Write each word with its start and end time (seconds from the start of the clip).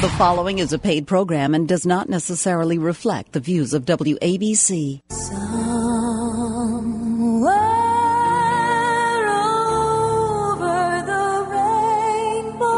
The 0.00 0.08
following 0.16 0.60
is 0.60 0.72
a 0.72 0.78
paid 0.78 1.06
program 1.06 1.54
and 1.54 1.68
does 1.68 1.84
not 1.84 2.08
necessarily 2.08 2.78
reflect 2.78 3.32
the 3.32 3.40
views 3.40 3.74
of 3.74 3.84
WABC. 3.84 5.02
Somewhere 5.12 5.50
over 9.28 11.02
the 11.04 11.46
rainbow, 11.50 12.70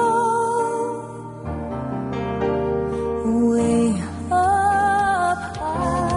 way 3.51 4.03
up 4.33 5.39
high. 5.59 6.17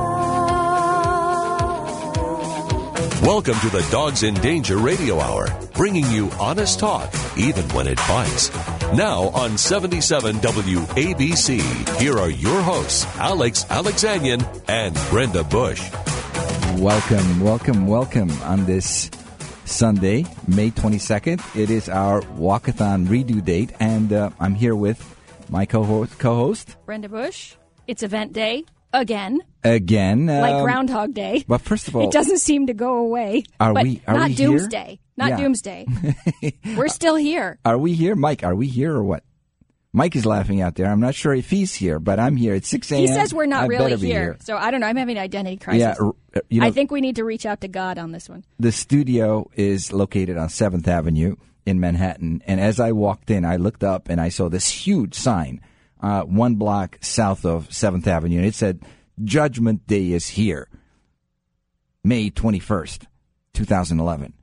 Welcome 3.22 3.60
to 3.60 3.70
the 3.70 3.86
Dogs 3.92 4.24
in 4.24 4.34
Danger 4.34 4.78
Radio 4.80 5.20
Hour, 5.20 5.50
bringing 5.76 6.08
you 6.08 6.32
honest 6.40 6.80
talk, 6.80 7.14
even 7.38 7.70
when 7.76 7.86
it 7.86 7.98
bites. 8.08 8.50
Now 8.94 9.30
on 9.34 9.58
77 9.58 10.36
WABC, 10.38 12.00
here 12.00 12.18
are 12.18 12.30
your 12.30 12.62
hosts, 12.62 13.06
Alex 13.18 13.66
Alexanian 13.66 14.42
and 14.70 14.96
Brenda 15.10 15.44
Bush. 15.44 15.82
Welcome, 16.80 17.42
welcome, 17.42 17.88
welcome 17.88 18.32
on 18.44 18.66
this 18.66 19.10
Sunday, 19.66 20.26
May 20.48 20.72
22nd. 20.72 21.42
It 21.56 21.70
is 21.70 21.90
our 21.90 22.22
walkathon 22.22 23.08
redo 23.08 23.44
date, 23.44 23.72
and 23.80 24.14
uh, 24.14 24.30
I'm 24.40 24.56
here 24.56 24.76
with 24.76 25.00
my 25.50 25.66
co-host, 25.66 26.18
co-host 26.20 26.78
Brenda 26.86 27.10
Bush. 27.10 27.56
It's 27.88 28.04
event 28.04 28.32
day 28.34 28.64
again, 28.94 29.42
again. 29.64 30.28
like 30.28 30.54
um, 30.56 30.64
Groundhog 30.64 31.14
Day. 31.14 31.44
But 31.48 31.62
first 31.62 31.88
of 31.90 31.96
all, 31.98 32.08
it 32.08 32.12
doesn't 32.14 32.40
seem 32.40 32.68
to 32.68 32.74
go 32.74 32.96
away. 32.98 33.44
Are 33.60 33.74
but 33.74 33.84
we- 33.84 34.02
are 34.08 34.14
not 34.16 34.30
we 34.30 34.36
here? 34.36 34.48
doomsday. 34.50 35.00
Not 35.18 35.30
Yeah. 35.30 35.38
doomsday. 35.38 35.86
We're 36.76 36.88
still 36.90 37.16
here. 37.16 37.58
are 37.64 37.78
we 37.78 37.94
here, 37.94 38.16
Mike? 38.16 38.44
Are 38.44 38.56
we 38.56 38.68
here 38.68 38.94
or 38.94 39.04
what? 39.04 39.24
Mike 39.94 40.14
is 40.18 40.26
laughing 40.26 40.60
out 40.60 40.76
there. 40.76 40.88
I'm 40.88 41.00
not 41.00 41.16
sure 41.16 41.34
if 41.34 41.50
he's 41.50 41.74
here, 41.74 42.00
but 42.00 42.20
I'm 42.20 42.36
here 42.36 42.54
at 42.54 42.66
6 42.66 42.92
a.m. 42.92 43.00
He 43.00 43.08
says 43.08 43.34
we're 43.34 43.46
not 43.46 43.64
I 43.64 43.68
really 43.68 43.96
be 43.96 44.08
here. 44.08 44.36
So 44.42 44.58
I 44.58 44.70
don't 44.70 44.82
know. 44.82 44.88
I'm 44.88 44.98
having 44.98 45.16
an 45.16 45.24
identity 45.24 45.56
crisis. 45.56 45.80
Yeah, 45.80 45.96
uh, 46.36 46.42
you 46.50 46.60
know, 46.60 46.68
I 46.68 46.72
think 46.72 46.92
we 46.92 47.00
need 47.00 47.16
to 47.16 47.24
reach 47.24 47.46
out 47.46 47.62
to 47.62 47.70
God 47.70 47.98
on 47.98 48.12
this 48.12 48.28
one. 48.28 48.44
the 48.60 48.74
studio 48.74 49.50
is 49.56 49.94
located 49.94 50.36
on 50.38 50.50
7th 50.50 50.86
Avenue 50.86 51.38
in 51.66 51.80
Manhattan. 51.80 52.44
And 52.46 52.60
as 52.60 52.82
I 52.82 52.92
walked 52.92 53.32
in, 53.32 53.46
I 53.46 53.56
looked 53.56 53.86
up 53.86 54.10
and 54.10 54.20
I 54.20 54.28
saw 54.28 54.50
this 54.50 54.70
huge 54.70 55.16
sign, 55.16 55.62
uh, 56.02 56.24
one 56.24 56.56
block 56.56 56.98
south 57.00 57.46
of 57.46 57.70
7th 57.70 58.06
Avenue. 58.06 58.40
And 58.40 58.46
it 58.46 58.54
said, 58.54 58.82
Judgment 59.24 59.88
Day 59.88 60.12
is 60.12 60.28
here, 60.28 60.68
May 62.04 62.30
21st, 62.32 63.06
2011. 63.54 64.34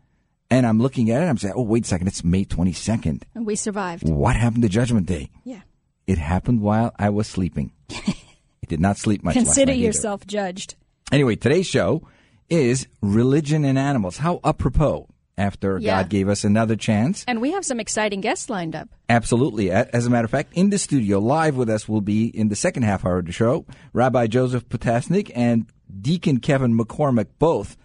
And 0.53 0.67
I'm 0.67 0.79
looking 0.81 1.11
at 1.11 1.23
it. 1.23 1.27
I'm 1.27 1.39
saying, 1.39 1.55
oh, 1.57 1.63
wait 1.63 1.85
a 1.85 1.89
second. 1.89 2.09
It's 2.09 2.23
May 2.23 2.45
22nd. 2.45 3.23
And 3.35 3.47
we 3.47 3.57
survived. 3.57 4.07
What 4.07 4.37
happened 4.37 4.63
to 4.65 4.69
Judgment 4.69 5.07
Day? 5.07 5.31
Yeah. 5.45 5.61
It 6.07 6.19
happened 6.19 6.61
while 6.61 6.95
I 6.99 7.09
was 7.09 7.27
sleeping. 7.27 7.73
I 7.91 8.15
did 8.69 8.79
not 8.79 8.99
sleep 8.99 9.25
much. 9.25 9.35
last 9.35 9.45
Consider 9.47 9.71
night 9.73 9.79
either. 9.79 9.87
yourself 9.87 10.27
judged. 10.27 10.75
Anyway, 11.11 11.37
today's 11.37 11.67
show 11.67 12.07
is 12.51 12.87
religion 13.01 13.65
and 13.65 13.79
animals. 13.79 14.19
How 14.19 14.41
apropos 14.45 15.09
after 15.39 15.79
Yeah. 15.79 16.03
God 16.03 16.11
gave 16.11 16.29
us 16.29 16.45
another 16.45 16.77
chance. 16.77 17.25
And 17.27 17.41
we 17.41 17.53
have 17.53 17.65
some 17.65 17.81
exciting 17.81 18.21
guests 18.21 18.51
lined 18.51 18.77
up. 18.77 18.91
Absolutely. 19.09 19.71
As 19.71 20.05
a 20.07 20.11
matter 20.11 20.27
of 20.27 20.31
fact, 20.31 20.53
in 20.53 20.69
the 20.69 20.77
studio, 20.77 21.19
live 21.19 21.57
with 21.57 21.71
us 21.71 21.89
will 21.89 22.03
be 22.03 22.27
in 22.27 22.49
the 22.51 22.57
second 22.57 22.83
half 22.83 23.07
hour 23.07 23.19
of 23.21 23.25
the 23.27 23.33
show, 23.33 23.65
Rabbi 23.95 24.27
Joseph 24.27 24.69
Potasnik 24.69 25.31
and 25.35 25.65
Deacon 26.01 26.41
Kevin 26.41 26.77
McCormick, 26.77 27.29
both 27.39 27.79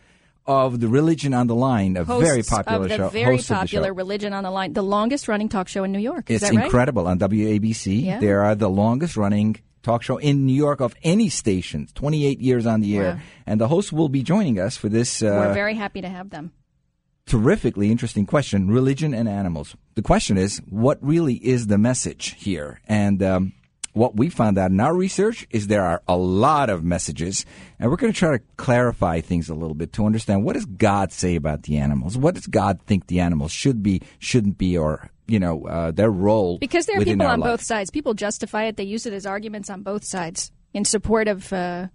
of 0.47 0.79
the 0.79 0.87
Religion 0.87 1.33
on 1.33 1.47
the 1.47 1.55
Line, 1.55 1.97
a 1.97 2.03
Hosts 2.05 2.27
very 2.29 2.43
popular 2.43 2.89
show. 2.89 3.09
very 3.09 3.35
hosts 3.35 3.51
of 3.51 3.55
the 3.57 3.59
popular 3.61 3.87
show. 3.89 3.93
Religion 3.93 4.33
on 4.33 4.43
the 4.43 4.51
Line, 4.51 4.73
the 4.73 4.81
longest 4.81 5.27
running 5.27 5.49
talk 5.49 5.67
show 5.67 5.83
in 5.83 5.91
New 5.91 5.99
York. 5.99 6.29
Is 6.29 6.41
It's 6.41 6.49
that 6.51 6.55
right? 6.55 6.65
incredible 6.65 7.07
on 7.07 7.19
WABC. 7.19 8.03
Yeah. 8.03 8.19
They 8.19 8.31
are 8.31 8.55
the 8.55 8.69
longest 8.69 9.17
running 9.17 9.57
talk 9.83 10.03
show 10.03 10.17
in 10.17 10.45
New 10.45 10.53
York 10.55 10.79
of 10.81 10.95
any 11.03 11.29
stations, 11.29 11.91
28 11.93 12.39
years 12.39 12.65
on 12.65 12.81
the 12.81 12.97
air. 12.97 13.13
Wow. 13.15 13.19
And 13.45 13.61
the 13.61 13.67
hosts 13.67 13.91
will 13.93 14.09
be 14.09 14.23
joining 14.23 14.59
us 14.59 14.77
for 14.77 14.89
this. 14.89 15.21
Uh, 15.21 15.27
We're 15.47 15.53
very 15.53 15.75
happy 15.75 16.01
to 16.01 16.09
have 16.09 16.29
them. 16.29 16.51
terrifically 17.25 17.91
interesting 17.91 18.25
question 18.25 18.69
religion 18.71 19.13
and 19.13 19.27
animals 19.27 19.75
the 19.95 20.01
question 20.01 20.37
is 20.37 20.61
what 20.69 20.97
really 21.01 21.35
is 21.35 21.67
the 21.67 21.77
message 21.77 22.35
here 22.37 22.79
and 22.87 23.21
um, 23.21 23.51
what 23.97 24.15
we 24.15 24.29
found 24.29 24.57
out 24.57 24.71
in 24.71 24.79
our 24.79 24.95
research 24.95 25.47
is 25.49 25.67
there 25.67 25.83
are 25.83 26.01
a 26.07 26.15
lot 26.15 26.69
of 26.69 26.83
messages 26.83 27.45
and 27.79 27.89
we're 27.89 27.97
going 27.97 28.13
to 28.13 28.17
try 28.17 28.37
to 28.37 28.43
clarify 28.57 29.19
things 29.19 29.49
a 29.49 29.53
little 29.53 29.75
bit 29.75 29.91
to 29.93 30.05
understand 30.05 30.43
what 30.43 30.53
does 30.53 30.65
god 30.65 31.11
say 31.11 31.35
about 31.35 31.63
the 31.63 31.77
animals 31.77 32.17
what 32.17 32.35
does 32.35 32.47
god 32.47 32.79
think 32.83 33.07
the 33.07 33.19
animals 33.19 33.51
should 33.51 33.81
be 33.83 34.01
shouldn't 34.19 34.57
be 34.57 34.77
or 34.77 35.09
you 35.27 35.39
know 35.39 35.65
uh, 35.67 35.91
their 35.91 36.09
role 36.09 36.57
Because 36.57 36.85
there 36.85 36.97
are 36.99 37.03
people 37.03 37.25
on 37.27 37.39
life. 37.41 37.51
both 37.51 37.61
sides. 37.61 37.89
People 37.91 38.13
justify 38.13 38.63
it. 38.65 38.77
They 38.77 38.83
use 38.85 39.05
it 39.05 39.13
as 39.13 39.25
arguments 39.25 39.69
on 39.69 39.81
both 39.83 40.05
sides 40.05 40.51
in 40.73 40.85
support 40.85 41.27
of 41.27 41.51
uh, 41.51 41.87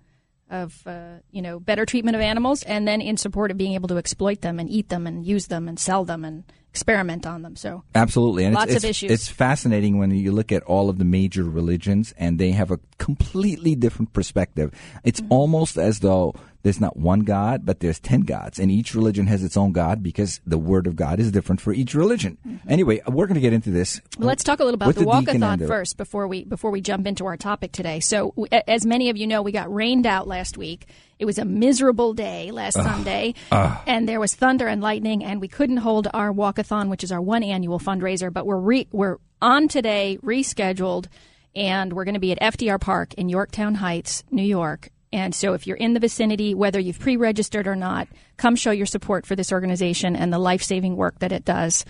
of 0.50 0.86
uh, 0.86 1.14
you 1.30 1.40
know 1.40 1.58
better 1.58 1.86
treatment 1.86 2.14
of 2.14 2.20
animals, 2.20 2.62
and 2.62 2.86
then 2.86 3.00
in 3.00 3.16
support 3.16 3.50
of 3.50 3.56
being 3.56 3.72
able 3.72 3.88
to 3.88 3.96
exploit 3.96 4.42
them 4.42 4.60
and 4.60 4.68
eat 4.68 4.90
them 4.90 5.06
and 5.06 5.24
use 5.24 5.46
them 5.46 5.66
and 5.66 5.80
sell 5.80 6.04
them 6.04 6.24
and 6.26 6.44
experiment 6.72 7.26
on 7.26 7.42
them. 7.42 7.54
So 7.54 7.84
Absolutely, 7.94 8.44
and 8.44 8.54
Lots 8.54 8.72
it's, 8.72 8.84
of 8.84 8.88
it's, 8.88 9.02
issues. 9.02 9.10
It's 9.10 9.28
fascinating 9.28 9.98
when 9.98 10.10
you 10.10 10.32
look 10.32 10.50
at 10.52 10.62
all 10.62 10.88
of 10.88 10.96
the 10.98 11.04
major 11.04 11.44
religions, 11.44 12.14
and 12.16 12.38
they 12.38 12.52
have 12.52 12.70
a 12.70 12.80
completely 12.98 13.74
different 13.74 14.12
perspective. 14.12 14.72
It's 15.04 15.20
Mm-hmm. 15.20 15.32
almost 15.32 15.76
as 15.76 16.00
though 16.00 16.34
there's 16.62 16.80
not 16.80 16.96
one 16.96 17.20
God, 17.20 17.66
but 17.66 17.80
there's 17.80 17.98
ten 17.98 18.20
gods, 18.20 18.58
and 18.58 18.70
each 18.70 18.94
religion 18.94 19.26
has 19.26 19.42
its 19.42 19.56
own 19.56 19.72
God 19.72 20.02
because 20.02 20.40
the 20.46 20.58
word 20.58 20.86
of 20.86 20.96
God 20.96 21.18
is 21.18 21.32
different 21.32 21.60
for 21.60 21.72
each 21.72 21.94
religion. 21.94 22.38
Mm-hmm. 22.46 22.70
Anyway, 22.70 23.00
we're 23.06 23.26
going 23.26 23.34
to 23.34 23.40
get 23.40 23.52
into 23.52 23.70
this. 23.70 24.00
Well, 24.18 24.28
let's 24.28 24.44
talk 24.44 24.60
a 24.60 24.64
little 24.64 24.76
about 24.76 24.94
the, 24.94 25.00
the 25.00 25.06
walkathon 25.06 25.66
first 25.66 25.96
before 25.96 26.28
we 26.28 26.44
before 26.44 26.70
we 26.70 26.80
jump 26.80 27.06
into 27.06 27.26
our 27.26 27.36
topic 27.36 27.72
today. 27.72 28.00
So, 28.00 28.34
as 28.68 28.86
many 28.86 29.10
of 29.10 29.16
you 29.16 29.26
know, 29.26 29.42
we 29.42 29.52
got 29.52 29.72
rained 29.72 30.06
out 30.06 30.28
last 30.28 30.56
week. 30.56 30.86
It 31.18 31.24
was 31.24 31.38
a 31.38 31.44
miserable 31.44 32.14
day 32.14 32.50
last 32.50 32.74
Sunday, 32.74 33.34
and 33.50 34.08
there 34.08 34.18
was 34.18 34.34
thunder 34.34 34.66
and 34.66 34.82
lightning, 34.82 35.22
and 35.22 35.40
we 35.40 35.48
couldn't 35.48 35.78
hold 35.78 36.08
our 36.12 36.32
walkathon, 36.32 36.88
which 36.88 37.04
is 37.04 37.12
our 37.12 37.20
one 37.20 37.42
annual 37.42 37.78
fundraiser. 37.78 38.32
But 38.32 38.46
we're 38.46 38.58
re- 38.58 38.88
we're 38.92 39.18
on 39.40 39.68
today, 39.68 40.18
rescheduled, 40.22 41.06
and 41.54 41.92
we're 41.92 42.04
going 42.04 42.14
to 42.14 42.20
be 42.20 42.32
at 42.32 42.40
FDR 42.40 42.80
Park 42.80 43.14
in 43.14 43.28
Yorktown 43.28 43.76
Heights, 43.76 44.24
New 44.30 44.42
York. 44.42 44.90
And 45.12 45.34
so, 45.34 45.52
if 45.52 45.66
you're 45.66 45.76
in 45.76 45.94
the 45.94 46.00
vicinity, 46.00 46.54
whether 46.54 46.80
you've 46.80 46.98
pre 46.98 47.16
registered 47.16 47.66
or 47.66 47.76
not, 47.76 48.08
come 48.36 48.56
show 48.56 48.70
your 48.70 48.86
support 48.86 49.26
for 49.26 49.36
this 49.36 49.52
organization 49.52 50.16
and 50.16 50.32
the 50.32 50.38
life 50.38 50.62
saving 50.62 50.96
work 50.96 51.18
that 51.18 51.32
it 51.32 51.44
does. 51.44 51.84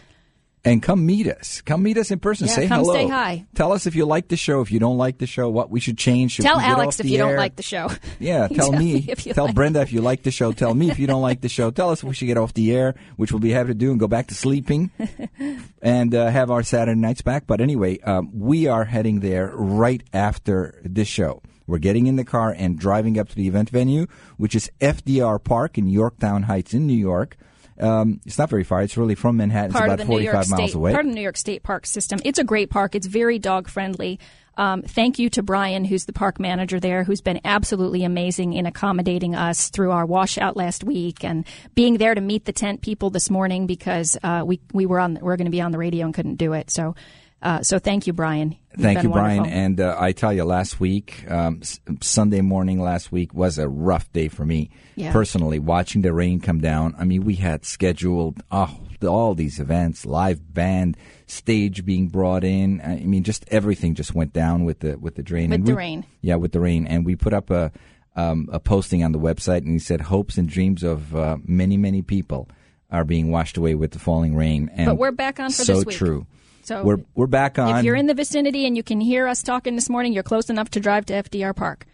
And 0.65 0.81
come 0.81 1.05
meet 1.05 1.27
us. 1.27 1.61
Come 1.61 1.82
meet 1.82 1.99
us 1.99 2.12
in 2.12 2.21
person. 2.21 2.47
Yeah, 2.47 2.55
say 2.55 2.69
come 2.69 2.81
hello. 2.81 2.94
say 2.94 3.09
hi. 3.09 3.47
Tell 3.56 3.72
us 3.72 3.87
if 3.87 3.97
you 3.97 4.06
like 4.06 4.28
the 4.28 4.37
show. 4.37 4.61
If 4.61 4.71
you 4.71 4.78
don't 4.78 4.97
like 4.97 5.19
the 5.19 5.27
show, 5.27 5.49
what 5.50 5.71
we 5.71 5.81
should 5.81 5.99
change. 5.99 6.32
Should 6.32 6.44
Tell 6.44 6.61
Alex 6.61 7.00
if 7.00 7.06
you 7.06 7.19
don't 7.19 7.34
like 7.37 7.56
the 7.56 7.65
show. 7.65 7.88
Yeah, 8.21 8.47
tell 8.55 8.71
Tell 8.71 8.78
me. 8.78 8.94
me 8.94 9.15
tell 9.15 9.47
like 9.47 9.55
Brenda 9.56 9.81
if 9.81 9.93
you 9.93 10.00
like 10.03 10.22
the 10.22 10.31
show. 10.31 10.53
Tell 10.53 10.72
me 10.72 10.88
if 10.88 11.00
you 11.00 11.09
don't 11.09 11.22
like 11.22 11.41
the 11.41 11.49
show. 11.49 11.72
Tell 11.72 11.91
us 11.91 11.99
if 12.03 12.09
we 12.09 12.15
should 12.15 12.27
get 12.27 12.37
off 12.37 12.55
the 12.55 12.72
air, 12.72 12.94
which 13.16 13.32
we'll 13.32 13.41
be 13.41 13.50
happy 13.50 13.69
to 13.69 13.75
do, 13.75 13.91
and 13.91 13.99
go 13.99 14.06
back 14.06 14.28
to 14.28 14.34
sleeping, 14.37 14.93
and 15.82 16.15
uh, 16.15 16.31
have 16.31 16.50
our 16.53 16.62
Saturday 16.62 17.00
nights 17.00 17.22
back. 17.22 17.49
But 17.49 17.61
anyway, 17.61 17.99
um, 18.00 18.31
we 18.32 18.69
are 18.69 18.84
heading 18.84 19.19
there 19.19 19.50
right 19.55 20.03
after 20.12 20.81
this 20.84 21.09
show. 21.09 21.43
We're 21.67 21.78
getting 21.78 22.06
in 22.06 22.17
the 22.17 22.25
car 22.25 22.55
and 22.56 22.78
driving 22.78 23.19
up 23.19 23.28
to 23.31 23.37
the 23.37 23.49
event 23.49 23.71
venue, 23.71 24.06
which 24.37 24.55
is 24.55 24.71
FDR 24.81 25.43
Park 25.43 25.78
in 25.78 25.89
Yorktown 25.89 26.45
Heights 26.45 26.75
in 26.75 26.87
New 26.87 26.93
York. 26.93 27.37
Um, 27.78 28.21
it's 28.27 28.39
not 28.39 28.50
very 28.50 28.65
far. 28.65 28.83
It's 28.83 28.97
really 28.97 29.15
from 29.15 29.37
Manhattan. 29.39 29.73
part 29.73 29.84
it's 29.84 29.95
about 29.95 29.99
the 29.99 30.05
New 30.05 30.27
45 30.28 30.34
York 30.34 30.49
miles 30.49 30.71
State 30.71 30.77
away. 30.77 30.93
part 30.93 31.05
of 31.05 31.11
the 31.11 31.15
New 31.15 31.23
York 31.23 31.37
State 31.37 31.62
Park 31.62 31.87
system. 31.87 32.21
It's 32.25 32.39
a 32.39 32.45
great 32.45 32.71
park. 32.71 32.95
It's 32.95 33.06
very 33.06 33.39
dog 33.39 33.69
friendly. 33.69 34.21
Um, 34.56 34.83
thank 34.83 35.19
you 35.19 35.31
to 35.31 35.43
Brian, 35.43 35.84
who's 35.84 36.05
the 36.05 36.12
park 36.12 36.39
manager 36.39 36.78
there, 36.78 37.05
who's 37.05 37.23
been 37.23 37.41
absolutely 37.45 38.05
amazing 38.05 38.53
in 38.53 38.67
accommodating 38.67 39.34
us 39.34 39.71
through 39.71 39.93
our 39.93 40.05
washout 40.05 40.56
last 40.56 40.84
week 40.84 41.25
and 41.25 41.47
being 41.75 41.97
there 41.97 42.15
to 42.15 42.21
meet 42.21 42.44
the 42.44 42.53
tent 42.53 42.83
people 42.83 43.09
this 43.09 43.31
morning 43.31 43.67
because 43.67 44.19
uh, 44.23 44.43
we 44.44 44.61
we 44.75 44.84
were 44.84 45.00
on 45.00 45.19
we 45.23 45.33
are 45.33 45.37
going 45.39 45.47
to 45.47 45.50
be 45.50 45.62
on 45.62 45.73
the 45.73 45.79
radio 45.79 46.05
and 46.05 46.15
couldn't 46.15 46.37
do 46.37 46.53
it. 46.53 46.71
So 46.71 46.94
uh, 47.42 47.62
so 47.62 47.78
thank 47.78 48.06
you, 48.06 48.12
Brian. 48.12 48.56
You've 48.76 48.80
Thank 48.80 49.03
you, 49.03 49.10
Brian. 49.10 49.44
And 49.47 49.80
uh, 49.80 49.97
I 49.98 50.12
tell 50.12 50.32
you, 50.32 50.44
last 50.44 50.80
week, 50.80 51.25
um, 51.31 51.58
s- 51.61 51.81
Sunday 52.00 52.40
morning 52.40 52.81
last 52.81 53.12
week 53.12 53.34
was 53.34 53.58
a 53.58 53.69
rough 53.69 54.11
day 54.12 54.28
for 54.28 54.46
me 54.46 54.70
Yeah. 54.96 55.12
personally. 55.12 55.58
Watching 55.58 56.02
the 56.02 56.12
rain 56.12 56.40
come 56.40 56.61
down. 56.61 56.94
I 56.99 57.05
mean, 57.05 57.25
we 57.25 57.34
had 57.34 57.64
scheduled 57.67 58.43
oh, 58.50 58.78
all 59.06 59.34
these 59.34 59.58
events, 59.61 60.06
live 60.06 60.55
band, 60.55 60.96
stage 61.26 61.84
being 61.84 62.08
brought 62.08 62.44
in. 62.44 62.81
I 62.81 63.00
mean, 63.05 63.25
just 63.25 63.44
everything 63.49 63.94
just 63.94 64.14
went 64.14 64.32
down 64.32 64.64
with 64.64 64.81
the 64.81 64.96
with 64.99 65.17
the 65.17 65.22
drain. 65.22 65.50
With 65.50 65.56
And 65.61 65.67
the 65.67 65.72
we- 65.72 65.76
rain. 65.78 66.06
Yeah, 66.22 66.37
with 66.37 66.52
the 66.52 66.61
rain. 66.61 66.87
And 66.87 67.05
we 67.05 67.17
put 67.17 67.34
up 67.34 67.50
a 67.50 67.72
um, 68.14 68.49
a 68.52 68.61
posting 68.61 69.02
on 69.05 69.12
the 69.12 69.19
website, 69.19 69.58
and 69.58 69.69
he 69.72 69.78
said 69.78 70.00
hopes 70.02 70.37
and 70.38 70.49
dreams 70.49 70.82
of 70.82 71.14
uh, 71.17 71.37
many 71.44 71.76
many 71.76 72.02
people 72.02 72.49
are 72.90 73.05
being 73.05 73.31
washed 73.31 73.56
away 73.56 73.75
with 73.75 73.90
the 73.93 73.99
falling 73.99 74.34
rain. 74.37 74.70
And 74.75 74.87
But 74.87 74.96
we're 74.99 75.12
back 75.12 75.40
on 75.40 75.50
for 75.50 75.64
so 75.64 75.75
this 75.76 75.84
week. 75.87 75.96
true. 75.96 76.26
So 76.62 76.82
We're 76.85 76.99
we're 77.14 77.26
back 77.26 77.59
on. 77.59 77.79
if 77.79 77.85
you're 77.85 77.97
in 77.97 78.06
the 78.06 78.14
vicinity 78.14 78.67
and 78.67 78.76
you 78.76 78.82
can 78.82 79.00
hear 79.00 79.26
us 79.26 79.43
talking 79.43 79.75
this 79.75 79.88
morning, 79.88 80.12
you're 80.12 80.23
close 80.23 80.49
enough 80.50 80.70
to 80.70 80.81
drive 80.81 81.06
to 81.06 81.14
FDR 81.14 81.55
Park. 81.55 81.87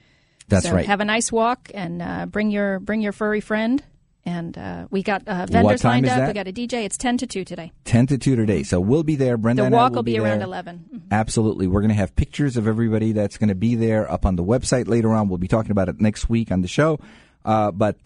That's 0.49 0.67
so 0.67 0.75
right. 0.75 0.87
Have 0.87 1.01
a 1.01 1.05
nice 1.05 1.31
walk 1.33 1.71
and 1.75 2.01
uh, 2.03 2.27
bring 2.27 2.51
your 2.51 2.79
bring 2.81 3.01
your 3.01 3.13
furry 3.13 3.41
friend 3.41 3.83
And 4.27 4.57
uh, 4.59 4.87
we 4.91 5.03
got 5.03 5.27
uh, 5.29 5.47
vendors 5.47 5.85
lined 5.85 6.07
up. 6.07 6.19
that? 6.19 6.29
We 6.29 6.35
got 6.35 6.49
a 6.49 6.53
DJ. 6.53 6.85
It's 6.85 6.97
10 6.99 7.19
to 7.19 7.27
2 7.27 7.45
today. 7.45 7.73
10 7.85 8.07
to 8.09 8.19
2 8.19 8.37
today. 8.37 8.63
So 8.63 8.79
we'll 8.81 9.03
be 9.05 9.17
there. 9.17 9.37
Brenda 9.39 9.65
The 9.65 9.71
walk 9.71 9.91
will 9.93 9.97
will 9.97 10.03
be, 10.05 10.13
there. 10.19 10.23
around 10.25 10.43
11. 10.43 10.85
Mhm. 10.95 11.01
Absolutely. 11.11 11.67
We're 11.67 11.81
going 11.81 11.91
to 11.91 11.95
have 11.97 12.15
pictures 12.17 12.57
of 12.59 12.67
everybody 12.69 13.13
that's 13.13 13.39
going 13.39 13.49
to 13.49 13.55
be 13.55 13.75
there 13.75 14.11
up 14.11 14.27
on 14.27 14.37
the 14.37 14.45
website 14.45 14.87
later 14.89 15.13
on. 15.15 15.29
We'll 15.29 15.39
be 15.39 15.49
talking 15.49 15.71
about 15.71 15.89
it 15.89 16.01
next 16.01 16.29
week 16.29 16.51
on 16.53 16.61
the 16.63 16.69
show. 16.69 16.99
Uh, 17.45 17.71
but 17.71 17.97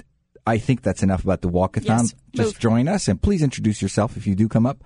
I 0.46 0.58
think 0.58 0.82
that's 0.82 1.02
enough 1.02 1.24
about 1.24 1.40
the 1.42 1.48
walkathon. 1.48 1.86
Yes. 2.02 2.14
Just 2.34 2.54
Move. 2.54 2.58
join 2.60 2.88
us 2.88 3.08
and 3.08 3.20
please 3.20 3.42
introduce 3.42 3.80
yourself 3.82 4.16
if 4.16 4.26
you 4.26 4.34
do 4.36 4.48
come 4.48 4.66
up. 4.66 4.82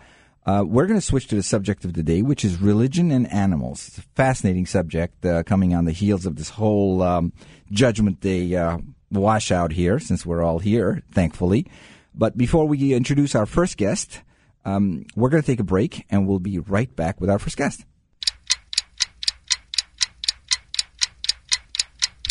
Uh, 0.46 0.62
we're 0.64 0.86
going 0.86 0.98
to 0.98 1.04
switch 1.04 1.26
to 1.26 1.34
the 1.34 1.42
subject 1.42 1.84
of 1.84 1.94
the 1.94 2.04
day, 2.04 2.22
which 2.22 2.44
is 2.44 2.60
religion 2.60 3.10
and 3.10 3.30
animals. 3.32 3.88
It's 3.88 3.98
a 3.98 4.02
fascinating 4.14 4.64
subject 4.64 5.26
uh, 5.26 5.42
coming 5.42 5.74
on 5.74 5.86
the 5.86 5.92
heels 5.92 6.24
of 6.24 6.36
this 6.36 6.50
whole 6.50 7.02
um, 7.02 7.32
Judgment 7.72 8.20
Day 8.20 8.54
uh, 8.54 8.78
washout 9.10 9.72
here, 9.72 9.98
since 9.98 10.24
we're 10.24 10.44
all 10.44 10.60
here, 10.60 11.02
thankfully. 11.10 11.66
But 12.14 12.38
before 12.38 12.66
we 12.66 12.94
introduce 12.94 13.34
our 13.34 13.44
first 13.44 13.76
guest, 13.76 14.22
um, 14.64 15.04
we're 15.16 15.30
going 15.30 15.42
to 15.42 15.46
take 15.46 15.58
a 15.58 15.64
break 15.64 16.06
and 16.10 16.28
we'll 16.28 16.38
be 16.38 16.60
right 16.60 16.94
back 16.94 17.20
with 17.20 17.28
our 17.28 17.40
first 17.40 17.56
guest. 17.56 17.84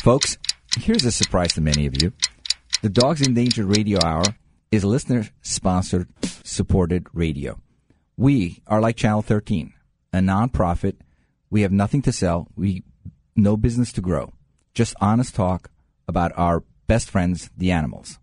Folks, 0.02 0.38
here's 0.78 1.04
a 1.04 1.12
surprise 1.12 1.54
to 1.54 1.62
many 1.62 1.86
of 1.86 2.02
you. 2.02 2.14
The 2.82 2.90
Dogs 2.90 3.22
in 3.28 3.34
Danger 3.34 3.66
Radio 3.66 4.00
Hour 4.06 4.24
is 4.72 4.86
listener 4.86 5.28
sponsored, 5.42 6.08
supported 6.24 7.08
radio. 7.12 7.60
We 8.18 8.62
are 8.66 8.80
like 8.80 8.96
Channel 8.96 9.22
13, 9.22 9.74
a 10.14 10.20
nonprofit. 10.20 10.96
We 11.50 11.62
have 11.62 11.72
nothing 11.72 12.02
to 12.04 12.14
sell. 12.14 12.48
We 12.56 12.84
no 13.36 13.58
business 13.58 13.92
to 13.94 14.02
grow. 14.02 14.32
Just 14.74 14.96
honest 15.02 15.36
talk 15.36 15.70
about 16.08 16.32
our 16.38 16.64
best 16.88 17.10
friends, 17.10 17.50
the 17.58 17.72
animals. 17.72 18.20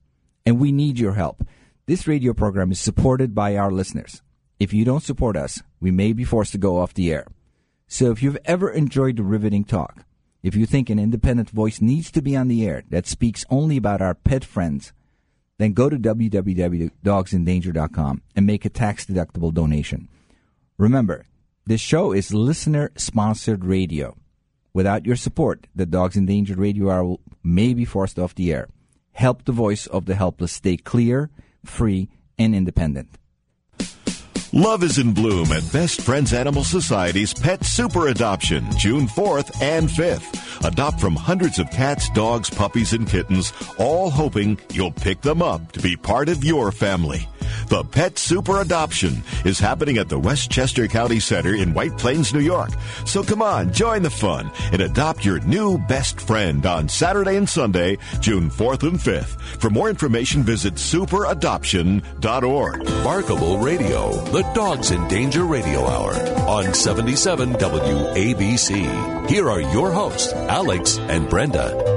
And 0.47 0.59
we 0.59 0.73
need 0.73 0.99
your 0.99 1.13
help. 1.13 1.47
This 1.87 2.07
radio 2.07 2.33
program 2.33 2.73
is 2.73 2.81
supported 2.81 3.35
by 3.35 3.57
our 3.57 3.71
listeners. 3.71 4.23
If 4.59 4.73
you 4.73 4.85
don't 4.85 5.03
support 5.03 5.37
us, 5.37 5.63
we 5.81 5.91
may 5.91 6.13
be 6.13 6.25
forced 6.25 6.53
to 6.53 6.59
go 6.59 6.79
off 6.79 6.95
the 6.95 7.13
air. 7.13 7.27
So 7.87 8.11
if 8.11 8.23
you've 8.23 8.39
ever 8.47 8.71
enjoyed 8.71 9.17
the 9.17 9.23
riveting 9.23 9.65
talk, 9.65 10.07
if 10.43 10.57
you 10.57 10.65
think 10.65 10.89
an 10.89 10.99
independent 10.99 11.51
voice 11.51 11.81
needs 11.83 12.11
to 12.13 12.23
be 12.23 12.35
on 12.35 12.49
the 12.49 12.67
air 12.67 12.83
that 12.89 13.07
speaks 13.07 13.45
only 13.51 13.77
about 13.77 14.01
our 14.01 14.15
pet 14.15 14.45
friends, 14.45 14.93
then 15.59 15.73
go 15.73 15.89
to 15.89 15.97
www.dogsindanger.com 15.97 18.23
and 18.35 18.47
make 18.47 18.65
a 18.65 18.71
tax 18.71 19.07
deductible 19.07 19.53
donation. 19.53 20.09
Remember, 20.79 21.27
this 21.67 21.81
show 21.81 22.13
is 22.13 22.35
listener 22.35 22.91
sponsored 22.97 23.65
radio. 23.65 24.17
Without 24.75 25.07
your 25.07 25.17
support, 25.17 25.67
the 25.75 25.87
Dogs 25.87 26.17
in 26.17 26.27
Danger 26.27 26.57
radio 26.57 26.91
hour 26.91 27.17
may 27.43 27.75
be 27.75 27.85
forced 27.85 28.19
off 28.19 28.35
the 28.35 28.53
air. 28.53 28.69
Help 29.13 29.45
the 29.45 29.53
voice 29.53 29.87
of 29.87 30.07
the 30.07 30.15
helpless 30.15 30.53
stay 30.53 30.77
clear, 30.77 31.31
free, 31.65 32.09
and 32.39 32.55
independent. 32.55 33.19
Love 34.55 34.83
is 34.83 34.99
in 34.99 35.15
bloom 35.15 35.51
at 35.51 35.73
Best 35.73 36.03
Friends 36.03 36.35
Animal 36.35 36.63
Society's 36.63 37.33
Pet 37.33 37.65
Super 37.65 38.09
Adoption, 38.09 38.67
June 38.77 39.07
4th 39.07 39.63
and 39.63 39.89
5th. 39.89 40.69
Adopt 40.69 41.01
from 41.01 41.17
hundreds 41.17 41.59
of 41.59 41.71
cats, 41.71 42.11
dogs, 42.11 42.51
puppies, 42.51 42.93
and 42.93 43.09
kittens, 43.09 43.51
all 43.79 44.11
hoping 44.11 44.61
you'll 44.71 44.93
pick 44.93 45.23
them 45.23 45.41
up 45.41 45.73
to 45.73 45.81
be 45.81 45.97
part 45.97 46.29
of 46.29 46.45
your 46.45 46.71
family. 46.71 47.27
The 47.69 47.85
Pet 47.85 48.19
Super 48.19 48.61
Adoption 48.61 49.23
is 49.45 49.59
happening 49.59 49.99
at 49.99 50.09
the 50.09 50.19
Westchester 50.19 50.87
County 50.87 51.21
Center 51.21 51.55
in 51.55 51.75
White 51.75 51.97
Plains, 51.99 52.35
New 52.35 52.41
York. 52.41 52.71
So 53.05 53.23
come 53.23 53.43
on, 53.43 53.73
join 53.73 54.03
the 54.03 54.11
fun 54.11 54.51
and 54.73 54.83
adopt 54.83 55.25
your 55.25 55.39
new 55.41 55.79
best 55.79 56.21
friend 56.21 56.65
on 56.67 56.89
Saturday 56.89 57.37
and 57.37 57.49
Sunday, 57.49 57.99
June 58.21 58.51
4th 58.51 58.83
and 58.83 58.99
5th. 58.99 59.41
For 59.61 59.71
more 59.71 59.89
information, 59.89 60.43
visit 60.43 60.75
superadoption.org. 60.75 62.85
Barkable 63.03 63.59
Radio, 63.59 64.13
the 64.27 64.42
Dogs 64.55 64.91
in 64.91 65.07
Danger 65.09 65.45
Radio 65.45 65.87
Hour 65.87 66.15
on 66.47 66.75
77 66.75 67.55
WABC. 67.55 69.29
Here 69.29 69.51
are 69.51 69.61
your 69.61 69.91
hosts, 69.91 70.33
Alex 70.33 70.99
and 70.99 71.29
Brenda. 71.29 71.93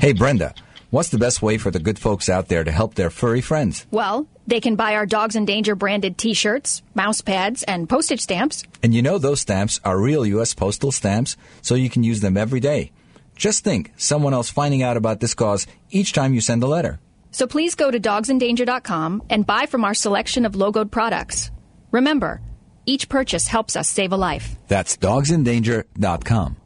Hey, 0.00 0.12
Brenda, 0.12 0.54
what's 0.90 1.10
the 1.10 1.18
best 1.18 1.42
way 1.42 1.58
for 1.58 1.70
the 1.70 1.78
good 1.78 1.98
folks 1.98 2.28
out 2.28 2.48
there 2.48 2.64
to 2.64 2.70
help 2.70 2.94
their 2.94 3.10
furry 3.10 3.40
friends? 3.40 3.86
Well, 3.90 4.28
they 4.46 4.60
can 4.60 4.76
buy 4.76 4.94
our 4.94 5.06
Dogs 5.06 5.36
in 5.36 5.44
Danger 5.44 5.74
branded 5.74 6.18
t 6.18 6.34
shirts, 6.34 6.82
mouse 6.94 7.20
pads, 7.20 7.62
and 7.62 7.88
postage 7.88 8.20
stamps. 8.20 8.64
And 8.82 8.94
you 8.94 9.02
know 9.02 9.18
those 9.18 9.40
stamps 9.40 9.80
are 9.84 10.00
real 10.00 10.24
U.S. 10.26 10.54
postal 10.54 10.92
stamps, 10.92 11.36
so 11.62 11.74
you 11.74 11.90
can 11.90 12.04
use 12.04 12.20
them 12.20 12.36
every 12.36 12.60
day. 12.60 12.92
Just 13.36 13.62
think, 13.62 13.92
someone 13.96 14.34
else 14.34 14.50
finding 14.50 14.82
out 14.82 14.96
about 14.96 15.20
this 15.20 15.34
cause 15.34 15.66
each 15.90 16.12
time 16.12 16.34
you 16.34 16.40
send 16.40 16.62
a 16.62 16.66
letter. 16.66 16.98
So 17.30 17.46
please 17.46 17.74
go 17.74 17.90
to 17.90 18.00
dogsindanger.com 18.00 19.22
and 19.30 19.46
buy 19.46 19.66
from 19.66 19.84
our 19.84 19.94
selection 19.94 20.44
of 20.44 20.54
logoed 20.54 20.90
products. 20.90 21.50
Remember, 21.90 22.40
each 22.86 23.08
purchase 23.08 23.46
helps 23.46 23.76
us 23.76 23.88
save 23.88 24.12
a 24.12 24.16
life. 24.16 24.56
That's 24.66 24.96
dogsindanger.com. 24.96 26.56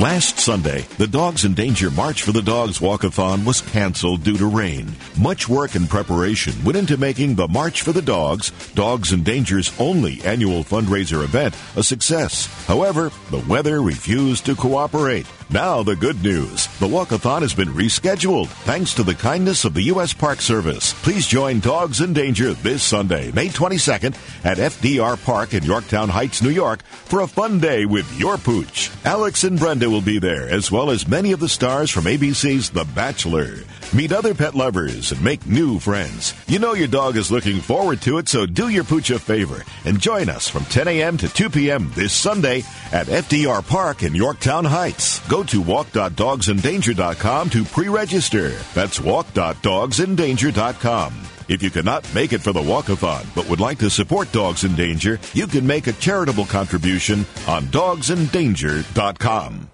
Last 0.00 0.40
Sunday, 0.40 0.80
the 0.98 1.06
Dogs 1.06 1.44
in 1.44 1.54
Danger 1.54 1.88
March 1.88 2.22
for 2.22 2.32
the 2.32 2.42
Dogs 2.42 2.80
Walkathon 2.80 3.46
was 3.46 3.60
canceled 3.60 4.24
due 4.24 4.36
to 4.36 4.46
rain. 4.46 4.92
Much 5.16 5.48
work 5.48 5.76
and 5.76 5.88
preparation 5.88 6.52
went 6.64 6.76
into 6.76 6.96
making 6.96 7.36
the 7.36 7.46
March 7.46 7.82
for 7.82 7.92
the 7.92 8.02
Dogs, 8.02 8.50
Dogs 8.74 9.12
in 9.12 9.22
Danger's 9.22 9.72
only 9.78 10.20
annual 10.22 10.64
fundraiser 10.64 11.22
event, 11.22 11.56
a 11.76 11.82
success. 11.84 12.46
However, 12.66 13.12
the 13.30 13.44
weather 13.48 13.82
refused 13.82 14.46
to 14.46 14.56
cooperate. 14.56 15.26
Now 15.50 15.82
the 15.82 15.94
good 15.94 16.22
news. 16.22 16.66
The 16.78 16.88
walkathon 16.88 17.42
has 17.42 17.54
been 17.54 17.68
rescheduled 17.68 18.48
thanks 18.48 18.94
to 18.94 19.02
the 19.02 19.14
kindness 19.14 19.64
of 19.64 19.74
the 19.74 19.82
U.S. 19.82 20.12
Park 20.12 20.40
Service. 20.40 20.94
Please 21.02 21.26
join 21.26 21.60
Dogs 21.60 22.00
in 22.00 22.12
Danger 22.12 22.54
this 22.54 22.82
Sunday, 22.82 23.30
May 23.32 23.48
22nd 23.48 24.14
at 24.44 24.58
FDR 24.58 25.22
Park 25.24 25.54
in 25.54 25.62
Yorktown 25.62 26.08
Heights, 26.08 26.42
New 26.42 26.50
York 26.50 26.82
for 26.82 27.20
a 27.20 27.28
fun 27.28 27.60
day 27.60 27.84
with 27.84 28.18
your 28.18 28.38
pooch. 28.38 28.90
Alex 29.04 29.44
and 29.44 29.58
Brenda 29.58 29.90
will 29.90 30.00
be 30.00 30.18
there 30.18 30.48
as 30.48 30.72
well 30.72 30.90
as 30.90 31.06
many 31.06 31.32
of 31.32 31.40
the 31.40 31.48
stars 31.48 31.90
from 31.90 32.04
ABC's 32.04 32.70
The 32.70 32.84
Bachelor. 32.94 33.58
Meet 33.94 34.12
other 34.12 34.34
pet 34.34 34.54
lovers 34.54 35.12
and 35.12 35.22
make 35.22 35.46
new 35.46 35.78
friends. 35.78 36.34
You 36.48 36.58
know 36.58 36.74
your 36.74 36.88
dog 36.88 37.16
is 37.16 37.30
looking 37.30 37.60
forward 37.60 38.00
to 38.02 38.18
it, 38.18 38.28
so 38.28 38.44
do 38.46 38.68
your 38.68 38.82
pooch 38.82 39.10
a 39.10 39.18
favor 39.18 39.62
and 39.84 40.00
join 40.00 40.28
us 40.28 40.48
from 40.48 40.64
10 40.64 40.88
a.m. 40.88 41.16
to 41.18 41.28
2 41.28 41.50
p.m. 41.50 41.92
this 41.94 42.12
Sunday 42.12 42.64
at 42.92 43.06
FDR 43.06 43.64
Park 43.66 44.02
in 44.02 44.14
Yorktown 44.14 44.64
Heights. 44.64 45.20
Go 45.34 45.42
to 45.42 45.60
walk.dogsindanger.com 45.62 47.50
to 47.50 47.64
pre-register. 47.64 48.50
That's 48.72 49.00
walk.dogsindanger.com. 49.00 51.14
If 51.48 51.60
you 51.60 51.72
cannot 51.72 52.14
make 52.14 52.32
it 52.32 52.40
for 52.40 52.52
the 52.52 52.60
walkathon 52.60 53.26
but 53.34 53.48
would 53.48 53.58
like 53.58 53.78
to 53.78 53.90
support 53.90 54.30
Dogs 54.30 54.62
in 54.62 54.76
Danger, 54.76 55.18
you 55.32 55.48
can 55.48 55.66
make 55.66 55.88
a 55.88 55.92
charitable 55.94 56.44
contribution 56.44 57.26
on 57.48 57.64
dogsindanger.com. 57.64 59.70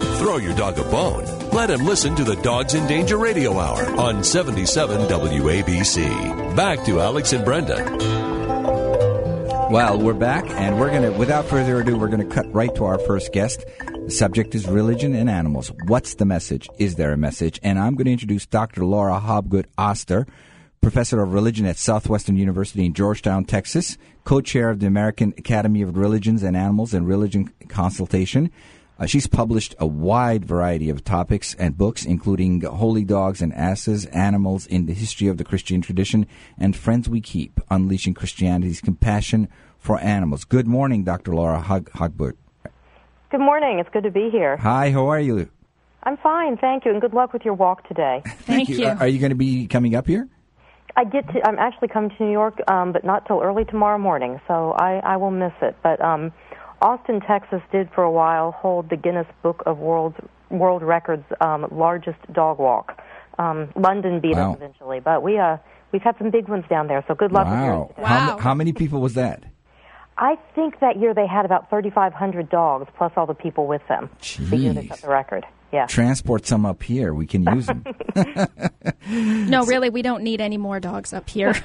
Throw 0.00 0.38
your 0.38 0.56
dog 0.56 0.80
a 0.80 0.82
bone. 0.82 1.24
Let 1.50 1.70
him 1.70 1.86
listen 1.86 2.16
to 2.16 2.24
the 2.24 2.34
Dogs 2.34 2.74
in 2.74 2.88
Danger 2.88 3.16
Radio 3.16 3.60
Hour 3.60 3.86
on 3.96 4.24
77 4.24 5.02
WABC. 5.02 6.56
Back 6.56 6.84
to 6.86 7.00
Alex 7.00 7.32
and 7.32 7.44
Brenda. 7.44 8.28
Well, 9.70 10.00
we're 10.00 10.14
back, 10.14 10.50
and 10.50 10.80
we're 10.80 10.90
going 10.90 11.02
to, 11.02 11.12
without 11.16 11.44
further 11.44 11.78
ado, 11.78 11.96
we're 11.96 12.08
going 12.08 12.28
to 12.28 12.34
cut 12.34 12.52
right 12.52 12.74
to 12.74 12.86
our 12.86 12.98
first 12.98 13.32
guest. 13.32 13.64
The 14.04 14.16
subject 14.16 14.54
is 14.54 14.66
religion 14.66 15.14
and 15.14 15.30
animals. 15.30 15.70
What's 15.86 16.14
the 16.14 16.24
message? 16.24 16.68
Is 16.78 16.96
there 16.96 17.12
a 17.12 17.16
message? 17.16 17.60
And 17.62 17.78
I'm 17.78 17.94
going 17.94 18.06
to 18.06 18.12
introduce 18.12 18.44
Dr. 18.44 18.84
Laura 18.84 19.20
Hobgood 19.20 19.66
Oster, 19.78 20.26
professor 20.80 21.22
of 21.22 21.32
religion 21.32 21.64
at 21.64 21.76
Southwestern 21.76 22.36
University 22.36 22.84
in 22.84 22.92
Georgetown, 22.92 23.44
Texas, 23.44 23.98
co 24.24 24.40
chair 24.40 24.68
of 24.70 24.80
the 24.80 24.86
American 24.86 25.32
Academy 25.38 25.82
of 25.82 25.96
Religions 25.96 26.42
and 26.42 26.56
Animals 26.56 26.92
and 26.92 27.06
Religion 27.06 27.52
Consultation. 27.68 28.50
Uh, 28.98 29.06
she's 29.06 29.26
published 29.28 29.74
a 29.78 29.86
wide 29.86 30.44
variety 30.44 30.90
of 30.90 31.04
topics 31.04 31.54
and 31.54 31.78
books, 31.78 32.04
including 32.04 32.60
Holy 32.62 33.04
Dogs 33.04 33.40
and 33.40 33.54
Asses, 33.54 34.06
Animals 34.06 34.66
in 34.66 34.86
the 34.86 34.92
History 34.92 35.28
of 35.28 35.38
the 35.38 35.44
Christian 35.44 35.80
Tradition, 35.80 36.26
and 36.58 36.76
Friends 36.76 37.08
We 37.08 37.20
Keep, 37.20 37.60
Unleashing 37.70 38.14
Christianity's 38.14 38.80
Compassion 38.80 39.48
for 39.78 40.00
Animals. 40.00 40.44
Good 40.44 40.66
morning, 40.66 41.04
Dr. 41.04 41.34
Laura 41.34 41.60
Hog- 41.60 41.90
Hogberg. 41.92 42.34
Good 43.30 43.40
morning. 43.40 43.78
It's 43.78 43.88
good 43.92 44.02
to 44.02 44.10
be 44.10 44.28
here. 44.30 44.56
Hi, 44.56 44.90
how 44.90 45.06
are 45.08 45.20
you? 45.20 45.48
I'm 46.02 46.16
fine, 46.16 46.56
thank 46.56 46.84
you, 46.84 46.90
and 46.90 47.00
good 47.00 47.12
luck 47.12 47.32
with 47.32 47.44
your 47.44 47.54
walk 47.54 47.86
today. 47.86 48.22
Thank 48.40 48.68
you. 48.68 48.84
Uh, 48.86 48.96
Are 49.00 49.06
you 49.06 49.18
going 49.20 49.30
to 49.30 49.36
be 49.36 49.66
coming 49.66 49.94
up 49.94 50.06
here? 50.06 50.28
I 50.96 51.04
get 51.04 51.28
to. 51.28 51.46
I'm 51.46 51.58
actually 51.58 51.88
coming 51.88 52.10
to 52.16 52.24
New 52.24 52.32
York, 52.32 52.58
um, 52.68 52.92
but 52.92 53.04
not 53.04 53.26
till 53.26 53.40
early 53.40 53.64
tomorrow 53.64 53.98
morning, 53.98 54.40
so 54.48 54.72
I, 54.72 55.00
I 55.04 55.16
will 55.18 55.30
miss 55.30 55.52
it. 55.62 55.76
But 55.82 56.00
um, 56.00 56.32
Austin, 56.82 57.20
Texas, 57.20 57.60
did 57.70 57.88
for 57.94 58.02
a 58.02 58.10
while 58.10 58.50
hold 58.50 58.90
the 58.90 58.96
Guinness 58.96 59.26
Book 59.42 59.62
of 59.66 59.78
World 59.78 60.14
World 60.48 60.82
Records 60.82 61.24
um, 61.40 61.66
largest 61.70 62.18
dog 62.32 62.58
walk. 62.58 63.00
Um, 63.38 63.70
London 63.76 64.20
beat 64.20 64.34
Wow. 64.34 64.52
us 64.52 64.56
eventually, 64.56 64.98
but 64.98 65.22
we 65.22 65.38
uh, 65.38 65.58
we've 65.92 66.02
had 66.02 66.16
some 66.18 66.30
big 66.30 66.48
ones 66.48 66.64
down 66.68 66.88
there. 66.88 67.04
So 67.06 67.14
good 67.14 67.30
luck 67.30 67.46
with. 67.46 67.54
Wow. 67.54 67.94
How, 68.04 68.38
how 68.38 68.54
many 68.54 68.72
people 68.72 69.00
was 69.00 69.14
that? 69.14 69.44
I 70.20 70.36
think 70.54 70.78
that 70.80 70.98
year 71.00 71.14
they 71.14 71.26
had 71.26 71.44
about 71.46 71.70
3,500 71.70 72.50
dogs 72.50 72.86
plus 72.96 73.10
all 73.16 73.26
the 73.26 73.34
people 73.34 73.66
with 73.66 73.80
them. 73.88 74.10
The 74.38 74.56
year 74.56 74.72
they 74.74 74.82
Jeez. 74.82 74.88
set 74.88 75.00
the 75.02 75.08
record. 75.08 75.46
Yeah. 75.72 75.86
Transport 75.86 76.46
some 76.46 76.66
up 76.66 76.82
here. 76.82 77.14
We 77.14 77.26
can 77.26 77.44
use 77.44 77.66
them. 77.66 77.84
No, 79.08 79.64
really, 79.64 79.90
we 79.90 80.02
don't 80.02 80.22
need 80.22 80.40
any 80.40 80.56
more 80.56 80.78
dogs 80.78 81.12
up 81.12 81.28
here. 81.28 81.54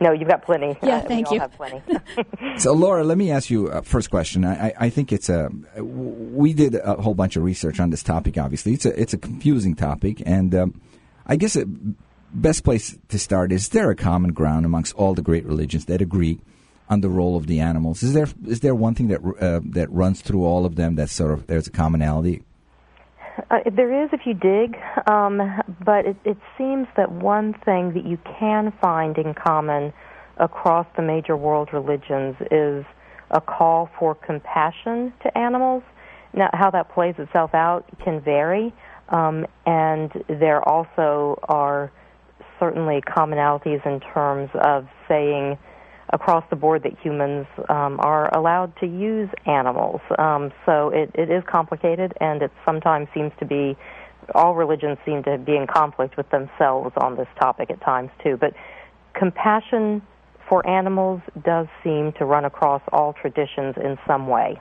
No, 0.00 0.12
you've 0.12 0.28
got 0.28 0.42
plenty. 0.44 0.78
Yeah, 0.80 0.98
Uh, 0.98 1.02
we 1.02 1.08
thank 1.08 1.26
all 1.26 1.34
you. 1.34 1.40
Have 1.40 1.52
plenty. 1.54 1.82
so, 2.58 2.72
Laura, 2.72 3.02
let 3.02 3.18
me 3.18 3.32
ask 3.32 3.50
you 3.50 3.66
a 3.66 3.82
first 3.82 4.10
question. 4.10 4.44
I, 4.44 4.68
I, 4.68 4.72
I 4.82 4.90
think 4.90 5.12
it's 5.12 5.28
a. 5.28 5.50
We 5.82 6.52
did 6.52 6.76
a 6.76 6.94
whole 7.02 7.14
bunch 7.14 7.34
of 7.34 7.42
research 7.42 7.80
on 7.80 7.90
this 7.90 8.04
topic. 8.04 8.38
Obviously, 8.38 8.74
it's 8.74 8.86
a 8.86 9.00
it's 9.00 9.12
a 9.12 9.18
confusing 9.18 9.74
topic, 9.74 10.22
and 10.24 10.54
um, 10.54 10.80
I 11.26 11.34
guess 11.34 11.54
the 11.54 11.68
best 12.32 12.62
place 12.62 12.96
to 13.08 13.18
start 13.18 13.50
is 13.50 13.70
there 13.70 13.90
a 13.90 13.96
common 13.96 14.32
ground 14.34 14.64
amongst 14.64 14.94
all 14.94 15.14
the 15.14 15.22
great 15.22 15.44
religions 15.44 15.86
that 15.86 16.00
agree 16.00 16.38
on 16.90 17.00
the 17.00 17.08
role 17.08 17.36
of 17.36 17.46
the 17.46 17.60
animals? 17.60 18.02
Is 18.02 18.14
there 18.14 18.28
is 18.46 18.60
there 18.60 18.74
one 18.74 18.94
thing 18.94 19.08
that 19.08 19.20
uh, 19.20 19.60
that 19.72 19.90
runs 19.90 20.20
through 20.20 20.44
all 20.44 20.64
of 20.64 20.76
them 20.76 20.96
that 20.96 21.10
sort 21.10 21.32
of 21.32 21.46
there's 21.46 21.66
a 21.66 21.70
commonality? 21.70 22.42
Uh, 23.50 23.58
there 23.72 24.04
is 24.04 24.10
if 24.12 24.22
you 24.26 24.34
dig, 24.34 24.76
um, 25.06 25.40
but 25.84 26.06
it, 26.06 26.16
it 26.24 26.36
seems 26.56 26.88
that 26.96 27.12
one 27.12 27.54
thing 27.64 27.92
that 27.94 28.04
you 28.04 28.18
can 28.38 28.72
find 28.80 29.16
in 29.16 29.32
common 29.34 29.92
across 30.38 30.86
the 30.96 31.02
major 31.02 31.36
world 31.36 31.68
religions 31.72 32.34
is 32.50 32.84
a 33.30 33.40
call 33.40 33.90
for 33.98 34.14
compassion 34.14 35.12
to 35.22 35.38
animals. 35.38 35.82
Now, 36.34 36.50
how 36.52 36.70
that 36.70 36.92
plays 36.92 37.14
itself 37.18 37.54
out 37.54 37.84
can 38.04 38.20
vary, 38.20 38.72
um, 39.08 39.46
and 39.66 40.10
there 40.28 40.66
also 40.68 41.38
are 41.48 41.92
certainly 42.58 43.00
commonalities 43.00 43.84
in 43.86 44.00
terms 44.00 44.50
of 44.54 44.86
saying 45.08 45.58
across 46.10 46.44
the 46.50 46.56
board 46.56 46.82
that 46.84 46.98
humans 47.00 47.46
um, 47.68 47.98
are 48.00 48.34
allowed 48.36 48.74
to 48.80 48.86
use 48.86 49.28
animals. 49.46 50.00
Um, 50.18 50.52
so 50.64 50.88
it, 50.88 51.10
it 51.14 51.30
is 51.30 51.42
complicated, 51.50 52.14
and 52.20 52.42
it 52.42 52.50
sometimes 52.64 53.08
seems 53.14 53.32
to 53.40 53.44
be 53.44 53.76
all 54.34 54.54
religions 54.54 54.98
seem 55.06 55.22
to 55.22 55.38
be 55.38 55.56
in 55.56 55.66
conflict 55.66 56.16
with 56.16 56.28
themselves 56.30 56.92
on 56.98 57.16
this 57.16 57.28
topic 57.40 57.70
at 57.70 57.80
times 57.80 58.10
too. 58.22 58.36
But 58.36 58.52
compassion 59.14 60.02
for 60.48 60.66
animals 60.66 61.20
does 61.44 61.66
seem 61.82 62.12
to 62.18 62.24
run 62.24 62.44
across 62.44 62.82
all 62.92 63.12
traditions 63.12 63.76
in 63.76 63.98
some 64.06 64.26
way. 64.26 64.60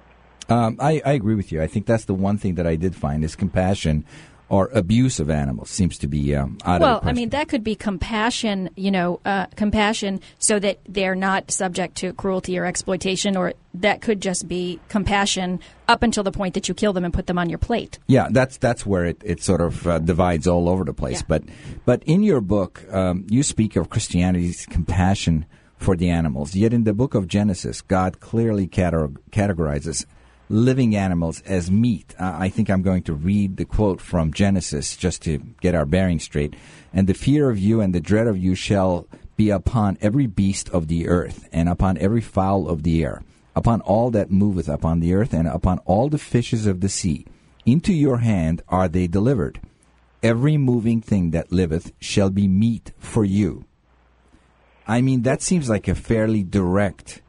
Um, 0.49 0.77
I, 0.79 1.01
I 1.05 1.13
agree 1.13 1.35
with 1.35 1.51
you. 1.51 1.61
I 1.61 1.67
think 1.67 1.85
that's 1.85 2.05
the 2.05 2.13
one 2.13 2.37
thing 2.37 2.55
that 2.55 2.65
I 2.65 2.75
did 2.75 2.95
find 2.95 3.23
is 3.23 3.35
compassion 3.35 4.05
or 4.49 4.69
abuse 4.73 5.19
of 5.19 5.29
animals 5.29 5.69
seems 5.69 5.97
to 5.97 6.07
be 6.07 6.35
um, 6.35 6.57
out 6.63 6.79
well, 6.79 6.97
of 6.97 7.03
the 7.03 7.09
I 7.09 7.13
mean, 7.13 7.29
that 7.29 7.49
could 7.49 7.63
be 7.63 7.75
compassion, 7.75 8.69
you 8.75 8.91
know, 8.91 9.19
uh, 9.25 9.47
compassion 9.55 10.21
so 10.39 10.57
that 10.59 10.79
they're 10.87 11.15
not 11.15 11.51
subject 11.51 11.95
to 11.97 12.13
cruelty 12.13 12.57
or 12.57 12.65
exploitation, 12.65 13.35
or 13.35 13.53
that 13.73 14.01
could 14.01 14.21
just 14.21 14.47
be 14.47 14.79
compassion 14.87 15.59
up 15.87 16.01
until 16.01 16.23
the 16.23 16.31
point 16.31 16.53
that 16.53 16.69
you 16.69 16.73
kill 16.73 16.93
them 16.93 17.03
and 17.03 17.13
put 17.13 17.27
them 17.27 17.37
on 17.37 17.49
your 17.49 17.59
plate. 17.59 17.99
Yeah, 18.07 18.29
that's 18.31 18.57
that's 18.57 18.85
where 18.85 19.05
it, 19.05 19.21
it 19.23 19.43
sort 19.43 19.61
of 19.61 19.85
uh, 19.85 19.99
divides 19.99 20.47
all 20.47 20.69
over 20.69 20.85
the 20.85 20.93
place. 20.93 21.19
Yeah. 21.19 21.27
But 21.27 21.43
but 21.85 22.03
in 22.03 22.23
your 22.23 22.41
book, 22.41 22.85
um, 22.91 23.27
you 23.29 23.43
speak 23.43 23.75
of 23.75 23.89
Christianity's 23.89 24.65
compassion 24.65 25.45
for 25.77 25.95
the 25.95 26.09
animals. 26.09 26.55
Yet 26.55 26.73
in 26.73 26.85
the 26.85 26.93
book 26.93 27.15
of 27.15 27.27
Genesis, 27.27 27.81
God 27.81 28.19
clearly 28.19 28.67
categorizes 28.67 30.05
living 30.49 30.95
animals 30.95 31.41
as 31.41 31.69
meat. 31.69 32.15
Uh, 32.19 32.35
I 32.39 32.49
think 32.49 32.69
I'm 32.69 32.81
going 32.81 33.03
to 33.03 33.13
read 33.13 33.57
the 33.57 33.65
quote 33.65 33.99
from 33.99 34.33
Genesis 34.33 34.95
just 34.95 35.21
to 35.23 35.39
get 35.61 35.75
our 35.75 35.85
bearings 35.85 36.23
straight. 36.23 36.55
And 36.93 37.07
the 37.07 37.13
fear 37.13 37.49
of 37.49 37.59
you 37.59 37.81
and 37.81 37.93
the 37.93 37.99
dread 37.99 38.27
of 38.27 38.37
you 38.37 38.55
shall 38.55 39.07
be 39.35 39.49
upon 39.49 39.97
every 40.01 40.25
beast 40.25 40.69
of 40.69 40.87
the 40.87 41.07
earth, 41.07 41.47
and 41.51 41.69
upon 41.69 41.97
every 41.99 42.21
fowl 42.21 42.67
of 42.67 42.81
the 42.83 43.03
air, 43.03 43.21
upon 43.55 43.81
all 43.81 44.09
that 44.09 44.31
moveth 44.31 44.67
upon 44.67 44.99
the 44.99 45.13
earth, 45.13 45.31
and 45.31 45.47
upon 45.47 45.77
all 45.79 46.09
the 46.09 46.17
fishes 46.17 46.65
of 46.65 46.81
the 46.81 46.89
sea. 46.89 47.25
Into 47.65 47.93
your 47.93 48.17
hand 48.17 48.63
are 48.67 48.87
they 48.87 49.07
delivered. 49.07 49.59
Every 50.23 50.57
moving 50.57 51.01
thing 51.01 51.31
that 51.31 51.51
liveth 51.51 51.91
shall 51.99 52.31
be 52.31 52.47
meat 52.47 52.91
for 52.97 53.23
you. 53.23 53.65
I 54.87 55.01
mean, 55.01 55.21
that 55.23 55.41
seems 55.41 55.69
like 55.69 55.87
a 55.87 55.93
fairly 55.93 56.43
direct 56.43 57.21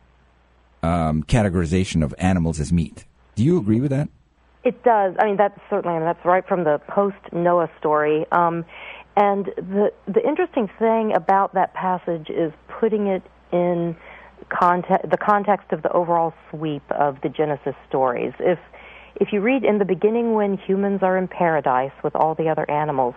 um, 0.82 1.24
categorization 1.24 2.02
of 2.02 2.14
animals 2.18 2.60
as 2.60 2.72
meat. 2.72 3.04
Do 3.38 3.44
you 3.44 3.56
agree 3.56 3.80
with 3.80 3.92
that? 3.92 4.08
It 4.64 4.82
does. 4.82 5.14
I 5.16 5.26
mean, 5.26 5.36
that's 5.36 5.56
certainly. 5.70 5.94
I 5.94 6.00
mean, 6.00 6.06
that's 6.06 6.24
right 6.24 6.44
from 6.44 6.64
the 6.64 6.80
post 6.88 7.14
Noah 7.32 7.70
story. 7.78 8.26
Um, 8.32 8.64
and 9.16 9.46
the 9.56 9.92
the 10.08 10.26
interesting 10.26 10.68
thing 10.76 11.14
about 11.14 11.54
that 11.54 11.72
passage 11.72 12.30
is 12.30 12.52
putting 12.66 13.06
it 13.06 13.22
in 13.52 13.96
context, 14.48 15.08
the 15.08 15.16
context 15.16 15.70
of 15.70 15.82
the 15.82 15.92
overall 15.92 16.34
sweep 16.50 16.82
of 16.90 17.20
the 17.22 17.28
Genesis 17.28 17.76
stories. 17.88 18.32
If 18.40 18.58
if 19.20 19.32
you 19.32 19.40
read 19.40 19.64
in 19.64 19.78
the 19.78 19.84
beginning 19.84 20.34
when 20.34 20.58
humans 20.58 21.04
are 21.04 21.16
in 21.16 21.28
paradise 21.28 21.92
with 22.02 22.16
all 22.16 22.34
the 22.34 22.48
other 22.48 22.68
animals, 22.68 23.14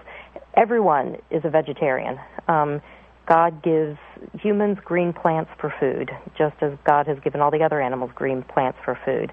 everyone 0.53 1.17
is 1.31 1.43
a 1.45 1.49
vegetarian. 1.49 2.19
Um, 2.47 2.79
God 3.27 3.63
gives 3.63 3.97
humans 4.39 4.77
green 4.83 5.13
plants 5.13 5.51
for 5.59 5.73
food, 5.79 6.11
just 6.37 6.55
as 6.61 6.73
God 6.85 7.07
has 7.07 7.17
given 7.23 7.41
all 7.41 7.49
the 7.49 7.63
other 7.63 7.81
animals 7.81 8.11
green 8.13 8.43
plants 8.43 8.77
for 8.83 8.99
food. 9.05 9.31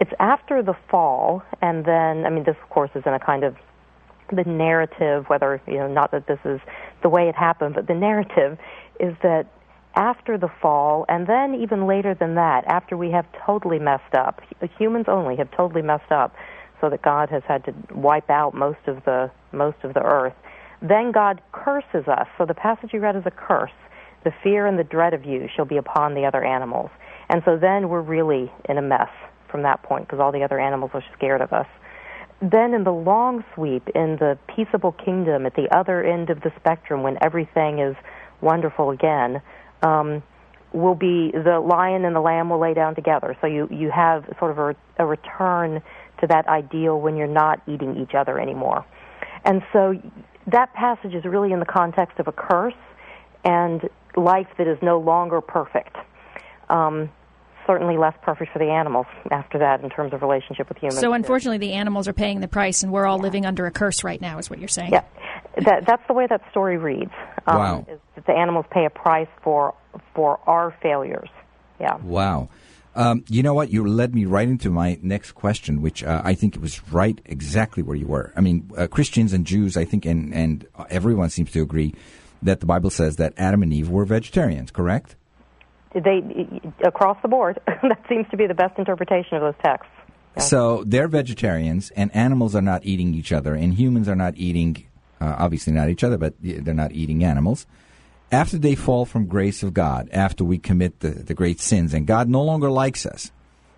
It's 0.00 0.12
after 0.18 0.62
the 0.62 0.74
fall, 0.90 1.42
and 1.62 1.84
then, 1.84 2.26
I 2.26 2.30
mean, 2.30 2.44
this, 2.44 2.56
of 2.62 2.68
course, 2.70 2.90
is 2.94 3.02
in 3.06 3.14
a 3.14 3.20
kind 3.20 3.44
of 3.44 3.56
the 4.32 4.44
narrative, 4.44 5.26
whether, 5.28 5.60
you 5.66 5.74
know, 5.74 5.86
not 5.86 6.10
that 6.12 6.26
this 6.26 6.38
is 6.44 6.60
the 7.02 7.08
way 7.08 7.28
it 7.28 7.34
happened, 7.34 7.74
but 7.74 7.86
the 7.86 7.94
narrative 7.94 8.58
is 8.98 9.14
that 9.22 9.46
after 9.94 10.36
the 10.36 10.48
fall, 10.60 11.04
and 11.08 11.26
then 11.26 11.54
even 11.54 11.86
later 11.86 12.14
than 12.14 12.34
that, 12.34 12.64
after 12.66 12.96
we 12.96 13.10
have 13.10 13.26
totally 13.46 13.78
messed 13.78 14.14
up, 14.14 14.40
humans 14.76 15.06
only 15.08 15.36
have 15.36 15.50
totally 15.52 15.82
messed 15.82 16.10
up, 16.10 16.34
so 16.80 16.90
that 16.90 17.02
God 17.02 17.30
has 17.30 17.42
had 17.46 17.64
to 17.64 17.74
wipe 17.94 18.28
out 18.28 18.54
most 18.54 18.80
of 18.86 19.04
the 19.04 19.30
most 19.52 19.78
of 19.84 19.94
the 19.94 20.02
earth. 20.02 20.34
Then 20.82 21.12
God 21.12 21.40
curses 21.52 22.08
us. 22.08 22.26
So 22.36 22.44
the 22.44 22.54
passage 22.54 22.90
you 22.92 23.00
read 23.00 23.16
is 23.16 23.22
a 23.24 23.30
curse. 23.30 23.70
The 24.24 24.32
fear 24.42 24.66
and 24.66 24.78
the 24.78 24.84
dread 24.84 25.14
of 25.14 25.24
you 25.24 25.48
shall 25.54 25.64
be 25.64 25.76
upon 25.76 26.14
the 26.14 26.26
other 26.26 26.44
animals. 26.44 26.90
And 27.30 27.42
so 27.44 27.56
then 27.56 27.88
we're 27.88 28.02
really 28.02 28.52
in 28.68 28.76
a 28.76 28.82
mess 28.82 29.08
from 29.54 29.62
that 29.62 29.84
point 29.84 30.04
because 30.04 30.18
all 30.18 30.32
the 30.32 30.42
other 30.42 30.58
animals 30.58 30.90
are 30.94 31.04
scared 31.16 31.40
of 31.40 31.52
us. 31.52 31.68
Then 32.42 32.74
in 32.74 32.82
the 32.82 32.92
long 32.92 33.44
sweep, 33.54 33.88
in 33.94 34.16
the 34.16 34.36
peaceable 34.48 34.90
kingdom 34.90 35.46
at 35.46 35.54
the 35.54 35.68
other 35.72 36.02
end 36.02 36.28
of 36.28 36.40
the 36.40 36.50
spectrum, 36.58 37.04
when 37.04 37.16
everything 37.22 37.78
is 37.78 37.94
wonderful 38.40 38.90
again, 38.90 39.40
um, 39.84 40.24
will 40.72 40.96
be 40.96 41.30
the 41.32 41.60
lion 41.60 42.04
and 42.04 42.16
the 42.16 42.20
lamb 42.20 42.50
will 42.50 42.58
lay 42.58 42.74
down 42.74 42.96
together. 42.96 43.36
So 43.40 43.46
you 43.46 43.68
you 43.70 43.92
have 43.92 44.24
sort 44.40 44.50
of 44.50 44.58
a, 44.58 44.76
a 44.98 45.06
return 45.06 45.80
to 46.20 46.26
that 46.26 46.48
ideal 46.48 47.00
when 47.00 47.16
you're 47.16 47.28
not 47.28 47.62
eating 47.68 47.96
each 47.96 48.16
other 48.16 48.40
anymore. 48.40 48.84
And 49.44 49.62
so 49.72 49.94
that 50.48 50.74
passage 50.74 51.14
is 51.14 51.24
really 51.24 51.52
in 51.52 51.60
the 51.60 51.72
context 51.80 52.18
of 52.18 52.26
a 52.26 52.32
curse 52.32 52.74
and 53.44 53.88
life 54.16 54.48
that 54.58 54.66
is 54.66 54.78
no 54.82 54.98
longer 54.98 55.40
perfect. 55.40 55.94
Um, 56.68 57.10
certainly 57.66 57.96
less 57.96 58.14
perfect 58.22 58.52
for 58.52 58.58
the 58.58 58.70
animals 58.70 59.06
after 59.30 59.58
that 59.58 59.82
in 59.82 59.90
terms 59.90 60.12
of 60.12 60.22
relationship 60.22 60.68
with 60.68 60.78
humans. 60.78 61.00
So, 61.00 61.12
unfortunately, 61.12 61.58
the 61.58 61.72
animals 61.72 62.08
are 62.08 62.12
paying 62.12 62.40
the 62.40 62.48
price, 62.48 62.82
and 62.82 62.92
we're 62.92 63.06
all 63.06 63.18
living 63.18 63.46
under 63.46 63.66
a 63.66 63.70
curse 63.70 64.04
right 64.04 64.20
now, 64.20 64.38
is 64.38 64.50
what 64.50 64.58
you're 64.58 64.68
saying. 64.68 64.92
Yeah, 64.92 65.04
that, 65.64 65.86
that's 65.86 66.02
the 66.06 66.14
way 66.14 66.26
that 66.28 66.42
story 66.50 66.78
reads. 66.78 67.12
Um, 67.46 67.58
Wow. 67.58 67.86
Is 67.88 68.00
that 68.14 68.26
the 68.26 68.32
animals 68.32 68.66
pay 68.70 68.84
a 68.84 68.90
price 68.90 69.28
for 69.42 69.74
for 70.14 70.40
our 70.46 70.74
failures. 70.82 71.28
Yeah. 71.80 71.96
Wow. 71.96 72.48
Um, 72.96 73.24
you 73.28 73.42
know 73.42 73.54
what? 73.54 73.70
You 73.70 73.86
led 73.86 74.14
me 74.14 74.24
right 74.24 74.48
into 74.48 74.70
my 74.70 74.98
next 75.02 75.32
question, 75.32 75.82
which 75.82 76.04
uh, 76.04 76.22
I 76.24 76.34
think 76.34 76.54
it 76.54 76.62
was 76.62 76.88
right 76.92 77.20
exactly 77.24 77.82
where 77.82 77.96
you 77.96 78.06
were. 78.06 78.32
I 78.36 78.40
mean, 78.40 78.70
uh, 78.76 78.86
Christians 78.86 79.32
and 79.32 79.44
Jews, 79.44 79.76
I 79.76 79.84
think, 79.84 80.06
and, 80.06 80.32
and 80.32 80.66
everyone 80.90 81.30
seems 81.30 81.50
to 81.52 81.62
agree 81.62 81.94
that 82.42 82.60
the 82.60 82.66
Bible 82.66 82.90
says 82.90 83.16
that 83.16 83.34
Adam 83.36 83.62
and 83.62 83.72
Eve 83.72 83.90
were 83.90 84.04
vegetarians, 84.04 84.70
correct? 84.70 85.16
They 85.94 86.60
across 86.84 87.16
the 87.22 87.28
board. 87.28 87.60
that 87.66 88.02
seems 88.08 88.26
to 88.30 88.36
be 88.36 88.46
the 88.46 88.54
best 88.54 88.78
interpretation 88.78 89.36
of 89.36 89.42
those 89.42 89.62
texts. 89.62 89.90
So 90.38 90.82
they're 90.84 91.08
vegetarians, 91.08 91.90
and 91.90 92.14
animals 92.14 92.56
are 92.56 92.62
not 92.62 92.84
eating 92.84 93.14
each 93.14 93.32
other, 93.32 93.54
and 93.54 93.74
humans 93.74 94.08
are 94.08 94.16
not 94.16 94.36
eating, 94.36 94.84
uh, 95.20 95.36
obviously 95.38 95.72
not 95.72 95.88
each 95.88 96.02
other, 96.02 96.18
but 96.18 96.34
they're 96.40 96.74
not 96.74 96.92
eating 96.92 97.22
animals. 97.22 97.66
After 98.32 98.58
they 98.58 98.74
fall 98.74 99.04
from 99.04 99.26
grace 99.26 99.62
of 99.62 99.74
God, 99.74 100.08
after 100.12 100.42
we 100.42 100.58
commit 100.58 101.00
the, 101.00 101.10
the 101.10 101.34
great 101.34 101.60
sins, 101.60 101.94
and 101.94 102.04
God 102.06 102.28
no 102.28 102.42
longer 102.42 102.68
likes 102.68 103.06
us, 103.06 103.30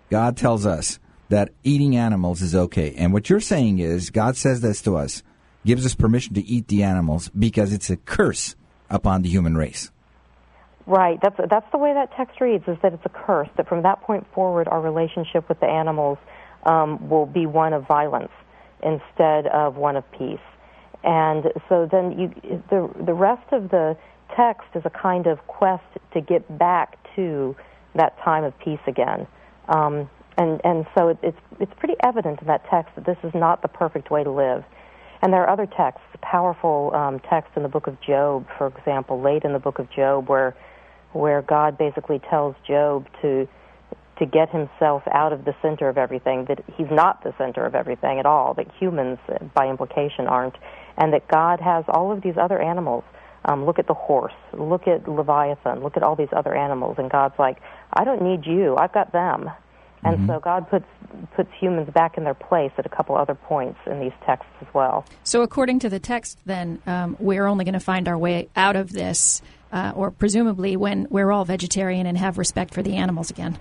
God 0.09 0.35
tells 0.35 0.65
us 0.65 0.97
that 1.29 1.51
eating 1.63 1.95
animals 1.95 2.41
is 2.41 2.55
okay. 2.55 2.95
And 2.95 3.13
what 3.13 3.29
you're 3.29 3.39
saying 3.39 3.77
is, 3.77 4.09
God 4.09 4.35
says 4.35 4.61
this 4.61 4.81
to 4.83 4.97
us, 4.97 5.21
gives 5.65 5.85
us 5.85 5.93
permission 5.93 6.33
to 6.35 6.45
eat 6.45 6.69
the 6.69 6.81
animals 6.81 7.29
because 7.37 7.73
it's 7.73 7.89
a 7.89 7.97
curse 7.97 8.55
upon 8.89 9.21
the 9.21 9.29
human 9.29 9.55
race. 9.55 9.91
Right. 10.87 11.19
That's 11.21 11.35
that's 11.49 11.69
the 11.73 11.77
way 11.77 11.93
that 11.93 12.13
text 12.15 12.39
reads. 12.39 12.63
Is 12.67 12.77
that 12.81 12.93
it's 12.93 13.05
a 13.05 13.09
curse. 13.09 13.49
That 13.57 13.67
from 13.67 13.83
that 13.83 14.01
point 14.01 14.25
forward, 14.33 14.69
our 14.69 14.79
relationship 14.79 15.49
with 15.49 15.59
the 15.59 15.65
animals 15.65 16.17
um, 16.63 17.09
will 17.09 17.25
be 17.25 17.45
one 17.45 17.73
of 17.73 17.85
violence 17.85 18.31
instead 18.81 19.47
of 19.47 19.75
one 19.75 19.97
of 19.97 20.09
peace. 20.13 20.39
And 21.03 21.51
so 21.67 21.89
then 21.91 22.17
you, 22.17 22.61
the 22.69 22.89
the 23.05 23.13
rest 23.13 23.51
of 23.51 23.69
the 23.69 23.97
text 24.33 24.67
is 24.75 24.83
a 24.85 24.89
kind 24.89 25.27
of 25.27 25.45
quest 25.47 25.83
to 26.13 26.21
get 26.21 26.57
back 26.57 26.97
to 27.17 27.53
that 27.95 28.17
time 28.23 28.45
of 28.45 28.57
peace 28.59 28.79
again. 28.87 29.27
Um, 29.67 30.09
and 30.37 30.61
and 30.63 30.85
so 30.95 31.09
it, 31.09 31.17
it's 31.21 31.39
it's 31.59 31.73
pretty 31.77 31.95
evident 32.01 32.39
in 32.41 32.47
that 32.47 32.63
text 32.69 32.95
that 32.95 33.05
this 33.05 33.17
is 33.23 33.33
not 33.33 33.61
the 33.61 33.67
perfect 33.67 34.09
way 34.09 34.23
to 34.23 34.31
live. 34.31 34.63
And 35.21 35.33
there 35.33 35.41
are 35.43 35.49
other 35.49 35.65
texts, 35.65 36.07
powerful 36.21 36.91
um, 36.93 37.19
texts 37.19 37.53
in 37.57 37.63
the 37.63 37.69
book 37.69 37.87
of 37.87 37.99
Job, 37.99 38.45
for 38.57 38.67
example, 38.67 39.19
late 39.19 39.43
in 39.43 39.51
the 39.51 39.59
book 39.59 39.79
of 39.79 39.89
Job, 39.91 40.29
where 40.29 40.55
where 41.13 41.41
God 41.41 41.77
basically 41.77 42.19
tells 42.29 42.55
Job 42.67 43.07
to 43.21 43.47
to 44.19 44.25
get 44.25 44.49
himself 44.49 45.03
out 45.11 45.31
of 45.31 45.45
the 45.45 45.53
center 45.61 45.89
of 45.89 45.97
everything, 45.97 46.45
that 46.45 46.63
he's 46.75 46.87
not 46.89 47.23
the 47.23 47.33
center 47.37 47.63
of 47.65 47.75
everything 47.75 48.17
at 48.17 48.25
all, 48.25 48.55
that 48.55 48.65
humans, 48.79 49.19
by 49.53 49.67
implication, 49.67 50.25
aren't, 50.25 50.55
and 50.97 51.13
that 51.13 51.27
God 51.27 51.59
has 51.59 51.85
all 51.87 52.11
of 52.11 52.23
these 52.23 52.33
other 52.35 52.59
animals. 52.59 53.03
Um, 53.45 53.63
look 53.65 53.77
at 53.77 53.85
the 53.85 53.93
horse, 53.93 54.33
look 54.53 54.87
at 54.87 55.07
Leviathan, 55.07 55.81
look 55.83 55.95
at 55.95 56.03
all 56.03 56.15
these 56.15 56.33
other 56.35 56.55
animals, 56.55 56.95
and 56.97 57.11
God's 57.11 57.35
like, 57.37 57.57
I 57.93 58.03
don't 58.03 58.23
need 58.23 58.45
you, 58.45 58.75
I've 58.75 58.91
got 58.91 59.11
them. 59.13 59.51
And 60.03 60.17
Mm-hmm. 60.19 60.27
so 60.27 60.39
God 60.39 60.69
puts 60.69 60.85
puts 61.35 61.49
humans 61.59 61.89
back 61.93 62.17
in 62.17 62.23
their 62.23 62.33
place 62.33 62.71
at 62.77 62.85
a 62.85 62.89
couple 62.89 63.15
other 63.17 63.35
points 63.35 63.79
in 63.85 63.99
these 63.99 64.11
texts 64.25 64.51
as 64.61 64.67
well. 64.73 65.05
So, 65.23 65.41
according 65.41 65.79
to 65.79 65.89
the 65.89 65.99
text, 65.99 66.39
then 66.45 66.81
um, 66.85 67.15
we're 67.19 67.45
only 67.45 67.65
going 67.65 67.73
to 67.73 67.79
find 67.79 68.07
our 68.07 68.17
way 68.17 68.49
out 68.55 68.75
of 68.75 68.91
this, 68.93 69.41
uh, 69.71 69.91
or 69.95 70.11
presumably 70.11 70.77
when 70.77 71.07
we're 71.09 71.31
all 71.31 71.45
vegetarian 71.45 72.05
and 72.05 72.17
have 72.17 72.37
respect 72.37 72.73
for 72.73 72.81
the 72.81 72.95
animals 72.95 73.29
again. 73.29 73.57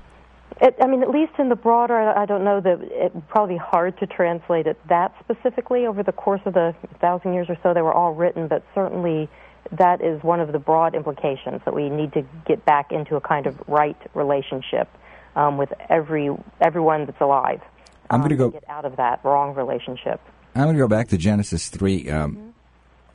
It, 0.60 0.74
I 0.80 0.86
mean, 0.86 1.02
at 1.02 1.10
least 1.10 1.32
in 1.38 1.48
the 1.48 1.56
broader, 1.56 1.98
I 1.98 2.24
don't 2.24 2.44
know 2.44 2.60
that 2.60 2.80
it 2.80 3.14
would 3.14 3.28
probably 3.28 3.56
be 3.56 3.58
hard 3.58 3.98
to 3.98 4.06
translate 4.06 4.66
it 4.66 4.78
that 4.88 5.14
specifically 5.20 5.86
over 5.86 6.02
the 6.02 6.12
course 6.12 6.40
of 6.46 6.54
the 6.54 6.74
thousand 7.00 7.34
years 7.34 7.48
or 7.50 7.58
so 7.62 7.74
they 7.74 7.82
were 7.82 7.92
all 7.92 8.14
written, 8.14 8.48
but 8.48 8.64
certainly 8.74 9.28
that 9.72 10.00
is 10.00 10.22
one 10.22 10.40
of 10.40 10.52
the 10.52 10.58
broad 10.58 10.94
implications 10.94 11.60
that 11.64 11.74
we 11.74 11.90
need 11.90 12.12
to 12.14 12.24
get 12.46 12.64
back 12.64 12.90
into 12.92 13.16
a 13.16 13.20
kind 13.20 13.46
of 13.46 13.60
right 13.68 13.96
relationship 14.14 14.88
um, 15.34 15.58
with 15.58 15.72
every 15.90 16.30
everyone 16.60 17.04
that's 17.04 17.20
alive. 17.20 17.60
I'm 18.08 18.22
um, 18.22 18.22
gonna 18.22 18.36
go- 18.36 18.50
get 18.50 18.64
out 18.68 18.84
of 18.84 18.96
that 18.96 19.20
wrong 19.24 19.54
relationship. 19.54 20.20
I'm 20.56 20.64
going 20.64 20.76
to 20.76 20.80
go 20.80 20.88
back 20.88 21.08
to 21.08 21.18
Genesis 21.18 21.68
3, 21.68 22.10
um, 22.10 22.54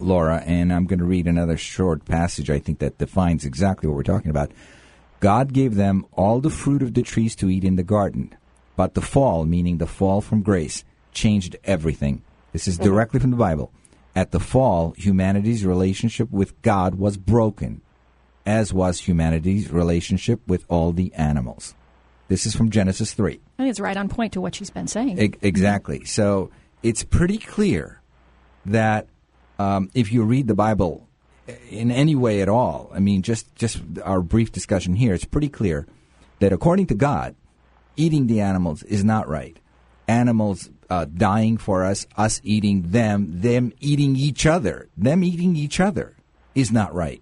Laura, 0.01 0.43
and 0.46 0.74
I'm 0.74 0.86
going 0.86 1.00
to 1.00 1.05
read 1.05 1.27
another 1.27 1.58
short 1.58 2.05
passage 2.05 2.50
I 2.50 2.60
think 2.60 2.79
that 2.79 2.98
defines 2.98 3.46
exactly 3.46 3.88
what 3.88 3.96
we're 3.96 4.03
talking 4.03 4.31
about. 4.31 4.51
God 5.20 5.53
gave 5.53 5.75
them 5.75 6.05
all 6.13 6.39
the 6.39 6.50
fruit 6.50 6.81
of 6.81 6.93
the 6.93 7.03
trees 7.03 7.36
to 7.38 7.50
eat 7.50 7.63
in 7.63 7.75
the 7.75 7.84
garden, 7.84 8.36
but 8.75 8.96
the 8.96 9.01
fall, 9.01 9.46
meaning 9.46 9.77
the 9.77 9.86
fall 9.86 10.22
from 10.22 10.41
grace, 10.41 10.84
changed 11.12 11.55
everything. 11.63 12.24
This 12.53 12.67
is 12.67 12.75
mm-hmm. 12.75 12.86
directly 12.86 13.20
from 13.20 13.31
the 13.31 13.38
Bible. 13.38 13.72
At 14.15 14.31
the 14.31 14.39
fall, 14.39 14.93
humanity's 14.98 15.65
relationship 15.65 16.31
with 16.31 16.60
God 16.62 16.96
was 16.96 17.17
broken, 17.17 17.81
as 18.46 18.74
was 18.74 19.01
humanity's 19.01 19.72
relationship 19.72 20.46
with 20.48 20.65
all 20.67 20.91
the 20.91 21.13
animals. 21.13 21.75
This 22.27 22.46
is 22.46 22.55
from 22.55 22.70
Genesis 22.70 23.13
3. 23.13 23.34
I 23.34 23.63
think 23.63 23.70
it's 23.70 23.79
right 23.79 23.96
on 23.96 24.10
point 24.10 24.34
to 24.34 24.41
what 24.41 24.55
she's 24.55 24.70
been 24.70 24.88
saying. 24.88 25.20
E- 25.20 25.34
exactly. 25.41 26.05
So 26.05 26.50
it's 26.81 27.03
pretty 27.03 27.38
clear 27.38 28.01
that 28.65 29.08
um, 29.62 29.91
if 29.94 30.12
you 30.12 30.24
read 30.24 30.48
the 30.48 30.56
Bible 30.56 31.08
in 31.70 31.91
any 31.91 32.15
way 32.15 32.41
at 32.41 32.50
all, 32.50 32.89
I 32.94 33.00
mean, 33.00 33.22
just 33.22 33.53
just 33.56 33.82
our 34.03 34.22
brief 34.22 34.51
discussion 34.51 34.96
here, 34.96 35.13
it's 35.13 35.25
pretty 35.25 35.50
clear 35.50 35.88
that 36.39 36.51
according 36.51 36.88
to 36.88 36.96
God, 36.96 37.36
eating 37.96 38.27
the 38.27 38.41
animals 38.41 38.84
is 38.84 39.03
not 39.03 39.27
right. 39.27 39.58
Animals 40.08 40.70
uh, 40.89 41.06
dying 41.06 41.58
for 41.58 41.86
us, 41.86 42.08
us 42.18 42.41
eating 42.44 42.91
them, 42.91 43.41
them 43.41 43.72
eating 43.80 44.15
each 44.15 44.46
other, 44.46 44.89
them 44.98 45.24
eating 45.24 45.56
each 45.56 45.80
other 45.80 46.15
is 46.56 46.72
not 46.72 46.94
right. 46.94 47.22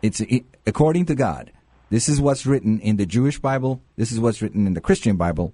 It's 0.00 0.20
it, 0.20 0.44
according 0.66 1.06
to 1.06 1.14
God. 1.14 1.52
This 1.90 2.08
is 2.08 2.18
what's 2.18 2.46
written 2.46 2.80
in 2.80 2.96
the 2.96 3.04
Jewish 3.04 3.38
Bible. 3.38 3.82
This 3.96 4.10
is 4.10 4.18
what's 4.18 4.40
written 4.40 4.66
in 4.66 4.72
the 4.72 4.80
Christian 4.80 5.16
Bible. 5.18 5.52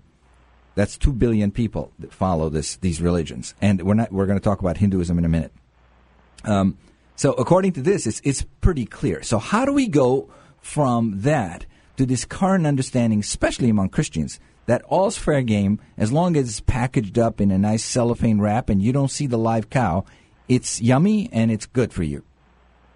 That's 0.77 0.97
two 0.97 1.13
billion 1.13 1.51
people 1.51 1.91
that 1.99 2.13
follow 2.13 2.49
this 2.49 2.77
these 2.77 3.03
religions, 3.03 3.57
and 3.61 3.83
we're 3.83 3.95
not. 3.95 4.13
We're 4.13 4.27
going 4.27 4.39
to 4.39 4.45
talk 4.45 4.61
about 4.61 4.77
Hinduism 4.77 5.19
in 5.19 5.25
a 5.25 5.29
minute. 5.29 5.53
Um, 6.45 6.79
so 7.17 7.33
according 7.33 7.73
to 7.73 7.83
this, 7.83 8.07
it's 8.07 8.21
it's 8.25 8.45
pretty 8.61 8.85
clear. 8.85 9.23
So 9.23 9.39
how 9.39 9.65
do 9.65 9.73
we 9.73 9.89
go 9.89 10.31
from 10.61 11.23
that 11.23 11.67
to 11.97 12.07
this 12.07 12.25
current 12.25 12.67
understanding, 12.67 13.21
especially 13.21 13.71
among 13.71 13.89
Christians, 13.89 14.39
that 14.67 14.83
all's 14.83 15.19
fair 15.19 15.43
game 15.43 15.81
as 15.97 16.13
long 16.13 16.37
as 16.37 16.49
it's 16.49 16.61
packaged 16.61 17.19
up 17.19 17.41
in 17.41 17.51
a 17.51 17.59
nice 17.59 17.85
cellophane 17.85 18.41
wrap 18.41 18.69
and 18.69 18.83
you 18.83 18.93
don't 18.93 19.11
see 19.11 19.27
the 19.27 19.39
live 19.39 19.71
cow, 19.71 20.05
it's 20.49 20.81
yummy 20.81 21.29
and 21.33 21.51
it's 21.51 21.67
good 21.67 21.93
for 21.93 22.03
you. 22.03 22.23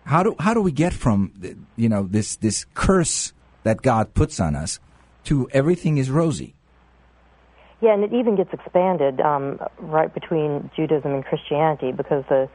How 0.05 0.23
do 0.23 0.37
how 0.39 0.55
do 0.55 0.61
we 0.61 0.73
get 0.73 0.93
from 0.93 1.33
you 1.77 1.89
know 1.89 2.05
this 2.05 2.37
this 2.37 2.67
curse 2.75 3.33
that 3.63 3.83
God 3.83 4.15
puts 4.15 4.41
on 4.41 4.55
us 4.55 4.81
to 5.25 5.49
everything 5.53 5.99
is 5.99 6.11
rosy? 6.11 6.55
Yeah, 7.81 7.95
and 7.95 8.05
it 8.05 8.13
even 8.13 8.37
gets 8.37 8.53
expanded 8.53 9.21
um, 9.21 9.59
right 9.79 10.13
between 10.15 10.71
Judaism 10.77 11.15
and 11.15 11.25
Christianity 11.25 11.91
because 11.91 12.25
the, 12.29 12.49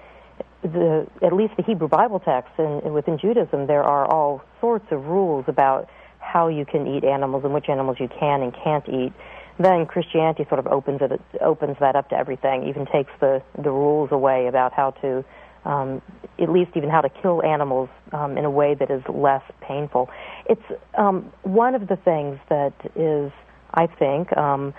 the 0.62 1.08
at 1.21 1.34
least 1.34 1.56
the 1.58 1.63
Hebrew 1.63 1.88
Bible 1.88 2.19
text 2.19 2.52
and 2.58 2.93
within 2.93 3.17
Judaism 3.17 3.67
there 3.67 3.84
are 3.84 4.06
all 4.06 4.43
sorts 4.60 4.86
of 4.91 5.06
rules 5.06 5.45
about 5.47 5.89
how 6.19 6.47
you 6.47 6.65
can 6.65 6.88
eat 6.88 7.04
animals 7.04 7.43
and 7.45 7.54
which 7.54 7.69
animals 7.69 7.97
you 8.00 8.10
can 8.19 8.41
and 8.41 8.54
can't 8.54 8.88
eat. 8.89 9.13
Then 9.60 9.86
Christianity 9.86 10.45
sort 10.50 10.60
of 10.60 10.67
opens 10.67 11.02
it 11.02 11.21
opens 11.41 11.78
that 11.80 11.95
up 11.95 12.10
to 12.10 12.15
everything, 12.15 12.67
even 12.67 12.86
takes 12.86 13.12
the 13.19 13.41
the 13.58 13.71
rules 13.71 14.12
away 14.12 14.47
about 14.47 14.73
how 14.73 14.91
to 15.02 15.23
um, 15.65 16.02
at 16.39 16.50
least 16.50 16.71
even 16.76 16.89
how 16.89 17.02
to 17.02 17.10
kill 17.10 17.43
animals 17.43 17.89
um, 18.13 18.38
in 18.38 18.45
a 18.45 18.50
way 18.50 18.73
that 18.73 18.89
is 18.89 19.02
less 19.10 19.43
painful. 19.62 20.10
It's 20.50 20.62
um, 20.97 21.32
one 21.43 21.76
of 21.76 21.88
the 21.88 21.97
things 21.97 22.39
that 22.50 22.73
is, 22.95 23.32
I 23.73 23.88
think, 23.88 24.36
um, 24.38 24.73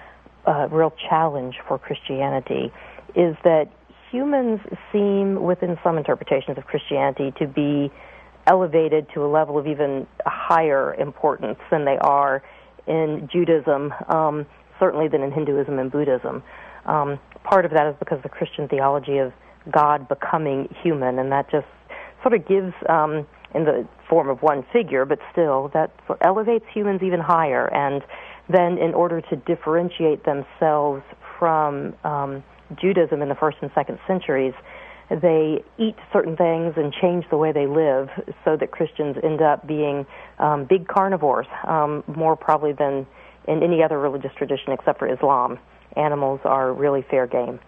a 0.46 0.68
real 0.68 0.94
challenge 1.08 1.56
for 1.66 1.78
Christianity 1.78 2.72
is 3.14 3.36
that 3.44 3.68
humans 4.10 4.60
seem, 4.92 5.42
within 5.42 5.78
some 5.82 5.98
interpretations 5.98 6.58
of 6.58 6.64
Christianity, 6.64 7.32
to 7.38 7.46
be 7.46 7.90
elevated 8.46 9.06
to 9.14 9.24
a 9.24 9.28
level 9.28 9.58
of 9.58 9.66
even 9.66 10.06
higher 10.24 10.94
importance 10.94 11.58
than 11.70 11.84
they 11.84 11.98
are 11.98 12.42
in 12.86 13.28
Judaism, 13.30 13.92
um, 14.08 14.46
certainly 14.80 15.08
than 15.08 15.22
in 15.22 15.30
Hinduism 15.30 15.78
and 15.78 15.92
Buddhism. 15.92 16.42
Um, 16.86 17.18
part 17.44 17.64
of 17.64 17.72
that 17.72 17.86
is 17.88 17.96
because 17.98 18.22
the 18.22 18.30
Christian 18.30 18.68
theology 18.68 19.18
of 19.18 19.32
God 19.70 20.08
becoming 20.08 20.74
human, 20.82 21.18
and 21.18 21.30
that 21.30 21.50
just 21.50 21.66
sort 22.22 22.32
of 22.32 22.48
gives, 22.48 22.72
um, 22.88 23.26
in 23.54 23.64
the 23.64 23.86
form 24.08 24.28
of 24.28 24.42
one 24.42 24.64
figure, 24.72 25.04
but 25.04 25.18
still, 25.30 25.70
that 25.74 25.90
elevates 26.22 26.64
humans 26.72 27.02
even 27.02 27.20
higher. 27.20 27.72
And 27.74 28.02
then, 28.48 28.78
in 28.78 28.94
order 28.94 29.20
to 29.20 29.36
differentiate 29.36 30.24
themselves 30.24 31.02
from 31.38 31.94
um, 32.04 32.42
Judaism 32.76 33.22
in 33.22 33.28
the 33.28 33.34
first 33.34 33.58
and 33.60 33.70
second 33.74 33.98
centuries, 34.06 34.54
they 35.10 35.62
eat 35.78 35.96
certain 36.12 36.36
things 36.36 36.74
and 36.76 36.92
change 36.92 37.24
the 37.30 37.36
way 37.36 37.52
they 37.52 37.66
live 37.66 38.10
so 38.44 38.56
that 38.56 38.70
Christians 38.70 39.16
end 39.22 39.40
up 39.40 39.66
being 39.66 40.06
um, 40.38 40.64
big 40.64 40.86
carnivores, 40.86 41.46
um, 41.66 42.04
more 42.06 42.36
probably 42.36 42.72
than 42.72 43.06
in 43.46 43.62
any 43.62 43.82
other 43.82 43.98
religious 43.98 44.32
tradition 44.36 44.72
except 44.72 44.98
for 44.98 45.10
Islam. 45.10 45.58
Animals 45.96 46.40
are 46.44 46.72
really 46.72 47.02
fair 47.02 47.26
game. 47.26 47.58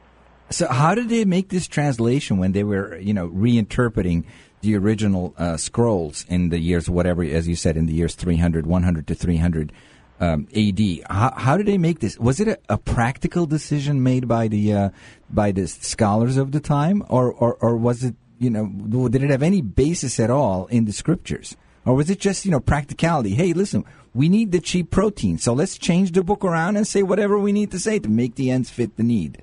So 0.51 0.67
how 0.67 0.95
did 0.95 1.09
they 1.09 1.25
make 1.25 1.49
this 1.49 1.67
translation 1.67 2.39
when 2.39 2.53
they 2.53 2.65
were, 2.65 2.99
you 2.99 3.15
know, 3.15 3.29
reinterpreting 3.29 4.25
the 4.61 4.77
original 4.77 5.33
uh, 5.39 5.57
scrolls 5.57 6.27
in 6.29 6.51
the 6.51 6.59
years, 6.59 6.91
whatever, 6.91 7.23
as 7.23 7.49
you 7.49 7.57
said, 7.57 7.77
in 7.77 7.87
the 7.87 7.95
years 7.95 8.15
300, 8.15 8.67
100 8.67 9.07
to 9.07 9.15
300 9.15 9.73
um, 10.20 10.46
AD? 10.54 10.80
How, 11.09 11.33
how 11.37 11.56
did 11.56 11.66
they 11.66 11.78
make 11.78 12.00
this? 12.00 12.18
Was 12.18 12.40
it 12.40 12.48
a, 12.48 12.59
a 12.68 12.78
practical 12.78 13.46
decision 13.46 14.02
made 14.02 14.28
by 14.28 14.48
the 14.48 14.72
uh, 14.72 14.90
by 15.28 15.50
the 15.52 15.66
scholars 15.66 16.37
of 16.37 16.52
the 16.52 16.61
time, 16.61 17.02
or, 17.09 17.33
or 17.33 17.54
or 17.54 17.76
was 17.76 18.04
it, 18.04 18.14
you 18.38 18.50
know, 18.50 19.09
did 19.09 19.22
it 19.22 19.30
have 19.30 19.42
any 19.42 19.62
basis 19.62 20.20
at 20.20 20.30
all 20.30 20.66
in 20.66 20.85
the 20.85 20.92
scriptures, 20.92 21.56
or 21.85 21.94
was 21.94 22.11
it 22.11 22.20
just, 22.20 22.44
you 22.44 22.50
know, 22.50 22.61
practicality? 22.61 23.30
Hey, 23.30 23.52
listen, 23.52 23.85
we 24.14 24.28
need 24.28 24.52
the 24.52 24.61
cheap 24.61 24.90
protein, 24.90 25.38
so 25.38 25.52
let's 25.52 25.78
change 25.78 26.12
the 26.12 26.22
book 26.22 26.44
around 26.44 26.76
and 26.76 26.87
say 26.87 27.02
whatever 27.02 27.38
we 27.38 27.52
need 27.52 27.70
to 27.70 27.78
say 27.78 27.98
to 27.98 28.09
make 28.09 28.35
the 28.35 28.50
ends 28.50 28.70
fit 28.70 28.96
the 28.96 29.02
need. 29.02 29.42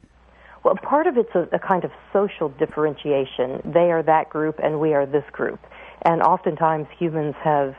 Well, 0.64 0.76
part 0.76 1.08
of 1.08 1.18
it's 1.18 1.34
a, 1.34 1.48
a 1.56 1.60
kind 1.60 1.86
of 1.86 1.92
social 2.12 2.50
differentiation. 2.50 3.62
They 3.64 3.92
are 3.92 4.04
that 4.04 4.30
group, 4.30 4.60
and 4.62 4.80
we 4.80 4.94
are 4.94 5.06
this 5.06 5.24
group. 5.32 5.60
And 6.04 6.22
oftentimes, 6.22 6.88
humans 7.00 7.36
have 7.42 7.76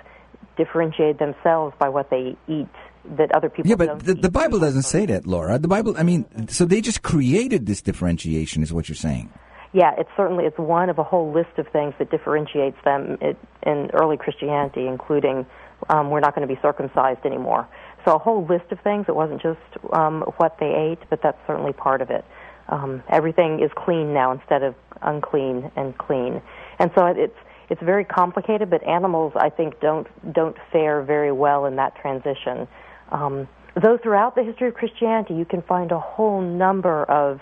differentiated 0.57 1.19
themselves 1.19 1.75
by 1.79 1.89
what 1.89 2.11
they 2.11 2.37
eat 2.49 2.69
that 3.17 3.33
other 3.35 3.49
people 3.49 3.69
Yeah, 3.71 3.77
but 3.77 4.05
the, 4.05 4.15
the 4.15 4.31
Bible 4.31 4.59
doesn't 4.59 4.83
say 4.83 5.07
that, 5.07 5.27
Laura. 5.27 5.59
The 5.59 5.69
Bible, 5.69 5.95
I 5.97 6.03
mean, 6.03 6.49
so 6.49 6.65
they 6.65 6.81
just 6.81 7.03
created 7.03 7.67
this 7.67 7.81
differentiation, 7.83 8.63
is 8.63 8.73
what 8.73 8.89
you're 8.89 8.97
saying. 8.97 9.33
Yeah, 9.73 9.93
it's 9.99 10.11
certainly 10.17 10.45
it's 10.45 10.59
one 10.59 10.89
of 10.91 10.99
a 10.99 11.05
whole 11.05 11.33
list 11.33 11.59
of 11.59 11.67
things 11.69 11.95
that 11.99 12.11
differentiates 12.11 12.79
them 12.85 13.19
it, 13.21 13.37
in 13.63 13.91
early 13.93 14.17
Christianity, 14.17 14.87
including 14.87 15.47
um, 15.91 16.11
we're 16.11 16.21
not 16.21 16.35
going 16.35 16.47
to 16.47 16.55
be 16.55 16.61
circumcised 16.63 17.25
anymore. 17.25 17.69
So 18.05 18.15
a 18.15 18.19
whole 18.19 18.47
list 18.47 18.73
of 18.73 18.81
things. 18.81 19.07
It 19.09 19.15
wasn't 19.15 19.43
just 19.43 19.61
um, 19.93 20.23
what 20.39 20.57
they 20.59 20.73
ate, 20.73 21.01
but 21.11 21.21
that's 21.23 21.39
certainly 21.47 21.73
part 21.73 22.01
of 22.01 22.11
it. 22.11 22.25
um, 22.69 23.03
everything 23.09 23.61
is 23.63 23.71
clean 23.77 24.13
now 24.13 24.33
instead 24.33 24.63
of 24.63 24.75
unclean 25.03 25.71
and 25.77 25.97
clean. 25.99 26.43
And 26.79 26.91
so 26.95 27.07
it's 27.07 27.37
it's 27.71 27.83
very 27.83 28.05
complicated, 28.05 28.71
but 28.71 28.83
animals 28.85 29.33
I 29.37 29.51
think 29.51 29.81
don't 29.81 30.07
don't 30.33 30.57
fare 30.73 31.03
very 31.03 31.33
well 31.33 31.67
in 31.67 31.77
that 31.77 31.95
transition. 31.97 32.69
Um, 33.11 33.49
though 33.75 33.99
throughout 33.99 34.35
the 34.35 34.43
history 34.43 34.69
of 34.69 34.75
Christianity, 34.75 35.35
you 35.35 35.45
can 35.45 35.63
find 35.63 35.93
a 35.93 35.99
whole 36.01 36.41
number 36.41 37.05
of 37.05 37.41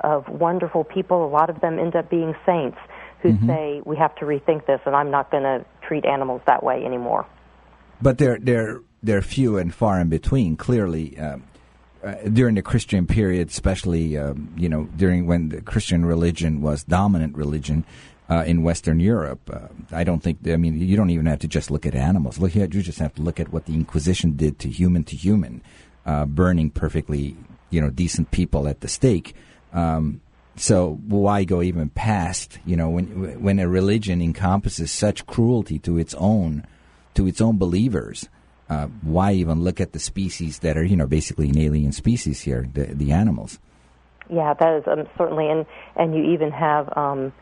of 0.00 0.28
wonderful 0.28 0.84
people. 0.84 1.24
A 1.24 1.30
lot 1.30 1.48
of 1.48 1.60
them 1.60 1.78
end 1.78 1.96
up 1.96 2.10
being 2.10 2.34
saints 2.44 2.76
who 3.22 3.32
Mm-hmm. 3.32 3.46
say 3.46 3.82
we 3.84 3.96
have 3.96 4.14
to 4.16 4.24
rethink 4.24 4.66
this, 4.66 4.80
and 4.84 4.94
I'm 4.94 5.10
not 5.10 5.30
going 5.30 5.42
to 5.42 5.64
treat 5.86 6.04
animals 6.04 6.42
that 6.46 6.62
way 6.62 6.84
anymore. 6.84 7.26
But 8.00 8.18
they're 8.18 8.38
they're 8.38 8.80
they're 9.02 9.22
few 9.22 9.56
and 9.56 9.74
far 9.74 10.00
in 10.00 10.08
between. 10.08 10.56
Clearly, 10.56 11.18
um, 11.18 11.44
uh, 12.04 12.14
during 12.32 12.56
the 12.56 12.62
Christian 12.62 13.06
period, 13.06 13.48
especially 13.48 14.18
um, 14.18 14.52
you 14.56 14.68
know 14.68 14.84
during 14.96 15.26
when 15.26 15.48
the 15.48 15.62
Christian 15.62 16.04
religion 16.04 16.60
was 16.60 16.84
dominant 16.84 17.36
religion 17.36 17.84
uh, 18.28 18.42
in 18.46 18.62
Western 18.62 18.98
Europe, 18.98 19.50
uh, 19.52 19.68
I 19.92 20.04
don't 20.04 20.22
think. 20.22 20.38
I 20.48 20.56
mean, 20.56 20.78
you 20.78 20.96
don't 20.96 21.10
even 21.10 21.26
have 21.26 21.38
to 21.40 21.48
just 21.48 21.70
look 21.70 21.86
at 21.86 21.94
animals. 21.94 22.38
Look 22.38 22.54
you 22.54 22.66
just 22.66 22.98
have 22.98 23.14
to 23.14 23.22
look 23.22 23.38
at 23.38 23.52
what 23.52 23.66
the 23.66 23.74
Inquisition 23.74 24.36
did 24.36 24.58
to 24.60 24.68
human 24.68 25.04
to 25.04 25.16
human, 25.16 25.62
uh, 26.04 26.26
burning 26.26 26.70
perfectly 26.70 27.36
you 27.70 27.80
know 27.80 27.90
decent 27.90 28.30
people 28.30 28.68
at 28.68 28.80
the 28.80 28.88
stake. 28.88 29.34
Um, 29.72 30.20
so 30.56 30.98
why 31.06 31.44
go 31.44 31.62
even 31.62 31.90
past 31.90 32.58
you 32.64 32.76
know 32.76 32.88
when 32.88 33.42
when 33.42 33.58
a 33.58 33.68
religion 33.68 34.20
encompasses 34.20 34.90
such 34.90 35.26
cruelty 35.26 35.78
to 35.80 35.98
its 35.98 36.14
own 36.14 36.66
to 37.14 37.26
its 37.26 37.40
own 37.40 37.58
believers? 37.58 38.28
Uh, 38.68 38.86
why 39.02 39.32
even 39.32 39.62
look 39.62 39.80
at 39.80 39.92
the 39.92 40.00
species 40.00 40.58
that 40.60 40.76
are 40.76 40.84
you 40.84 40.96
know 40.96 41.06
basically 41.06 41.48
an 41.48 41.58
alien 41.58 41.92
species 41.92 42.40
here, 42.40 42.68
the 42.72 42.86
the 42.86 43.12
animals? 43.12 43.60
Yeah, 44.28 44.54
that 44.54 44.74
is 44.78 44.84
um, 44.88 45.06
certainly, 45.16 45.48
and 45.48 45.66
and 45.94 46.14
you 46.14 46.24
even 46.32 46.50
have 46.50 46.92
um, 46.96 47.32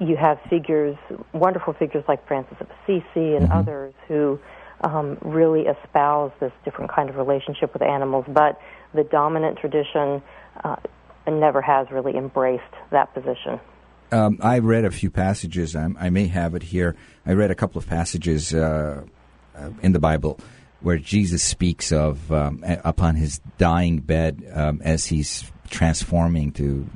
you 0.00 0.16
have 0.16 0.38
figures, 0.48 0.96
wonderful 1.32 1.72
figures 1.72 2.04
like 2.06 2.26
Francis 2.26 2.56
of 2.60 2.68
Assisi 2.82 3.34
and 3.34 3.50
others 3.52 3.94
who 4.06 4.38
um, 4.82 5.18
really 5.22 5.62
espouse 5.62 6.32
this 6.40 6.52
different 6.64 6.92
kind 6.92 7.10
of 7.10 7.16
relationship 7.16 7.72
with 7.72 7.82
animals. 7.82 8.24
But 8.28 8.60
the 8.94 9.04
dominant 9.04 9.58
tradition 9.58 10.22
uh, 10.62 10.76
never 11.26 11.60
has 11.60 11.90
really 11.90 12.16
embraced 12.16 12.62
that 12.90 13.12
position. 13.12 13.60
Um, 14.10 14.38
I 14.40 14.60
read 14.60 14.84
a 14.84 14.90
few 14.90 15.10
passages. 15.10 15.76
I, 15.76 15.88
I 15.98 16.10
may 16.10 16.28
have 16.28 16.54
it 16.54 16.62
here. 16.62 16.96
I 17.26 17.32
read 17.32 17.50
a 17.50 17.54
couple 17.54 17.78
of 17.78 17.86
passages 17.86 18.54
uh, 18.54 19.02
uh, 19.54 19.70
in 19.82 19.92
the 19.92 19.98
Bible 19.98 20.38
where 20.80 20.96
Jesus 20.96 21.42
speaks 21.42 21.90
of 21.92 22.30
um, 22.32 22.62
upon 22.84 23.16
his 23.16 23.40
dying 23.58 23.98
bed 23.98 24.44
um, 24.54 24.80
as 24.84 25.06
he's 25.06 25.50
transforming 25.68 26.52
to 26.52 26.86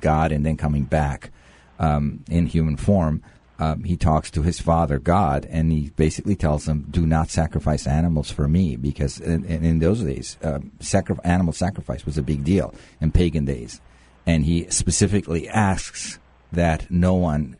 God 0.00 0.30
and 0.30 0.46
then 0.46 0.56
coming 0.56 0.84
back 0.84 1.30
um, 1.78 2.24
in 2.30 2.46
human 2.46 2.76
form. 2.76 3.22
Um, 3.58 3.84
he 3.84 3.96
talks 3.96 4.32
to 4.32 4.42
his 4.42 4.60
father 4.60 4.98
God, 4.98 5.46
and 5.48 5.70
he 5.70 5.90
basically 5.94 6.34
tells 6.34 6.66
him, 6.66 6.86
"Do 6.90 7.06
not 7.06 7.30
sacrifice 7.30 7.86
animals 7.86 8.30
for 8.30 8.48
me," 8.48 8.74
because 8.74 9.20
in, 9.20 9.44
in, 9.44 9.78
those 9.78 10.02
days, 10.02 10.36
um, 10.42 10.72
sacri- 10.80 11.16
animal 11.22 11.52
sacrifice 11.52 12.04
was 12.04 12.18
a 12.18 12.22
big 12.22 12.42
deal 12.42 12.74
in 13.00 13.12
pagan 13.12 13.44
days, 13.44 13.80
and 14.26 14.44
he 14.44 14.68
specifically 14.70 15.48
asks 15.48 16.18
that 16.50 16.90
no 16.90 17.14
one 17.14 17.56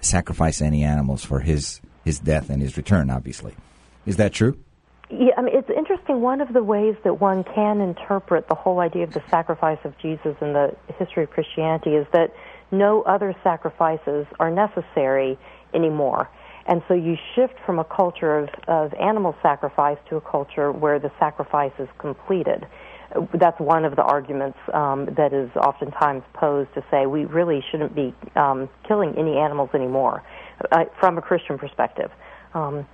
sacrifice 0.00 0.62
any 0.62 0.84
animals 0.84 1.24
for 1.24 1.40
his 1.40 1.80
his 2.04 2.20
death 2.20 2.48
and 2.48 2.62
his 2.62 2.76
return. 2.76 3.10
Obviously, 3.10 3.56
is 4.06 4.16
that 4.18 4.32
true? 4.32 4.56
Yeah, 5.10 5.32
I 5.38 5.42
mean, 5.42 5.56
it's 5.56 5.70
interesting. 5.70 6.20
One 6.20 6.40
of 6.40 6.52
the 6.52 6.62
ways 6.62 6.94
that 7.04 7.14
one 7.14 7.42
can 7.42 7.80
interpret 7.80 8.46
the 8.48 8.54
whole 8.54 8.80
idea 8.80 9.04
of 9.04 9.14
the 9.14 9.22
sacrifice 9.30 9.78
of 9.84 9.96
Jesus 9.98 10.36
in 10.42 10.52
the 10.52 10.76
history 10.98 11.24
of 11.24 11.30
Christianity 11.30 11.94
is 11.94 12.06
that 12.12 12.32
no 12.70 13.02
other 13.02 13.34
sacrifices 13.42 14.26
are 14.38 14.50
necessary 14.50 15.38
anymore. 15.74 16.28
And 16.66 16.82
so 16.86 16.94
you 16.94 17.16
shift 17.34 17.54
from 17.64 17.78
a 17.78 17.84
culture 17.84 18.38
of, 18.38 18.48
of 18.68 18.94
animal 18.94 19.34
sacrifice 19.42 19.96
to 20.10 20.16
a 20.16 20.20
culture 20.20 20.70
where 20.70 20.98
the 20.98 21.10
sacrifice 21.18 21.72
is 21.78 21.88
completed. 21.98 22.66
That's 23.32 23.58
one 23.58 23.86
of 23.86 23.96
the 23.96 24.02
arguments 24.02 24.58
um, 24.74 25.06
that 25.16 25.32
is 25.32 25.50
oftentimes 25.56 26.24
posed 26.34 26.72
to 26.74 26.84
say 26.90 27.06
we 27.06 27.24
really 27.24 27.64
shouldn't 27.70 27.94
be 27.94 28.14
um, 28.36 28.68
killing 28.86 29.14
any 29.16 29.38
animals 29.38 29.70
anymore 29.72 30.22
uh, 30.70 30.84
from 31.00 31.16
a 31.16 31.22
Christian 31.22 31.56
perspective. 31.56 32.10
Um, 32.52 32.86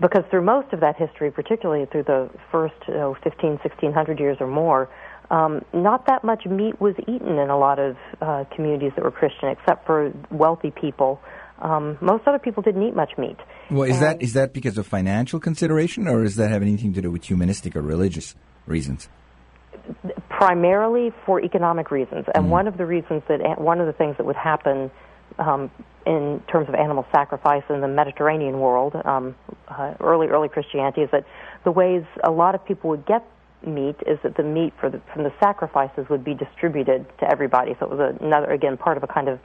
because 0.00 0.24
through 0.30 0.42
most 0.42 0.72
of 0.72 0.80
that 0.80 0.96
history, 0.96 1.30
particularly 1.30 1.86
through 1.86 2.02
the 2.02 2.28
first 2.50 2.74
you 2.88 2.94
know, 2.94 3.16
15, 3.22 3.50
1600 3.50 4.18
years 4.18 4.36
or 4.40 4.48
more, 4.48 4.88
um, 5.32 5.64
not 5.72 6.06
that 6.06 6.22
much 6.22 6.44
meat 6.46 6.80
was 6.80 6.94
eaten 7.08 7.38
in 7.38 7.48
a 7.50 7.58
lot 7.58 7.78
of 7.78 7.96
uh, 8.20 8.44
communities 8.54 8.92
that 8.96 9.02
were 9.02 9.10
Christian, 9.10 9.48
except 9.48 9.86
for 9.86 10.12
wealthy 10.30 10.70
people. 10.70 11.20
Um, 11.60 11.96
most 12.00 12.26
other 12.26 12.38
people 12.38 12.62
didn't 12.62 12.82
eat 12.82 12.94
much 12.94 13.12
meat. 13.16 13.38
Well, 13.70 13.84
is 13.84 13.98
that 14.00 14.14
And- 14.14 14.22
is 14.22 14.32
that 14.34 14.52
because 14.52 14.76
of 14.78 14.86
financial 14.86 15.40
consideration, 15.40 16.06
or 16.06 16.22
does 16.22 16.36
that 16.36 16.50
have 16.50 16.62
anything 16.62 16.92
to 16.94 17.00
do 17.00 17.10
with 17.10 17.24
humanistic 17.24 17.74
or 17.74 17.82
religious 17.82 18.34
reasons? 18.66 19.08
primarily 20.28 21.12
for 21.26 21.40
economic 21.40 21.90
reasons. 21.90 22.26
And 22.34 22.50
one 22.50 22.68
of 22.68 22.76
the 22.76 22.86
reasons 22.86 23.22
that 23.28 23.60
one 23.60 23.80
of 23.80 23.86
the 23.86 23.92
things 23.92 24.16
that 24.16 24.26
would 24.26 24.36
happen 24.36 24.90
um, 25.38 25.70
in 26.06 26.42
terms 26.50 26.68
of 26.68 26.74
animal 26.74 27.06
sacrifice 27.12 27.62
in 27.68 27.80
the 27.80 27.88
Mediterranean 27.88 28.60
world, 28.60 28.94
um, 29.04 29.34
uh, 29.68 29.94
early 30.00 30.28
early 30.28 30.48
Christianity, 30.48 31.02
is 31.02 31.10
that 31.10 31.24
the 31.64 31.70
ways 31.70 32.04
a 32.22 32.30
lot 32.30 32.54
of 32.54 32.64
people 32.64 32.90
would 32.90 33.06
get 33.06 33.24
meat 33.66 33.96
is 34.06 34.18
that 34.22 34.36
the 34.36 34.42
meat 34.42 34.72
the, 34.82 35.00
from 35.12 35.24
the 35.24 35.32
sacrifices 35.40 36.06
would 36.08 36.24
be 36.24 36.34
distributed 36.34 37.06
to 37.18 37.30
everybody. 37.30 37.74
So 37.78 37.86
it 37.86 37.96
was 37.96 38.16
another 38.20 38.50
again 38.50 38.76
part 38.76 38.96
of 38.96 39.02
a 39.02 39.06
kind 39.06 39.28
of 39.28 39.38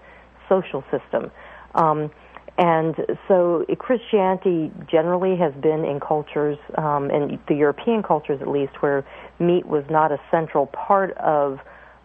social 0.49 0.83
system. 0.91 1.31
Um, 1.75 2.11
and 2.57 2.95
so 3.27 3.65
Christianity 3.77 4.71
generally 4.89 5.37
has 5.37 5.53
been 5.61 5.85
in 5.85 5.99
cultures, 5.99 6.57
um, 6.75 7.11
in 7.11 7.39
the 7.47 7.53
European 7.53 8.01
cultures 8.01 8.41
at 8.41 8.47
least, 8.47 8.81
where 8.81 9.05
meat 9.39 9.67
was 9.67 9.83
not 9.91 10.11
a 10.11 10.19
central 10.31 10.65
part 10.65 11.11
of 11.17 11.59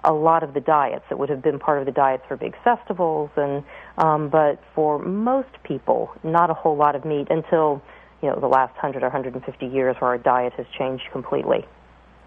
a 0.05 0.12
lot 0.12 0.42
of 0.42 0.53
the 0.53 0.61
diets. 0.61 1.05
It 1.11 1.18
would 1.18 1.31
have 1.31 1.42
been 1.42 1.59
part 1.59 1.79
of 1.79 1.87
the 1.87 1.92
diets 1.92 2.25
for 2.29 2.37
big 2.37 2.55
festivals, 2.62 3.31
and 3.37 3.64
um, 3.96 4.29
but 4.29 4.61
for 4.75 4.98
most 4.98 5.48
people, 5.62 6.11
not 6.22 6.51
a 6.51 6.55
whole 6.55 6.77
lot 6.77 6.96
of 6.96 7.05
meat 7.05 7.29
until 7.31 7.81
you 8.20 8.29
know 8.29 8.38
the 8.38 8.48
last 8.48 8.77
hundred 8.77 9.03
or 9.03 9.07
150 9.07 9.66
years, 9.66 9.96
where 10.01 10.11
our 10.11 10.18
diet 10.18 10.53
has 10.55 10.66
changed 10.77 11.05
completely. 11.12 11.64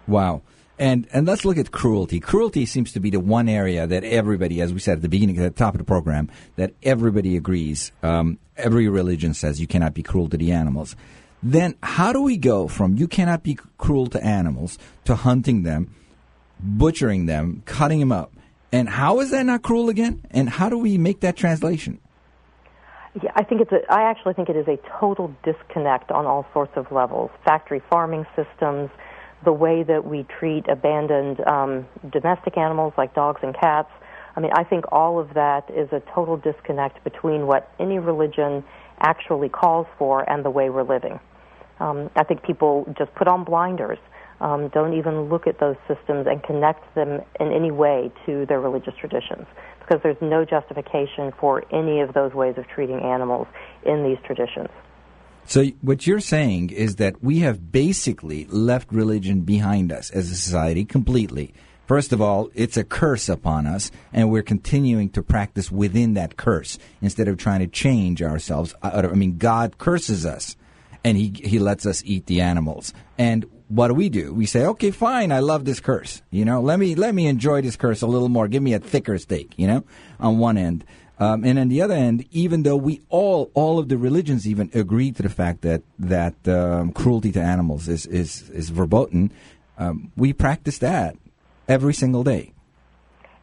Wow. 0.06 0.42
And 0.78 1.08
and 1.12 1.26
let's 1.26 1.44
look 1.44 1.56
at 1.56 1.70
cruelty. 1.70 2.20
Cruelty 2.20 2.66
seems 2.66 2.92
to 2.92 3.00
be 3.00 3.10
the 3.10 3.20
one 3.20 3.48
area 3.48 3.86
that 3.86 4.04
everybody, 4.04 4.60
as 4.60 4.74
we 4.74 4.78
said 4.78 4.98
at 4.98 5.02
the 5.02 5.08
beginning, 5.08 5.38
at 5.38 5.42
the 5.42 5.58
top 5.58 5.74
of 5.74 5.78
the 5.78 5.84
program, 5.84 6.30
that 6.56 6.74
everybody 6.82 7.36
agrees. 7.36 7.92
Um, 8.02 8.38
every 8.56 8.88
religion 8.88 9.32
says 9.32 9.60
you 9.60 9.66
cannot 9.66 9.94
be 9.94 10.02
cruel 10.02 10.28
to 10.28 10.36
the 10.36 10.52
animals. 10.52 10.94
Then 11.42 11.76
how 11.82 12.12
do 12.12 12.20
we 12.20 12.36
go 12.36 12.68
from 12.68 12.96
you 12.96 13.08
cannot 13.08 13.42
be 13.42 13.58
cruel 13.78 14.06
to 14.08 14.22
animals 14.22 14.78
to 15.04 15.14
hunting 15.14 15.62
them, 15.62 15.94
butchering 16.60 17.26
them, 17.26 17.62
cutting 17.64 18.00
them 18.00 18.12
up? 18.12 18.32
And 18.72 18.88
how 18.88 19.20
is 19.20 19.30
that 19.30 19.46
not 19.46 19.62
cruel 19.62 19.88
again? 19.88 20.22
And 20.30 20.48
how 20.50 20.68
do 20.68 20.76
we 20.76 20.98
make 20.98 21.20
that 21.20 21.36
translation? 21.36 22.00
Yeah, 23.22 23.30
I 23.34 23.44
think 23.44 23.62
it's 23.62 23.72
a. 23.72 23.80
I 23.88 24.10
actually 24.10 24.34
think 24.34 24.50
it 24.50 24.56
is 24.56 24.68
a 24.68 24.78
total 25.00 25.34
disconnect 25.42 26.10
on 26.10 26.26
all 26.26 26.44
sorts 26.52 26.72
of 26.76 26.92
levels. 26.92 27.30
Factory 27.44 27.80
farming 27.88 28.26
systems, 28.36 28.90
the 29.46 29.52
way 29.52 29.84
that 29.84 30.04
we 30.04 30.26
treat 30.38 30.68
abandoned 30.68 31.40
um, 31.46 31.86
domestic 32.12 32.58
animals 32.58 32.92
like 32.98 33.14
dogs 33.14 33.40
and 33.42 33.54
cats. 33.54 33.88
I 34.34 34.40
mean, 34.40 34.50
I 34.52 34.64
think 34.64 34.84
all 34.92 35.18
of 35.18 35.32
that 35.34 35.70
is 35.70 35.88
a 35.92 36.02
total 36.12 36.36
disconnect 36.36 37.02
between 37.04 37.46
what 37.46 37.72
any 37.80 37.98
religion 37.98 38.64
actually 38.98 39.48
calls 39.48 39.86
for 39.98 40.28
and 40.28 40.44
the 40.44 40.50
way 40.50 40.68
we're 40.68 40.82
living. 40.82 41.18
Um, 41.78 42.10
I 42.16 42.24
think 42.24 42.42
people 42.42 42.92
just 42.98 43.14
put 43.14 43.28
on 43.28 43.44
blinders, 43.44 43.98
um, 44.40 44.68
don't 44.68 44.94
even 44.94 45.28
look 45.30 45.46
at 45.46 45.60
those 45.60 45.76
systems 45.86 46.26
and 46.28 46.42
connect 46.42 46.94
them 46.94 47.20
in 47.38 47.52
any 47.52 47.70
way 47.70 48.10
to 48.26 48.46
their 48.46 48.60
religious 48.60 48.94
traditions 48.98 49.46
because 49.80 50.02
there's 50.02 50.20
no 50.20 50.44
justification 50.44 51.32
for 51.38 51.62
any 51.72 52.00
of 52.00 52.12
those 52.14 52.34
ways 52.34 52.54
of 52.58 52.66
treating 52.66 53.00
animals 53.00 53.46
in 53.84 54.02
these 54.02 54.18
traditions. 54.26 54.68
So 55.48 55.64
what 55.80 56.06
you're 56.06 56.20
saying 56.20 56.70
is 56.70 56.96
that 56.96 57.22
we 57.22 57.38
have 57.40 57.70
basically 57.70 58.46
left 58.46 58.92
religion 58.92 59.42
behind 59.42 59.92
us 59.92 60.10
as 60.10 60.30
a 60.30 60.34
society 60.34 60.84
completely. 60.84 61.54
First 61.86 62.12
of 62.12 62.20
all, 62.20 62.50
it's 62.52 62.76
a 62.76 62.82
curse 62.82 63.28
upon 63.28 63.66
us, 63.66 63.92
and 64.12 64.28
we're 64.28 64.42
continuing 64.42 65.08
to 65.10 65.22
practice 65.22 65.70
within 65.70 66.14
that 66.14 66.36
curse 66.36 66.78
instead 67.00 67.28
of 67.28 67.36
trying 67.36 67.60
to 67.60 67.68
change 67.68 68.22
ourselves. 68.22 68.74
Uh, 68.82 68.90
I 68.92 69.06
I 69.06 69.14
mean, 69.14 69.38
God 69.38 69.78
curses 69.78 70.26
us, 70.26 70.56
and 71.04 71.16
He 71.16 71.32
He 71.44 71.60
lets 71.60 71.86
us 71.86 72.02
eat 72.04 72.26
the 72.26 72.40
animals. 72.40 72.92
And 73.16 73.46
what 73.68 73.88
do 73.88 73.94
we 73.94 74.08
do? 74.08 74.34
We 74.34 74.46
say, 74.46 74.64
"Okay, 74.66 74.90
fine, 74.90 75.30
I 75.30 75.38
love 75.38 75.64
this 75.64 75.78
curse. 75.78 76.22
You 76.32 76.44
know, 76.44 76.60
let 76.60 76.80
me 76.80 76.96
let 76.96 77.14
me 77.14 77.28
enjoy 77.28 77.62
this 77.62 77.76
curse 77.76 78.02
a 78.02 78.08
little 78.08 78.28
more. 78.28 78.48
Give 78.48 78.64
me 78.64 78.72
a 78.72 78.80
thicker 78.80 79.16
steak." 79.16 79.54
You 79.56 79.68
know, 79.68 79.84
on 80.18 80.38
one 80.38 80.58
end. 80.58 80.84
Um, 81.18 81.44
and 81.44 81.58
on 81.58 81.68
the 81.68 81.80
other 81.80 81.94
end, 81.94 82.26
even 82.30 82.62
though 82.62 82.76
we 82.76 83.00
all, 83.08 83.50
all 83.54 83.78
of 83.78 83.88
the 83.88 83.96
religions 83.96 84.46
even 84.46 84.70
agree 84.74 85.12
to 85.12 85.22
the 85.22 85.30
fact 85.30 85.62
that 85.62 85.82
that 85.98 86.34
um, 86.46 86.92
cruelty 86.92 87.32
to 87.32 87.40
animals 87.40 87.88
is 87.88 88.04
is 88.06 88.50
is 88.50 88.68
verboten, 88.68 89.32
um, 89.78 90.12
we 90.16 90.32
practice 90.32 90.78
that 90.78 91.16
every 91.68 91.94
single 91.94 92.22
day. 92.22 92.52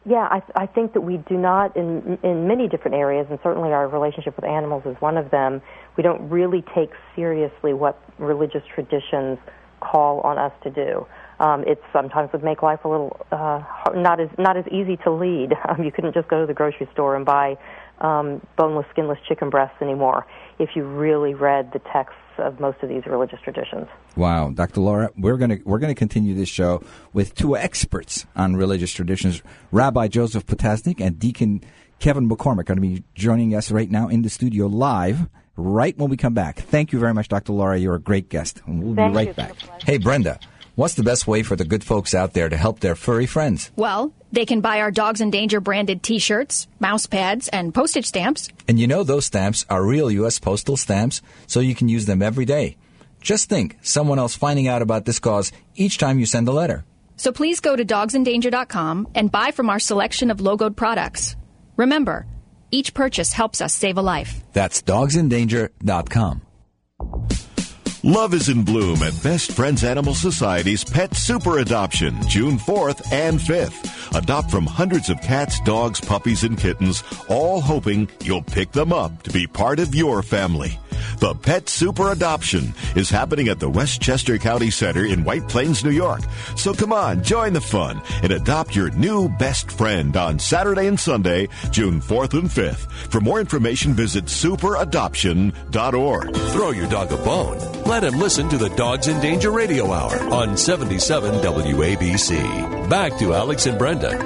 yeah, 0.06 0.28
I, 0.30 0.42
I 0.54 0.66
think 0.66 0.92
that 0.92 1.00
we 1.00 1.16
do 1.16 1.36
not, 1.36 1.76
in 1.76 2.18
in 2.22 2.46
many 2.46 2.68
different 2.68 2.96
areas, 2.96 3.26
and 3.30 3.38
certainly 3.42 3.72
our 3.72 3.88
relationship 3.88 4.36
with 4.36 4.44
animals 4.44 4.84
is 4.86 4.96
one 5.00 5.16
of 5.16 5.30
them. 5.30 5.62
We 5.96 6.02
don't 6.02 6.28
really 6.28 6.62
take 6.74 6.90
seriously 7.16 7.72
what 7.72 7.98
religious 8.18 8.62
traditions 8.74 9.38
call 9.80 10.20
on 10.20 10.38
us 10.38 10.52
to 10.62 10.70
do. 10.70 11.06
Um, 11.44 11.62
it 11.64 11.82
sometimes 11.92 12.32
would 12.32 12.42
make 12.42 12.62
life 12.62 12.84
a 12.84 12.88
little 12.88 13.20
uh, 13.30 13.62
not 13.94 14.18
as 14.18 14.30
not 14.38 14.56
as 14.56 14.64
easy 14.68 14.96
to 15.04 15.10
lead. 15.10 15.52
Um, 15.68 15.82
you 15.82 15.90
couldn't 15.90 16.14
just 16.14 16.28
go 16.28 16.40
to 16.40 16.46
the 16.46 16.54
grocery 16.54 16.88
store 16.92 17.16
and 17.16 17.24
buy 17.24 17.56
um, 18.00 18.46
boneless, 18.56 18.86
skinless 18.90 19.18
chicken 19.26 19.50
breasts 19.50 19.76
anymore 19.80 20.26
if 20.58 20.70
you 20.74 20.84
really 20.84 21.34
read 21.34 21.72
the 21.72 21.78
texts 21.78 22.18
of 22.38 22.60
most 22.60 22.82
of 22.82 22.88
these 22.88 23.02
religious 23.06 23.40
traditions. 23.42 23.86
Wow, 24.16 24.50
Dr. 24.50 24.80
Laura, 24.80 25.10
we're 25.16 25.36
gonna 25.36 25.58
we're 25.64 25.78
gonna 25.78 25.94
continue 25.94 26.34
this 26.34 26.48
show 26.48 26.82
with 27.12 27.34
two 27.34 27.56
experts 27.56 28.26
on 28.36 28.56
religious 28.56 28.92
traditions, 28.92 29.42
Rabbi 29.72 30.08
Joseph 30.08 30.46
Potasnik 30.46 31.00
and 31.00 31.18
Deacon 31.18 31.62
Kevin 31.98 32.28
McCormick, 32.28 32.60
are 32.60 32.74
going 32.74 32.76
to 32.76 32.82
be 32.82 33.04
joining 33.14 33.54
us 33.54 33.70
right 33.70 33.90
now 33.90 34.08
in 34.08 34.22
the 34.22 34.30
studio 34.30 34.66
live. 34.66 35.28
Right 35.56 35.96
when 35.96 36.10
we 36.10 36.16
come 36.16 36.34
back. 36.34 36.58
Thank 36.58 36.92
you 36.92 36.98
very 36.98 37.14
much, 37.14 37.28
Dr. 37.28 37.52
Laura. 37.52 37.78
You're 37.78 37.94
a 37.94 38.00
great 38.00 38.28
guest, 38.28 38.60
and 38.66 38.82
we'll 38.82 38.96
Thank 38.96 39.12
be 39.12 39.16
right 39.16 39.28
you. 39.28 39.34
Back. 39.34 39.54
Hey, 39.84 39.98
Brenda, 39.98 40.40
what's 40.74 40.94
the 40.94 41.02
best 41.02 41.26
way 41.26 41.42
for 41.42 41.56
the 41.56 41.64
good 41.64 41.84
folks 41.84 42.14
out 42.14 42.32
there 42.32 42.48
to 42.48 42.56
help 42.56 42.80
their 42.80 42.94
furry 42.94 43.26
friends? 43.26 43.70
Well, 43.76 44.12
they 44.32 44.46
can 44.46 44.60
buy 44.60 44.80
our 44.80 44.90
Dogs 44.90 45.20
in 45.20 45.30
Danger 45.30 45.60
branded 45.60 46.02
t 46.02 46.18
shirts, 46.18 46.66
mouse 46.80 47.06
pads, 47.06 47.48
and 47.48 47.72
postage 47.72 48.06
stamps. 48.06 48.48
And 48.66 48.78
you 48.78 48.86
know 48.86 49.02
those 49.02 49.26
stamps 49.26 49.64
are 49.70 49.84
real 49.84 50.10
U.S. 50.10 50.38
postal 50.38 50.76
stamps, 50.76 51.22
so 51.46 51.60
you 51.60 51.74
can 51.74 51.88
use 51.88 52.06
them 52.06 52.22
every 52.22 52.44
day. 52.44 52.76
Just 53.20 53.48
think, 53.48 53.78
someone 53.80 54.18
else 54.18 54.36
finding 54.36 54.68
out 54.68 54.82
about 54.82 55.04
this 55.04 55.18
cause 55.18 55.50
each 55.76 55.98
time 55.98 56.18
you 56.18 56.26
send 56.26 56.46
a 56.48 56.52
letter. 56.52 56.84
So 57.16 57.32
please 57.32 57.60
go 57.60 57.74
to 57.76 57.84
dogsindanger.com 57.84 59.08
and 59.14 59.30
buy 59.32 59.50
from 59.52 59.70
our 59.70 59.78
selection 59.78 60.30
of 60.30 60.38
logoed 60.38 60.76
products. 60.76 61.36
Remember, 61.76 62.26
each 62.70 62.92
purchase 62.92 63.32
helps 63.32 63.60
us 63.60 63.72
save 63.72 63.98
a 63.98 64.02
life. 64.02 64.42
That's 64.52 64.82
dogsindanger.com. 64.82 66.42
Love 68.06 68.34
is 68.34 68.50
in 68.50 68.62
bloom 68.62 69.02
at 69.02 69.22
Best 69.22 69.50
Friends 69.52 69.82
Animal 69.82 70.12
Society's 70.12 70.84
Pet 70.84 71.16
Super 71.16 71.60
Adoption, 71.60 72.14
June 72.28 72.58
4th 72.58 73.10
and 73.10 73.40
5th. 73.40 74.14
Adopt 74.14 74.50
from 74.50 74.66
hundreds 74.66 75.08
of 75.08 75.18
cats, 75.22 75.58
dogs, 75.60 76.02
puppies, 76.02 76.44
and 76.44 76.58
kittens, 76.58 77.02
all 77.28 77.62
hoping 77.62 78.06
you'll 78.22 78.42
pick 78.42 78.72
them 78.72 78.92
up 78.92 79.22
to 79.22 79.30
be 79.30 79.46
part 79.46 79.78
of 79.78 79.94
your 79.94 80.22
family. 80.22 80.78
The 81.18 81.34
Pet 81.34 81.68
Super 81.68 82.10
Adoption 82.10 82.72
is 82.94 83.10
happening 83.10 83.48
at 83.48 83.58
the 83.60 83.70
Westchester 83.70 84.38
County 84.38 84.70
Center 84.70 85.04
in 85.06 85.24
White 85.24 85.48
Plains, 85.48 85.84
New 85.84 85.90
York. 85.90 86.20
So 86.56 86.72
come 86.74 86.92
on, 86.92 87.22
join 87.22 87.52
the 87.52 87.60
fun 87.60 88.02
and 88.22 88.32
adopt 88.32 88.76
your 88.76 88.90
new 88.90 89.28
best 89.38 89.72
friend 89.72 90.16
on 90.16 90.38
Saturday 90.38 90.86
and 90.86 91.00
Sunday, 91.00 91.48
June 91.70 92.00
4th 92.00 92.38
and 92.38 92.50
5th. 92.50 92.90
For 93.10 93.20
more 93.20 93.40
information, 93.40 93.94
visit 93.94 94.26
superadoption.org. 94.26 96.34
Throw 96.34 96.70
your 96.70 96.88
dog 96.88 97.12
a 97.12 97.16
bone. 97.18 97.58
Let 97.94 98.12
him 98.12 98.18
listen 98.18 98.48
to 98.48 98.58
the 98.58 98.70
Dogs 98.70 99.06
in 99.06 99.20
Danger 99.20 99.52
Radio 99.52 99.92
Hour 99.92 100.18
on 100.34 100.56
77 100.56 101.36
WABC. 101.36 102.90
Back 102.90 103.16
to 103.20 103.32
Alex 103.32 103.66
and 103.66 103.78
Brenda. 103.78 104.18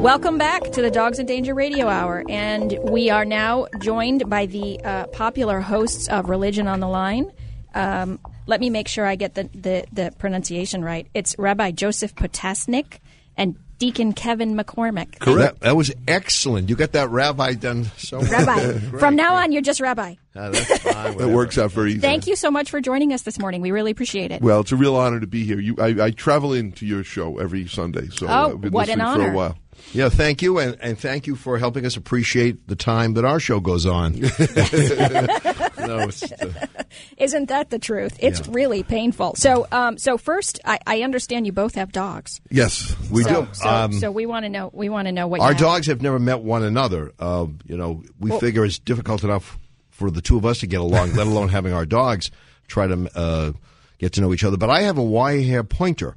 Welcome 0.00 0.38
back 0.38 0.64
to 0.72 0.82
the 0.82 0.90
Dogs 0.90 1.20
in 1.20 1.26
Danger 1.26 1.54
Radio 1.54 1.86
Hour, 1.86 2.24
and 2.28 2.76
we 2.82 3.10
are 3.10 3.24
now 3.24 3.68
joined 3.78 4.28
by 4.28 4.46
the 4.46 4.80
uh, 4.80 5.06
popular 5.12 5.60
hosts 5.60 6.08
of 6.08 6.28
Religion 6.28 6.66
on 6.66 6.80
the 6.80 6.88
Line. 6.88 7.30
Um, 7.76 8.18
let 8.48 8.58
me 8.58 8.70
make 8.70 8.88
sure 8.88 9.06
I 9.06 9.14
get 9.14 9.36
the, 9.36 9.44
the, 9.54 9.84
the 9.92 10.12
pronunciation 10.18 10.84
right. 10.84 11.06
It's 11.14 11.38
Rabbi 11.38 11.70
Joseph 11.70 12.16
Potasnik 12.16 12.98
and 13.36 13.54
Deacon 13.78 14.12
Kevin 14.12 14.56
McCormick. 14.56 15.18
Correct. 15.18 15.60
That, 15.60 15.60
that 15.60 15.76
was 15.76 15.92
excellent. 16.08 16.68
You 16.68 16.76
got 16.76 16.92
that 16.92 17.10
rabbi 17.10 17.54
done 17.54 17.84
so 17.96 18.18
well. 18.20 18.30
Rabbi. 18.30 18.78
From 18.98 19.16
now 19.16 19.34
on, 19.34 19.52
you're 19.52 19.62
just 19.62 19.80
Rabbi. 19.80 20.14
Ah, 20.36 20.50
that's 20.50 20.78
fine. 20.78 21.16
That 21.18 21.28
works 21.28 21.58
out 21.58 21.70
very 21.72 21.92
easy. 21.92 22.00
Thank 22.00 22.26
you 22.26 22.34
so 22.36 22.50
much 22.50 22.70
for 22.70 22.80
joining 22.80 23.12
us 23.12 23.22
this 23.22 23.38
morning. 23.38 23.60
We 23.60 23.70
really 23.70 23.90
appreciate 23.90 24.30
it. 24.32 24.42
Well, 24.42 24.60
it's 24.60 24.72
a 24.72 24.76
real 24.76 24.96
honor 24.96 25.20
to 25.20 25.26
be 25.26 25.44
here. 25.44 25.60
You, 25.60 25.76
I, 25.78 26.06
I 26.06 26.10
travel 26.10 26.52
into 26.52 26.86
your 26.86 27.04
show 27.04 27.38
every 27.38 27.66
Sunday, 27.68 28.08
so 28.08 28.26
Oh, 28.28 28.52
I've 28.52 28.60
been 28.60 28.72
what 28.72 28.88
an 28.88 28.98
listening 28.98 29.14
for 29.16 29.22
honor. 29.22 29.32
a 29.32 29.36
while. 29.36 29.58
Yeah, 29.92 30.08
thank 30.08 30.40
you, 30.40 30.58
and, 30.58 30.76
and 30.80 30.98
thank 30.98 31.26
you 31.26 31.36
for 31.36 31.58
helping 31.58 31.84
us 31.84 31.96
appreciate 31.96 32.68
the 32.68 32.76
time 32.76 33.14
that 33.14 33.24
our 33.24 33.38
show 33.38 33.60
goes 33.60 33.86
on. 33.86 34.14
No, 35.86 35.98
it's, 36.00 36.22
uh, 36.32 36.66
Isn't 37.18 37.48
that 37.48 37.70
the 37.70 37.78
truth? 37.78 38.16
It's 38.20 38.40
Yeah. 38.40 38.46
really 38.50 38.82
painful. 38.82 39.34
So, 39.36 39.66
um, 39.72 39.98
so 39.98 40.16
first, 40.18 40.60
I, 40.64 40.78
I 40.86 41.02
understand 41.02 41.46
you 41.46 41.52
both 41.52 41.74
have 41.74 41.92
dogs. 41.92 42.40
yes, 42.50 42.94
We 43.10 43.22
so, 43.24 43.42
do. 43.44 43.48
So, 43.52 43.68
Um, 43.68 43.92
so 43.92 44.10
we 44.10 44.26
want 44.26 44.44
to 44.44 44.48
know. 44.48 44.70
We 44.72 44.88
want 44.88 45.06
to 45.08 45.12
know 45.12 45.26
what 45.26 45.40
our 45.40 45.48
have. 45.48 45.58
dogs 45.58 45.86
have 45.86 46.02
never 46.02 46.18
met 46.18 46.40
one 46.40 46.62
another. 46.62 47.12
Uh, 47.18 47.46
you 47.66 47.76
know, 47.76 48.02
we 48.18 48.30
figure 48.38 48.64
it's 48.64 48.78
difficult 48.78 49.24
enough 49.24 49.58
for 49.90 50.10
the 50.10 50.20
two 50.20 50.36
of 50.36 50.44
us 50.44 50.58
to 50.60 50.66
get 50.66 50.80
along, 50.80 51.14
let 51.14 51.26
alone 51.26 51.48
having 51.48 51.72
our 51.72 51.86
dogs 51.86 52.30
try 52.66 52.86
to 52.86 53.08
uh, 53.14 53.52
get 53.98 54.12
to 54.14 54.20
know 54.20 54.32
each 54.32 54.44
other. 54.44 54.56
But 54.56 54.70
I 54.70 54.82
have 54.82 54.98
a 54.98 55.02
wire 55.02 55.40
hair 55.42 55.62
pointer 55.64 56.16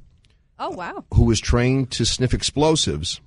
Oh 0.58 0.70
wow! 0.70 1.04
who 1.14 1.24
was 1.24 1.40
trained 1.40 1.90
to 1.92 2.04
sniff 2.04 2.34
explosives. 2.34 3.20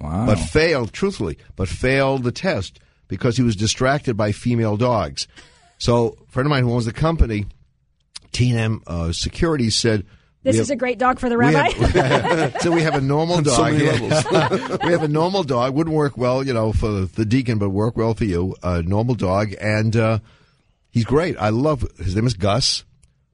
Wow. 0.00 0.26
but 0.26 0.38
failed, 0.38 0.92
truthfully, 0.92 1.38
but 1.56 1.68
failed 1.68 2.22
the 2.22 2.30
test 2.30 2.78
because 3.08 3.36
he 3.36 3.42
was 3.42 3.56
distracted 3.56 4.16
by 4.16 4.32
female 4.32 4.76
dogs. 4.76 5.26
So, 5.78 6.16
a 6.28 6.30
friend 6.32 6.46
of 6.46 6.50
mine 6.50 6.62
who 6.64 6.72
owns 6.72 6.84
the 6.86 6.92
company, 6.92 7.46
T&M 8.32 8.82
uh, 8.86 9.12
Security, 9.12 9.70
said, 9.70 10.04
This 10.42 10.54
we 10.54 10.60
is 10.60 10.68
have- 10.68 10.74
a 10.76 10.78
great 10.78 10.98
dog 10.98 11.18
for 11.18 11.28
the 11.28 11.38
we 11.38 11.52
have- 11.52 12.56
so 12.60 12.70
we 12.72 12.82
have 12.82 12.94
a 12.94 13.00
normal 13.00 13.36
so 13.44 13.44
dog. 13.44 13.72
many 13.74 13.84
Yeah. 13.84 14.76
we 14.84 14.92
have 14.92 15.02
a 15.02 15.08
normal 15.08 15.42
dog. 15.44 15.74
Wouldn't 15.74 15.94
work 15.96 16.16
well, 16.18 16.44
you 16.46 16.52
know, 16.52 16.72
for 16.72 17.06
the 17.06 17.24
deacon, 17.24 17.58
but 17.58 17.70
work 17.70 17.96
well 17.96 18.14
for 18.14 18.24
you. 18.24 18.54
A 18.62 18.82
normal 18.82 19.14
dog, 19.14 19.54
and 19.60 19.94
uh, 19.96 20.18
he's 20.90 21.04
great. 21.04 21.36
I 21.38 21.48
love. 21.50 21.86
His 21.98 22.14
name 22.16 22.26
is 22.26 22.34
Gus. 22.34 22.84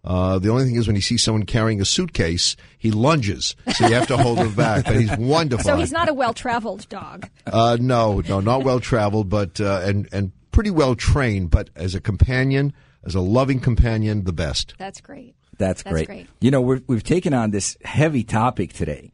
Uh, 0.05 0.39
the 0.39 0.51
only 0.51 0.65
thing 0.65 0.75
is 0.77 0.87
when 0.87 0.97
he 0.97 1.03
sees 1.03 1.23
someone 1.23 1.45
carrying 1.45 1.81
a 1.81 1.85
suitcase, 1.85 2.57
he 2.79 2.91
lunges. 2.91 3.57
So 3.75 3.87
you 3.89 3.95
have 3.95 4.07
to 4.09 4.17
hold 4.19 4.39
him 4.39 4.55
back. 4.55 4.85
But 4.85 4.97
he's 4.97 5.17
wonderful. 5.19 5.65
so 5.65 5.77
he's 5.77 5.93
not 5.93 6.09
a 6.09 6.15
well-traveled 6.15 6.89
dog. 6.89 7.29
Uh, 7.47 7.79
no, 7.81 8.21
no, 8.21 8.41
not 8.41 8.65
well 8.65 8.81
traveled, 8.81 9.29
but 9.31 9.61
uh, 9.61 9.81
and 9.85 10.09
and 10.13 10.33
pretty 10.53 10.71
well 10.71 10.95
trained. 10.95 11.51
But 11.51 11.71
as 11.75 11.95
a 11.95 12.01
companion, 12.01 12.75
as 13.05 13.15
a 13.15 13.21
loving 13.21 13.61
companion, 13.61 14.25
the 14.25 14.33
best. 14.33 14.75
That's 14.79 15.01
great. 15.01 15.35
That's 15.57 15.83
That's 15.83 15.95
great. 15.95 16.07
great. 16.07 16.27
You 16.41 16.51
know, 16.51 16.61
we're, 16.61 16.81
we've 16.87 17.03
taken 17.05 17.33
on 17.33 17.51
this 17.53 17.77
heavy 17.85 18.25
topic 18.25 18.73
today, 18.73 19.13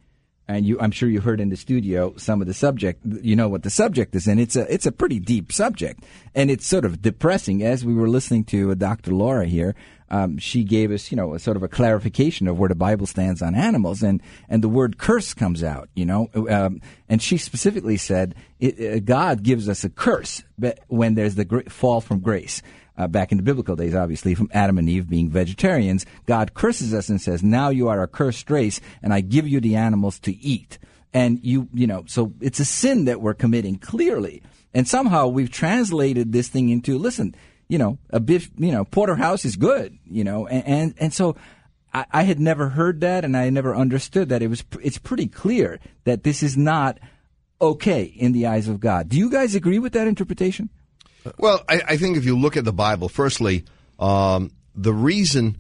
and 0.57 0.67
you, 0.67 0.81
I'm 0.81 0.91
sure 0.91 1.09
you 1.09 1.21
heard 1.21 1.41
in 1.41 1.49
the 1.49 1.57
studio 1.57 2.15
some 2.17 2.41
of 2.41 2.47
the 2.47 2.55
subject. 2.55 3.01
You 3.05 3.37
know 3.37 3.49
what 3.49 3.63
the 3.63 3.71
subject 3.71 4.15
is, 4.15 4.27
and 4.27 4.41
it's 4.41 4.57
a 4.57 4.73
it's 4.73 4.87
a 4.87 4.93
pretty 4.93 5.21
deep 5.21 5.53
subject, 5.53 6.03
and 6.35 6.51
it's 6.51 6.67
sort 6.67 6.85
of 6.85 7.01
depressing. 7.01 7.63
As 7.63 7.85
we 7.85 7.95
were 7.95 8.09
listening 8.09 8.45
to 8.45 8.73
uh, 8.73 8.75
Dr. 8.75 9.13
Laura 9.13 9.47
here, 9.47 9.77
um, 10.11 10.39
she 10.39 10.65
gave 10.65 10.91
us, 10.91 11.11
you 11.13 11.17
know, 11.17 11.35
a 11.35 11.39
sort 11.39 11.57
of 11.57 11.63
a 11.63 11.69
clarification 11.69 12.49
of 12.49 12.59
where 12.59 12.69
the 12.69 12.75
Bible 12.75 13.07
stands 13.07 13.43
on 13.43 13.55
animals, 13.55 14.03
and 14.03 14.21
and 14.49 14.63
the 14.63 14.69
word 14.69 14.99
curse 14.99 15.35
comes 15.35 15.63
out. 15.63 15.89
You 15.95 16.07
know, 16.07 16.29
um, 16.51 16.81
and 17.09 17.23
she 17.23 17.37
specifically 17.37 17.97
said 17.97 18.35
it, 18.59 18.97
uh, 18.97 18.99
God 19.01 19.43
gives 19.45 19.69
us 19.69 19.85
a 19.85 19.91
curse 19.91 20.43
when 20.89 21.15
there's 21.15 21.37
the 21.37 21.65
fall 21.69 22.01
from 22.01 22.21
grace 22.21 22.61
uh, 23.01 23.09
back 23.09 23.33
in 23.33 23.39
the 23.39 23.43
biblical 23.43 23.77
days, 23.77 23.95
obviously, 23.95 24.35
from 24.35 24.51
Adam 24.53 24.77
and 24.77 24.87
Eve 24.87 25.09
being 25.09 25.31
vegetarians, 25.31 26.05
God 26.27 26.53
curses 26.53 26.93
us 26.93 27.09
and 27.09 27.19
says, 27.19 27.43
"Now 27.43 27.71
you 27.71 27.89
are 27.89 28.03
a 28.03 28.07
cursed 28.07 28.51
race, 28.51 28.79
and 29.03 29.15
I 29.15 29.23
give 29.23 29.49
you 29.49 29.59
the 29.59 29.77
animals 29.77 30.19
to 30.21 30.37
eat." 30.37 30.79
And 31.15 31.41
you, 31.43 31.69
you 31.73 31.87
know, 31.87 32.05
so 32.07 32.35
it's 32.41 32.61
a 32.61 32.65
sin 32.65 33.07
that 33.07 33.23
we're 33.23 33.33
committing 33.33 33.77
clearly, 33.77 34.43
and 34.75 34.87
somehow 34.87 35.29
we've 35.29 35.51
translated 35.51 36.33
this 36.33 36.49
thing 36.49 36.69
into, 36.69 36.99
listen, 36.99 37.35
you 37.69 37.79
know, 37.79 37.97
a 38.11 38.21
beef, 38.21 38.51
you 38.59 38.71
know, 38.71 38.85
porterhouse 38.85 39.47
is 39.47 39.57
good, 39.57 39.97
you 40.05 40.23
know, 40.23 40.47
and 40.47 40.67
and, 40.67 40.95
and 40.99 41.15
so. 41.15 41.37
I, 41.93 42.07
I 42.13 42.23
had 42.23 42.39
never 42.39 42.69
heard 42.69 43.01
that, 43.01 43.25
and 43.25 43.37
I 43.37 43.51
never 43.51 43.75
understood 43.75 44.29
that. 44.29 44.43
It 44.43 44.47
was. 44.47 44.63
It's 44.81 44.99
pretty 44.99 45.27
clear 45.27 45.81
that 46.05 46.23
this 46.23 46.41
is 46.41 46.57
not 46.57 47.01
okay 47.61 48.05
in 48.05 48.31
the 48.31 48.47
eyes 48.47 48.69
of 48.69 48.79
God. 48.79 49.09
Do 49.09 49.19
you 49.19 49.29
guys 49.29 49.57
agree 49.57 49.81
with 49.81 49.95
that 49.95 50.07
interpretation? 50.07 50.71
Well, 51.39 51.63
I, 51.69 51.83
I 51.89 51.97
think 51.97 52.17
if 52.17 52.25
you 52.25 52.39
look 52.39 52.57
at 52.57 52.65
the 52.65 52.73
Bible, 52.73 53.09
firstly, 53.09 53.65
um, 53.99 54.51
the 54.75 54.93
reason 54.95 55.57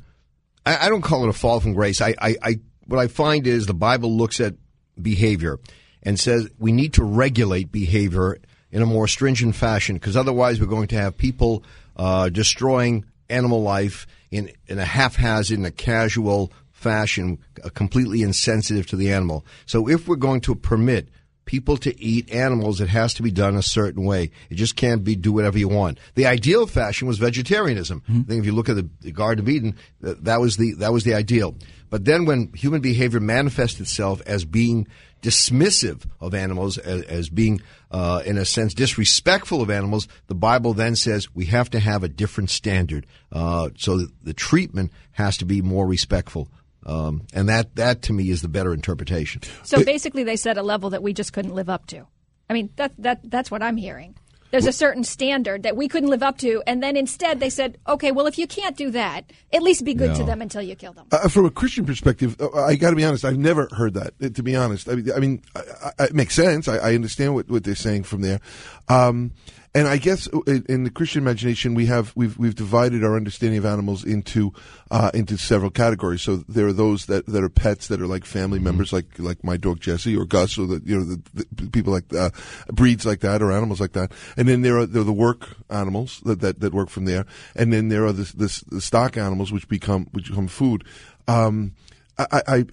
I, 0.64 0.86
I 0.86 0.88
don't 0.88 1.02
call 1.02 1.24
it 1.24 1.28
a 1.28 1.32
fall 1.32 1.60
from 1.60 1.74
grace. 1.74 2.00
I, 2.00 2.14
I, 2.20 2.60
what 2.86 2.98
I 2.98 3.08
find 3.08 3.46
is 3.46 3.66
the 3.66 3.74
Bible 3.74 4.16
looks 4.16 4.40
at 4.40 4.54
behavior 5.00 5.58
and 6.02 6.18
says 6.18 6.48
we 6.58 6.72
need 6.72 6.94
to 6.94 7.04
regulate 7.04 7.72
behavior 7.72 8.38
in 8.70 8.82
a 8.82 8.86
more 8.86 9.08
stringent 9.08 9.56
fashion 9.56 9.96
because 9.96 10.16
otherwise 10.16 10.60
we're 10.60 10.66
going 10.66 10.88
to 10.88 10.96
have 10.96 11.16
people 11.16 11.64
uh, 11.96 12.28
destroying 12.28 13.04
animal 13.28 13.62
life 13.62 14.06
in 14.30 14.50
in 14.66 14.78
a 14.78 14.84
haphazard, 14.84 15.58
in 15.58 15.64
a 15.64 15.70
casual 15.70 16.52
fashion, 16.70 17.38
uh, 17.62 17.68
completely 17.70 18.22
insensitive 18.22 18.86
to 18.86 18.96
the 18.96 19.12
animal. 19.12 19.44
So 19.66 19.88
if 19.88 20.08
we're 20.08 20.16
going 20.16 20.40
to 20.42 20.54
permit 20.54 21.08
people 21.50 21.76
to 21.76 22.00
eat 22.00 22.32
animals, 22.32 22.80
it 22.80 22.88
has 22.88 23.12
to 23.12 23.24
be 23.24 23.32
done 23.32 23.56
a 23.56 23.62
certain 23.62 24.04
way. 24.04 24.30
It 24.50 24.54
just 24.54 24.76
can't 24.76 25.02
be 25.02 25.16
do 25.16 25.32
whatever 25.32 25.58
you 25.58 25.66
want. 25.66 25.98
The 26.14 26.26
ideal 26.26 26.68
fashion 26.68 27.08
was 27.08 27.18
vegetarianism. 27.18 28.04
I 28.20 28.22
think 28.22 28.38
if 28.38 28.46
you 28.46 28.52
look 28.52 28.68
at 28.68 28.76
the, 28.76 28.88
the 29.00 29.10
Garden 29.10 29.44
of 29.44 29.48
Eden, 29.48 29.74
that, 30.00 30.22
that 30.26 30.40
was 30.40 30.56
the 30.58 30.74
that 30.74 30.92
was 30.92 31.02
the 31.02 31.14
ideal. 31.14 31.56
But 31.90 32.04
then 32.04 32.24
when 32.24 32.52
human 32.52 32.80
behavior 32.80 33.18
manifests 33.18 33.80
itself 33.80 34.22
as 34.26 34.44
being 34.44 34.86
dismissive 35.22 36.04
of 36.20 36.34
animals, 36.34 36.78
as, 36.78 37.02
as 37.02 37.28
being, 37.28 37.60
uh, 37.90 38.22
in 38.24 38.38
a 38.38 38.44
sense, 38.44 38.72
disrespectful 38.72 39.60
of 39.60 39.70
animals, 39.70 40.06
the 40.28 40.36
Bible 40.36 40.72
then 40.72 40.94
says 40.94 41.34
we 41.34 41.46
have 41.46 41.68
to 41.70 41.80
have 41.80 42.04
a 42.04 42.08
different 42.08 42.50
standard. 42.50 43.06
Uh, 43.32 43.70
so 43.76 44.06
the 44.22 44.34
treatment 44.34 44.92
has 45.12 45.36
to 45.38 45.44
be 45.44 45.62
more 45.62 45.88
respectful. 45.88 46.48
Um, 46.86 47.26
and 47.32 47.48
that, 47.48 47.76
that 47.76 48.02
to 48.02 48.12
me 48.12 48.30
is 48.30 48.42
the 48.42 48.48
better 48.48 48.72
interpretation. 48.72 49.42
So 49.64 49.84
basically, 49.84 50.24
they 50.24 50.36
set 50.36 50.56
a 50.56 50.62
level 50.62 50.90
that 50.90 51.02
we 51.02 51.12
just 51.12 51.32
couldn't 51.32 51.54
live 51.54 51.68
up 51.68 51.86
to. 51.88 52.06
I 52.48 52.52
mean, 52.52 52.70
that 52.76 52.92
that 52.98 53.20
that's 53.24 53.50
what 53.50 53.62
I'm 53.62 53.76
hearing. 53.76 54.16
There's 54.50 54.66
a 54.66 54.72
certain 54.72 55.04
standard 55.04 55.62
that 55.62 55.76
we 55.76 55.86
couldn't 55.86 56.08
live 56.08 56.24
up 56.24 56.38
to, 56.38 56.60
and 56.66 56.82
then 56.82 56.96
instead 56.96 57.38
they 57.38 57.50
said, 57.50 57.78
"Okay, 57.86 58.10
well, 58.10 58.26
if 58.26 58.36
you 58.36 58.48
can't 58.48 58.76
do 58.76 58.90
that, 58.90 59.30
at 59.52 59.62
least 59.62 59.84
be 59.84 59.94
good 59.94 60.16
to 60.16 60.24
them 60.24 60.42
until 60.42 60.60
you 60.60 60.74
kill 60.74 60.92
them." 60.92 61.06
Uh, 61.12 61.28
from 61.28 61.44
a 61.46 61.50
Christian 61.50 61.86
perspective, 61.86 62.34
uh, 62.40 62.50
I 62.64 62.74
got 62.74 62.90
to 62.90 62.96
be 62.96 63.04
honest. 63.04 63.24
I've 63.24 63.38
never 63.38 63.68
heard 63.70 63.94
that. 63.94 64.14
uh, 64.20 64.28
To 64.30 64.42
be 64.42 64.56
honest, 64.56 64.88
I 64.88 64.96
mean, 64.96 65.12
I 65.14 65.18
mean, 65.20 65.42
I, 65.54 65.92
I, 66.00 66.04
it 66.06 66.14
makes 66.14 66.34
sense. 66.34 66.66
I, 66.66 66.78
I 66.78 66.94
understand 66.96 67.34
what, 67.34 67.48
what 67.48 67.62
they're 67.62 67.76
saying 67.76 68.02
from 68.02 68.22
there, 68.22 68.40
um, 68.88 69.30
and 69.72 69.86
I 69.86 69.98
guess 69.98 70.26
in, 70.48 70.64
in 70.68 70.82
the 70.82 70.90
Christian 70.90 71.22
imagination, 71.22 71.74
we 71.74 71.86
have 71.86 72.12
we've 72.16 72.36
we've 72.36 72.56
divided 72.56 73.04
our 73.04 73.14
understanding 73.14 73.58
of 73.58 73.64
animals 73.64 74.04
into 74.04 74.52
uh, 74.90 75.12
into 75.14 75.36
several 75.36 75.70
categories. 75.70 76.22
So 76.22 76.38
there 76.48 76.66
are 76.66 76.72
those 76.72 77.06
that, 77.06 77.26
that 77.26 77.44
are 77.44 77.48
pets 77.48 77.86
that 77.86 78.00
are 78.00 78.08
like 78.08 78.24
family 78.24 78.58
members, 78.58 78.92
like 78.92 79.06
like 79.18 79.44
my 79.44 79.56
dog 79.56 79.78
Jesse 79.78 80.16
or 80.16 80.24
Gus, 80.24 80.58
or 80.58 80.66
the 80.66 80.82
you 80.84 80.98
know 80.98 81.04
the, 81.04 81.46
the 81.52 81.70
people 81.70 81.92
like 81.92 82.12
uh, 82.12 82.30
breeds 82.72 83.06
like 83.06 83.20
that 83.20 83.42
or 83.42 83.52
animals 83.52 83.80
like 83.80 83.92
that. 83.92 84.10
And 84.36 84.48
then 84.48 84.62
there 84.62 84.76
are, 84.76 84.86
there 84.86 85.02
are 85.02 85.04
the 85.04 85.12
work 85.12 85.56
animals 85.70 86.20
that, 86.24 86.40
that 86.40 86.58
that 86.60 86.74
work 86.74 86.88
from 86.88 87.04
there, 87.04 87.24
and 87.54 87.72
then 87.72 87.88
there 87.88 88.04
are 88.04 88.12
the, 88.12 88.48
stock 88.80 89.16
animals 89.16 89.52
which 89.52 89.68
become 89.68 90.06
which 90.10 90.30
become 90.30 90.48
food. 90.48 90.84
Um, 91.28 91.76
I, 92.18 92.26
I, 92.32 92.42
I 92.48 92.64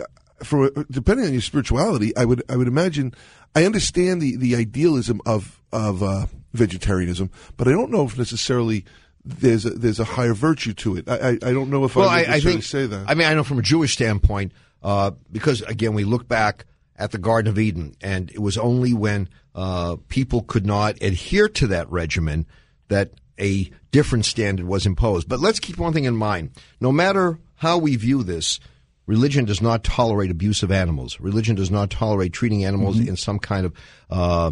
for 0.43 0.71
depending 0.89 1.27
on 1.27 1.31
your 1.31 1.41
spirituality, 1.41 2.15
I 2.17 2.25
would 2.25 2.41
I 2.49 2.55
would 2.55 2.67
imagine 2.67 3.13
I 3.55 3.65
understand 3.65 4.19
the, 4.19 4.35
the 4.35 4.55
idealism 4.55 5.21
of 5.27 5.61
of 5.71 6.01
uh, 6.01 6.25
vegetarianism, 6.53 7.29
but 7.55 7.67
I 7.67 7.71
don't 7.71 7.91
know 7.91 8.05
if 8.05 8.17
necessarily 8.17 8.85
there's 9.27 9.65
a, 9.65 9.71
there's 9.71 9.99
a 9.99 10.05
higher 10.05 10.33
virtue 10.33 10.73
to 10.73 10.97
it. 10.97 11.09
I 11.09 11.15
I, 11.15 11.29
I 11.29 11.53
don't 11.53 11.69
know 11.69 11.83
if 11.83 11.95
well, 11.95 12.09
I, 12.09 12.15
I, 12.15 12.17
would 12.19 12.27
I 12.27 12.31
necessarily 12.31 12.61
think. 12.61 12.63
say 12.63 12.85
that. 12.87 13.05
I 13.09 13.13
mean, 13.13 13.27
I 13.27 13.33
know 13.33 13.43
from 13.43 13.59
a 13.59 13.63
Jewish 13.63 13.93
standpoint, 13.93 14.53
uh, 14.81 15.11
because 15.31 15.61
again, 15.63 15.93
we 15.93 16.03
look 16.03 16.27
back 16.27 16.65
at 16.95 17.11
the 17.11 17.17
Garden 17.17 17.49
of 17.49 17.59
Eden, 17.59 17.95
and 18.01 18.31
it 18.31 18.39
was 18.39 18.57
only 18.57 18.93
when 18.93 19.29
uh, 19.53 19.97
people 20.07 20.41
could 20.41 20.65
not 20.65 21.01
adhere 21.01 21.49
to 21.49 21.67
that 21.67 21.89
regimen 21.91 22.45
that 22.87 23.11
a 23.39 23.69
different 23.91 24.25
standard 24.25 24.65
was 24.65 24.85
imposed. 24.85 25.27
But 25.27 25.39
let's 25.39 25.59
keep 25.59 25.77
one 25.77 25.93
thing 25.93 26.05
in 26.05 26.15
mind: 26.15 26.51
no 26.79 26.91
matter 26.91 27.39
how 27.55 27.77
we 27.77 27.95
view 27.95 28.23
this. 28.23 28.59
Religion 29.05 29.45
does 29.45 29.61
not 29.61 29.85
tolerate 29.85 30.29
abuse 30.29 30.63
of 30.63 30.69
animals. 30.69 31.17
Religion 31.21 31.55
does 31.55 31.71
not 31.71 31.89
tolerate 31.89 32.33
treating 32.33 32.65
animals 32.65 32.99
in 32.99 33.15
some 33.15 33.39
kind 33.39 33.65
of 33.65 33.73
uh, 34.09 34.51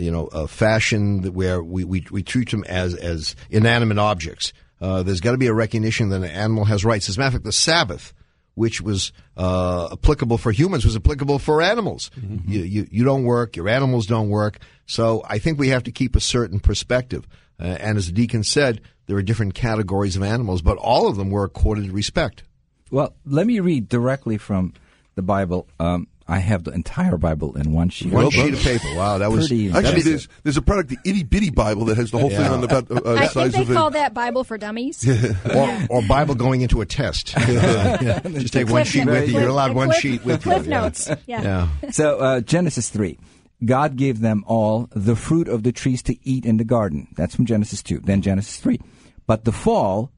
you 0.00 0.10
know, 0.10 0.26
a 0.26 0.48
fashion 0.48 1.22
where 1.34 1.62
we, 1.62 1.84
we, 1.84 2.06
we 2.10 2.22
treat 2.22 2.50
them 2.50 2.64
as, 2.64 2.94
as 2.94 3.36
inanimate 3.50 3.98
objects. 3.98 4.52
Uh, 4.80 5.02
there's 5.02 5.20
got 5.20 5.32
to 5.32 5.38
be 5.38 5.46
a 5.46 5.54
recognition 5.54 6.08
that 6.08 6.16
an 6.16 6.24
animal 6.24 6.64
has 6.64 6.84
rights. 6.84 7.08
As 7.08 7.16
a 7.16 7.20
matter 7.20 7.28
of 7.28 7.32
fact, 7.34 7.44
the 7.44 7.52
Sabbath, 7.52 8.14
which 8.54 8.80
was 8.80 9.12
uh, 9.36 9.90
applicable 9.92 10.38
for 10.38 10.52
humans, 10.52 10.84
was 10.84 10.96
applicable 10.96 11.38
for 11.38 11.62
animals. 11.62 12.10
You, 12.46 12.60
you, 12.60 12.88
you 12.90 13.04
don't 13.04 13.24
work, 13.24 13.56
your 13.56 13.68
animals 13.68 14.06
don't 14.06 14.30
work. 14.30 14.58
So 14.86 15.22
I 15.28 15.38
think 15.38 15.58
we 15.58 15.68
have 15.68 15.84
to 15.84 15.92
keep 15.92 16.16
a 16.16 16.20
certain 16.20 16.60
perspective. 16.60 17.26
Uh, 17.58 17.76
and 17.78 17.98
as 17.98 18.06
the 18.06 18.12
deacon 18.12 18.42
said, 18.42 18.80
there 19.06 19.16
are 19.16 19.22
different 19.22 19.54
categories 19.54 20.16
of 20.16 20.22
animals, 20.22 20.62
but 20.62 20.78
all 20.78 21.08
of 21.08 21.16
them 21.16 21.30
were 21.30 21.44
accorded 21.44 21.92
respect. 21.92 22.42
Well, 22.90 23.14
let 23.24 23.46
me 23.46 23.60
read 23.60 23.88
directly 23.88 24.38
from 24.38 24.72
the 25.14 25.22
Bible. 25.22 25.68
Um, 25.78 26.08
I 26.30 26.38
have 26.38 26.62
the 26.64 26.70
entire 26.70 27.16
Bible 27.18 27.56
in 27.56 27.72
one 27.72 27.88
sheet. 27.88 28.12
One 28.12 28.30
sheet 28.30 28.54
of 28.54 28.60
paper. 28.60 28.86
Wow, 28.94 29.18
that 29.18 29.30
was 29.32 29.48
Pretty 29.48 29.66
Actually, 29.68 29.78
impressive. 29.88 30.04
there's 30.04 30.28
there's 30.44 30.56
a 30.56 30.62
product, 30.62 30.90
the 30.90 30.98
itty 31.04 31.24
bitty 31.24 31.50
Bible, 31.50 31.86
that 31.86 31.96
has 31.96 32.10
the 32.12 32.18
whole 32.18 32.30
thing 32.30 32.40
Yeah. 32.40 32.52
on 32.52 32.62
about 32.64 32.90
uh, 32.90 33.00
uh, 33.04 33.14
I 33.14 33.26
size 33.26 33.52
think 33.52 33.66
they 33.66 33.72
of 33.74 33.76
call 33.76 33.88
it. 33.88 33.92
that 33.94 34.14
Bible 34.14 34.44
for 34.44 34.56
dummies. 34.56 35.06
or, 35.54 35.78
or 35.90 36.02
Bible 36.02 36.36
going 36.36 36.60
into 36.60 36.80
a 36.80 36.86
test. 36.86 37.28
Just 37.36 38.52
take 38.52 38.68
one 38.68 38.84
sheet 38.84 39.04
notes. 39.06 39.20
with 39.22 39.30
you. 39.30 39.40
You're 39.40 39.48
allowed 39.48 39.74
one 39.74 39.88
cliff- 39.88 40.00
sheet 40.00 40.24
with 40.24 40.46
you. 40.46 40.52
Cliff 40.52 40.66
Yeah. 40.66 40.80
notes. 40.80 41.10
Yeah. 41.26 41.42
Yeah. 41.82 41.90
So 41.90 42.18
uh, 42.18 42.40
Genesis 42.40 42.88
three, 42.90 43.18
God 43.64 43.96
gave 43.96 44.20
them 44.20 44.44
all 44.46 44.88
the 44.94 45.16
fruit 45.16 45.48
of 45.48 45.62
the 45.64 45.72
trees 45.72 46.02
to 46.04 46.16
eat 46.28 46.44
in 46.46 46.56
the 46.58 46.64
garden. 46.64 47.08
That's 47.16 47.34
from 47.34 47.46
Genesis 47.46 47.82
two. 47.82 47.98
Then 47.98 48.22
Genesis 48.22 48.58
three, 48.58 48.80
but 49.26 49.44
the 49.44 49.52
fall 49.52 50.12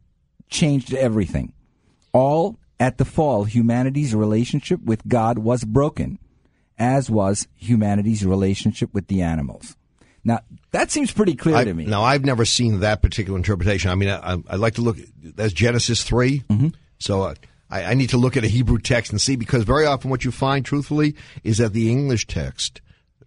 changed 0.51 0.93
everything. 0.95 1.55
All 2.13 2.59
at 2.83 2.99
the 2.99 3.05
fall, 3.05 3.45
humanity's 3.45 4.13
relationship 4.13 4.83
with 4.83 5.07
God 5.07 5.39
was 5.39 5.63
broken, 5.63 6.19
as 6.77 7.09
was 7.09 7.47
humanity's 7.55 8.27
relationship 8.27 8.93
with 8.93 9.07
the 9.07 9.23
animals. 9.23 9.77
Now 10.25 10.41
that 10.73 10.91
seems 10.91 11.13
pretty 11.13 11.37
clear 11.37 11.55
I, 11.55 11.65
to 11.65 11.73
me. 11.73 11.85
now, 11.85 12.03
I've 12.03 12.25
never 12.25 12.45
seen 12.45 12.81
that 12.81 13.01
particular 13.01 13.37
interpretation. 13.37 13.93
I 13.93 13.95
mean, 13.95 14.09
I, 14.09 14.37
I 14.49 14.57
like 14.57 14.75
to 14.75 14.83
look. 14.83 14.97
That's 15.23 15.53
Genesis 15.53 16.03
3 16.03 16.41
Mm-hmm. 16.41 16.69
So 16.99 17.23
uh, 17.23 17.35
I, 17.71 17.85
I 17.85 17.95
need 17.95 18.11
to 18.11 18.17
look 18.17 18.37
at 18.37 18.43
a 18.43 18.49
Hebrew 18.49 18.79
text 18.79 19.13
and 19.13 19.21
see 19.21 19.37
because 19.37 19.63
very 19.63 19.87
often 19.87 20.11
what 20.11 20.25
you 20.25 20.33
find, 20.33 20.65
truthfully, 20.65 21.15
is 21.45 21.59
that 21.59 21.73
the 21.73 21.89
English 21.89 22.27
text 22.27 22.81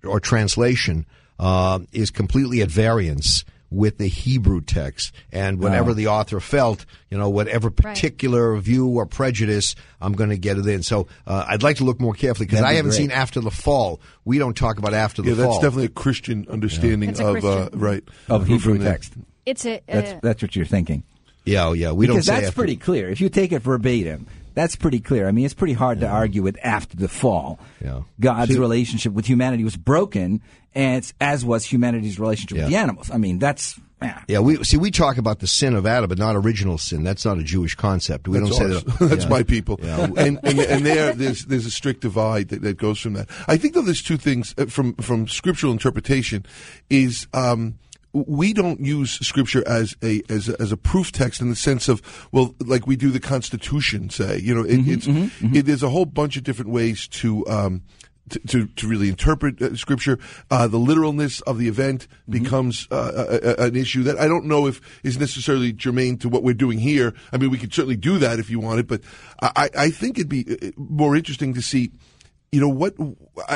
or 0.03 0.19
translation 0.19 1.05
uh, 1.39 1.79
is 1.93 2.11
completely 2.11 2.61
at 2.61 2.69
variance 2.69 3.45
with 3.69 3.97
the 3.97 4.07
Hebrew 4.07 4.61
text. 4.61 5.13
And 5.31 5.59
whenever 5.59 5.93
the 5.93 6.07
author 6.07 6.39
felt, 6.39 6.85
you 7.09 7.17
know, 7.17 7.29
whatever 7.29 7.69
particular 7.71 8.55
view 8.57 8.87
or 8.87 9.05
prejudice, 9.05 9.75
I'm 9.99 10.13
going 10.13 10.29
to 10.29 10.37
get 10.37 10.57
it 10.57 10.65
in. 10.67 10.83
So 10.83 11.07
uh, 11.27 11.45
I'd 11.47 11.63
like 11.63 11.77
to 11.77 11.83
look 11.83 11.99
more 11.99 12.13
carefully 12.13 12.45
because 12.45 12.59
That'd 12.59 12.71
I 12.71 12.75
haven't 12.75 12.91
great. 12.91 12.97
seen 12.97 13.11
after 13.11 13.39
the 13.41 13.51
fall. 13.51 13.99
We 14.23 14.37
don't 14.37 14.55
talk 14.55 14.77
about 14.77 14.93
after 14.93 15.21
the 15.21 15.29
Yeah, 15.31 15.35
fall. 15.43 15.53
that's 15.53 15.63
definitely 15.63 15.85
a 15.85 15.89
Christian 15.89 16.45
understanding 16.49 17.09
It's 17.09 17.19
a 17.19 17.27
of 17.35 17.45
uh, 17.45 17.69
right 17.73 18.03
of 18.29 18.47
Hebrew 18.47 18.75
from 18.75 18.83
there. 18.83 18.93
text. 18.93 19.13
It's 19.45 19.65
a. 19.65 19.81
That's 19.87 20.11
Uh, 20.11 20.19
that's 20.21 20.41
what 20.41 20.55
you're 20.55 20.65
thinking. 20.65 21.03
Yeah, 21.45 21.67
oh, 21.67 21.73
yeah. 21.73 21.91
We 21.91 22.07
don't 22.07 22.21
say 22.23 22.33
that's 22.35 22.47
after- 22.47 22.55
pretty 22.55 22.75
clear. 22.75 23.09
If 23.09 23.21
you 23.21 23.29
take 23.29 23.51
it 23.51 23.59
verbatim, 23.61 24.25
that's 24.55 24.75
pretty 24.75 24.99
clear. 24.99 25.27
I 25.27 25.31
mean, 25.31 25.45
it's 25.45 25.53
pretty 25.53 25.73
hard 25.73 25.99
to 25.99 26.07
argue 26.07 26.41
with 26.41 26.57
after 26.63 26.97
the 26.97 27.07
fall. 27.07 27.59
Yeah. 27.83 28.01
God's 28.19 28.57
relationship 28.57 29.13
with 29.13 29.25
humanity 29.27 29.63
was 29.63 29.75
broken, 29.77 30.41
and 30.73 30.97
it's, 30.97 31.13
as 31.21 31.45
was 31.45 31.65
humanity's 31.65 32.19
relationship 32.19 32.57
Yeah. 32.57 32.63
with 32.63 32.71
the 32.71 32.77
animals. 32.77 33.11
I 33.11 33.17
mean, 33.17 33.37
that's 33.39 33.79
yeah. 34.01 34.21
Yeah, 34.27 34.39
we 34.39 34.61
see. 34.63 34.75
We 34.77 34.91
talk 34.91 35.17
about 35.17 35.39
the 35.39 35.47
sin 35.47 35.73
of 35.73 35.85
Adam, 35.87 36.09
but 36.09 36.17
not 36.17 36.35
original 36.35 36.77
sin. 36.77 37.03
That's 37.03 37.23
not 37.25 37.37
a 37.39 37.43
Jewish 37.43 37.75
concept. 37.75 38.27
We 38.27 38.39
That's 38.39 38.57
don't 38.57 38.83
say 38.83 38.89
that. 38.91 38.99
That's 39.09 39.23
Yeah. 39.23 39.29
my 39.29 39.43
people. 39.43 39.79
Yeah. 39.81 40.03
And 40.17 40.37
and, 40.43 40.59
and 40.59 40.85
there, 40.85 41.13
there's 41.13 41.45
there's 41.45 41.65
a 41.65 41.71
strict 41.71 42.01
divide 42.01 42.49
that, 42.49 42.61
that 42.61 42.77
goes 42.77 42.99
from 42.99 43.13
that. 43.13 43.29
I 43.47 43.55
think 43.57 43.73
though 43.73 43.81
there's 43.81 44.03
two 44.03 44.17
things 44.17 44.53
uh, 44.57 44.65
from 44.65 44.95
from 44.95 45.27
scriptural 45.27 45.71
interpretation 45.71 46.45
is. 46.89 47.27
Um, 47.33 47.75
we 48.15 48.53
don't 48.53 48.79
use 48.79 49.11
scripture 49.25 49.67
as 49.67 49.95
a 50.01 50.21
as 50.29 50.47
a, 50.47 50.59
as 50.61 50.71
a 50.71 50.77
proof 50.77 51.11
text 51.11 51.41
in 51.41 51.49
the 51.49 51.55
sense 51.55 51.89
of 51.89 52.01
well, 52.31 52.55
like 52.59 52.87
we 52.87 52.95
do 52.95 53.11
the 53.11 53.19
Constitution. 53.19 54.09
Say, 54.09 54.39
you 54.39 54.55
know, 54.55 54.63
it, 54.63 54.87
it's 54.87 55.07
It, 55.57 55.65
there's 55.65 55.83
a 55.83 55.89
whole 55.89 56.05
bunch 56.05 56.37
of 56.37 56.43
different 56.43 56.71
ways 56.71 57.07
to. 57.09 57.45
Um, 57.47 57.83
to, 58.27 58.39
to, 58.39 58.65
to 58.65 58.87
really 58.87 59.07
interpret 59.07 59.61
uh, 59.61 59.75
scripture, 59.75 60.17
uh, 60.49 60.65
the 60.67 60.79
literalness 60.79 61.41
of 61.41 61.59
the 61.59 61.67
event 61.67 62.07
becomes 62.27 62.87
uh, 62.89 63.11
a, 63.29 63.61
a, 63.61 63.67
an 63.67 63.75
issue 63.75 64.01
that 64.01 64.17
I 64.17 64.27
don't 64.27 64.45
know 64.45 64.65
if 64.65 64.81
is 65.03 65.19
necessarily 65.19 65.71
germane 65.71 66.17
to 66.17 66.29
what 66.29 66.41
we're 66.41 66.55
doing 66.55 66.79
here. 66.79 67.13
I 67.31 67.37
mean, 67.37 67.51
we 67.51 67.59
could 67.59 67.71
certainly 67.71 67.97
do 67.97 68.17
that 68.17 68.39
if 68.39 68.49
you 68.49 68.59
wanted, 68.59 68.87
but 68.87 69.01
I, 69.43 69.69
I 69.77 69.89
think 69.91 70.17
it'd 70.17 70.27
be 70.27 70.43
uh, 70.49 70.71
more 70.75 71.15
interesting 71.15 71.53
to 71.53 71.61
see 71.61 71.91
you 72.55 72.61
know 72.61 72.69
what? 72.69 72.93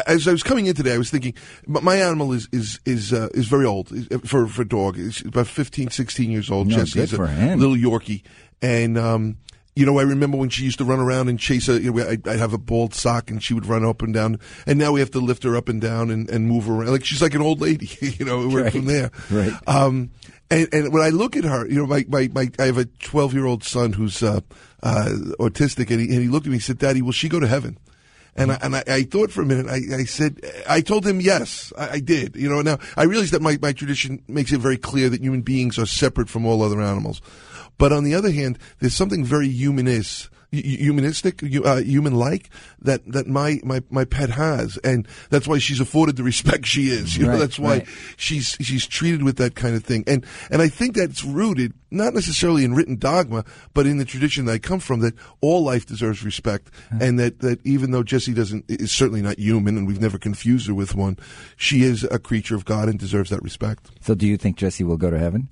As 0.06 0.28
I 0.28 0.32
was 0.32 0.44
coming 0.44 0.66
in 0.66 0.76
today, 0.76 0.94
I 0.94 0.98
was 0.98 1.10
thinking, 1.10 1.34
my 1.66 1.80
my 1.80 1.96
animal 1.96 2.34
is 2.34 2.50
is 2.52 2.80
is 2.86 3.14
uh, 3.14 3.30
is 3.34 3.48
very 3.48 3.66
old 3.66 3.88
for 4.28 4.46
for 4.48 4.62
a 4.64 4.68
dog. 4.68 4.98
It's 5.00 5.22
about 5.22 5.48
15, 5.48 5.90
16 5.90 6.30
years 6.30 6.52
old. 6.52 6.68
No, 6.68 6.76
Jesse's 6.78 6.94
good 6.96 7.10
for 7.16 7.24
a 7.24 7.30
him. 7.32 7.60
little 7.60 7.78
Yorkie, 7.78 8.24
and 8.62 8.98
um, 8.98 9.38
you 9.76 9.86
know, 9.86 9.98
I 10.00 10.04
remember 10.04 10.36
when 10.38 10.50
she 10.50 10.64
used 10.66 10.80
to 10.80 10.84
run 10.86 11.00
around 11.00 11.30
and 11.30 11.40
chase 11.40 11.70
a. 11.70 11.80
You 11.82 11.94
know, 11.94 12.10
I'd, 12.10 12.28
I'd 12.28 12.40
have 12.40 12.52
a 12.54 12.58
bald 12.58 12.94
sock, 12.94 13.32
and 13.32 13.42
she 13.42 13.54
would 13.54 13.66
run 13.66 13.86
up 13.86 14.02
and 14.02 14.14
down. 14.14 14.38
And 14.68 14.78
now 14.78 14.92
we 14.92 15.00
have 15.00 15.12
to 15.12 15.20
lift 15.20 15.44
her 15.44 15.56
up 15.56 15.70
and 15.70 15.80
down 15.80 16.12
and, 16.12 16.30
and 16.30 16.46
move 16.48 16.66
her 16.66 16.74
around. 16.74 16.92
Like 16.92 17.06
she's 17.06 17.22
like 17.22 17.34
an 17.36 17.42
old 17.42 17.62
lady. 17.62 17.88
You 18.20 18.26
know, 18.26 18.48
we're 18.50 18.64
Right. 18.64 18.74
from 18.74 18.86
there. 18.86 19.12
Right. 19.32 19.54
Um, 19.66 20.12
and, 20.52 20.68
and 20.74 20.92
when 20.92 21.04
I 21.04 21.10
look 21.10 21.38
at 21.38 21.44
her, 21.46 21.66
you 21.70 21.76
know, 21.76 21.86
my, 21.86 22.04
my, 22.10 22.28
my 22.34 22.50
I 22.60 22.66
have 22.66 22.78
a 22.80 22.86
12 22.86 23.34
year 23.34 23.46
old 23.46 23.64
son 23.64 23.94
who's 23.94 24.22
uh, 24.24 24.42
uh, 24.84 25.10
autistic, 25.40 25.90
and 25.92 26.02
he, 26.02 26.08
and 26.08 26.22
he 26.24 26.28
looked 26.28 26.48
at 26.48 26.50
me 26.50 26.56
and 26.58 26.64
said, 26.64 26.80
Daddy, 26.80 27.02
will 27.02 27.12
she 27.14 27.30
go 27.30 27.40
to 27.40 27.48
heaven? 27.48 27.78
And 28.36 28.52
I, 28.52 28.56
mm-hmm. 28.56 28.66
and 28.66 28.76
I, 28.76 28.84
I 28.88 29.04
thought 29.04 29.32
for 29.32 29.42
a 29.42 29.46
minute. 29.46 29.68
I, 29.68 30.02
I 30.02 30.04
said, 30.06 30.40
I 30.68 30.82
told 30.82 31.06
him 31.06 31.20
yes, 31.20 31.74
I, 31.78 31.90
I 31.90 32.00
did. 32.00 32.36
You 32.36 32.50
know, 32.50 32.62
now 32.62 32.78
I 32.96 33.04
realize 33.04 33.32
that 33.32 33.42
my, 33.42 33.58
my 33.62 33.74
tradition 33.74 34.24
makes 34.28 34.52
it 34.52 34.60
very 34.60 34.78
clear 34.78 35.10
that 35.10 35.22
human 35.22 35.42
beings 35.42 35.78
are 35.78 35.86
separate 35.86 36.30
from 36.30 36.46
all 36.46 36.62
other 36.62 36.82
animals. 36.82 37.22
But 37.80 37.92
on 37.92 38.04
the 38.04 38.14
other 38.14 38.30
hand, 38.32 38.60
there's 38.78 38.94
something 38.94 39.26
very 39.26 39.50
humanist 39.50 40.30
humanistic, 40.52 41.44
uh, 41.44 41.78
human-like 41.78 42.50
that 42.82 43.06
that 43.12 43.28
my, 43.28 43.60
my 43.64 43.84
my 43.90 44.04
pet 44.06 44.30
has, 44.32 44.78
and 44.78 45.08
that's 45.30 45.48
why 45.48 45.60
she's 45.60 45.80
afforded 45.80 46.16
the 46.16 46.24
respect 46.24 46.66
she 46.66 46.88
is. 46.88 47.16
You 47.20 47.26
know, 47.26 47.32
Right, 47.34 47.40
that's 47.40 47.60
why 47.60 47.70
right. 47.80 47.88
she's 48.18 48.56
she's 48.62 48.88
treated 48.88 49.24
with 49.24 49.38
that 49.38 49.56
kind 49.56 49.76
of 49.76 49.84
thing, 49.84 50.04
and 50.08 50.26
and 50.50 50.62
I 50.62 50.70
think 50.70 50.96
that's 50.96 51.24
rooted 51.24 51.74
not 51.92 52.14
necessarily 52.14 52.64
in 52.64 52.74
written 52.74 52.96
dogma, 52.96 53.44
but 53.74 53.86
in 53.86 53.98
the 53.98 54.06
tradition 54.06 54.46
that 54.46 54.54
I 54.54 54.58
come 54.58 54.80
from 54.80 55.02
that 55.02 55.16
all 55.42 55.64
life 55.64 55.86
deserves 55.86 56.24
respect, 56.24 56.72
and 57.00 57.20
that 57.20 57.40
that 57.40 57.64
even 57.66 57.92
though 57.92 58.04
Jessie 58.04 58.34
doesn't 58.34 58.66
is 58.70 58.92
certainly 58.92 59.22
not 59.22 59.38
human, 59.38 59.78
and 59.78 59.86
we've 59.86 60.02
never 60.02 60.18
confused 60.18 60.68
her 60.68 60.74
with 60.74 60.96
one, 60.96 61.18
she 61.58 61.84
is 61.84 62.06
a 62.06 62.18
creature 62.20 62.56
of 62.56 62.66
God 62.66 62.90
and 62.90 62.98
deserves 62.98 63.30
that 63.30 63.44
respect. 63.44 63.92
So, 64.02 64.16
do 64.16 64.26
you 64.26 64.38
think 64.38 64.58
Jesse 64.58 64.84
will 64.84 64.98
go 64.98 65.10
to 65.12 65.20
heaven? 65.20 65.50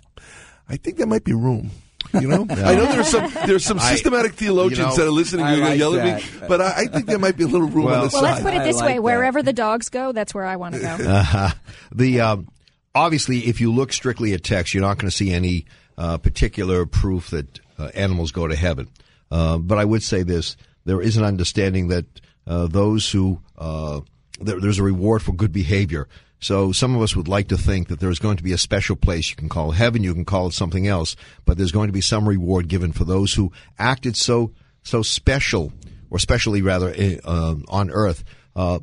I 0.69 0.78
think 0.78 0.97
there 0.97 1.07
might 1.07 1.23
be 1.23 1.34
room. 1.34 1.71
You 2.14 2.28
know, 2.28 2.45
I 2.49 2.76
know 2.76 2.86
there's 2.86 3.10
some 3.10 3.32
there's 3.45 3.66
some 3.66 3.80
I- 3.80 3.91
systematic 3.93 4.34
theologians 4.34 4.80
you 4.80 4.86
know, 4.86 4.95
that 4.95 5.08
are 5.08 5.12
listening 5.12 5.45
to 5.45 5.51
you 5.51 5.58
are 5.58 5.60
going 5.60 5.72
like 5.72 5.80
yell 5.80 5.95
at 5.99 6.22
me, 6.24 6.47
but 6.47 6.62
I, 6.62 6.68
I 6.78 6.86
think 6.86 7.05
there 7.05 7.20
might 7.20 7.38
be 7.38 7.43
a 7.43 7.47
little 7.47 7.68
room 7.68 7.86
Well- 7.86 7.95
on 8.01 8.03
the 8.05 8.10
side. 8.10 8.22
Well, 8.22 8.36
side. 8.36 8.43
let's 8.43 8.43
put 8.43 8.53
it 8.53 8.62
I 8.62 8.64
this 8.66 8.76
like 8.78 8.86
way: 8.86 8.93
that. 8.95 9.03
wherever 9.03 9.43
the 9.43 9.53
dogs 9.53 9.89
go, 9.89 10.12
that's 10.12 10.34
where 10.34 10.45
I 10.45 10.55
want 10.55 10.76
to 10.76 10.82
go. 10.82 10.88
Uh, 10.88 11.51
the 11.93 12.22
um, 12.22 12.47
obviously, 12.95 13.39
if 13.47 13.62
you 13.62 13.72
look 13.72 13.93
strictly 13.93 14.34
at 14.34 14.43
text, 14.43 14.74
you're 14.74 14.82
not 14.82 14.97
going 14.97 15.10
to 15.10 15.16
see 15.16 15.32
any 15.32 15.66
uh, 15.97 16.18
particular 16.18 16.86
proof 16.86 17.30
that 17.32 17.60
uh, 17.78 17.89
animals 17.93 18.32
go 18.32 18.47
to 18.47 18.55
heaven. 18.55 18.88
Uh, 19.30 19.58
but 19.58 19.78
I 19.78 19.86
would 19.86 20.03
say 20.03 20.24
this: 20.24 20.55
there 20.86 21.01
is 21.01 21.18
an 21.18 21.24
understanding 21.24 21.89
that 21.89 22.05
uh, 22.45 22.68
those 22.68 23.12
who 23.12 23.41
uh, 23.58 24.01
there, 24.39 24.60
there's 24.60 24.80
a 24.80 24.84
reward 24.84 25.22
for 25.22 25.34
good 25.34 25.51
behavior. 25.51 26.08
So 26.39 26.71
some 26.71 26.95
of 26.95 27.01
us 27.01 27.15
would 27.15 27.27
like 27.27 27.47
to 27.47 27.57
think 27.57 27.88
that 27.88 27.99
there's 27.99 28.19
going 28.19 28.38
to 28.38 28.43
be 28.43 28.53
a 28.53 28.57
special 28.57 28.95
place 28.95 29.29
you 29.29 29.35
can 29.35 29.49
call 29.49 29.71
heaven, 29.71 30.03
you 30.03 30.13
can 30.13 30.25
call 30.25 30.47
it 30.47 30.53
something 30.53 30.88
else, 30.88 31.15
but 31.45 31.57
there's 31.57 31.71
going 31.71 31.88
to 31.88 31.93
be 31.93 32.01
some 32.01 32.29
reward 32.29 32.67
given 32.67 32.91
for 32.91 33.05
those 33.05 33.33
who 33.33 33.51
acted 33.79 34.15
so 34.15 34.51
so 34.83 35.01
special, 35.01 35.73
or 36.09 36.17
specially 36.17 36.61
rather, 36.61 36.93
eh, 36.95 37.17
uh, 37.25 37.55
on 37.67 37.91
earth. 37.91 38.23
Uh, 38.55 38.79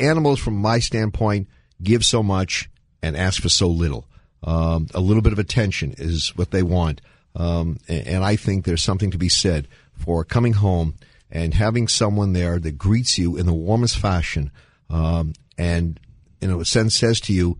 animals, 0.00 0.40
from 0.40 0.56
my 0.56 0.78
standpoint, 0.78 1.48
give 1.82 2.04
so 2.04 2.22
much 2.22 2.70
and 3.02 3.16
ask 3.16 3.42
for 3.42 3.50
so 3.50 3.68
little. 3.68 4.08
Um, 4.42 4.88
a 4.94 5.00
little 5.00 5.22
bit 5.22 5.32
of 5.34 5.38
attention 5.38 5.94
is 5.98 6.34
what 6.36 6.50
they 6.50 6.62
want, 6.62 7.00
um, 7.36 7.78
and 7.88 8.24
I 8.24 8.36
think 8.36 8.64
there's 8.64 8.82
something 8.82 9.10
to 9.10 9.18
be 9.18 9.28
said 9.28 9.68
for 9.92 10.24
coming 10.24 10.54
home 10.54 10.94
and 11.30 11.52
having 11.52 11.88
someone 11.88 12.32
there 12.32 12.58
that 12.58 12.78
greets 12.78 13.18
you 13.18 13.36
in 13.36 13.46
the 13.46 13.52
warmest 13.52 13.98
fashion, 13.98 14.50
um, 14.88 15.34
and 15.58 16.00
in 16.44 16.60
a 16.60 16.64
sense 16.64 16.94
says 16.96 17.20
to 17.22 17.32
you, 17.32 17.58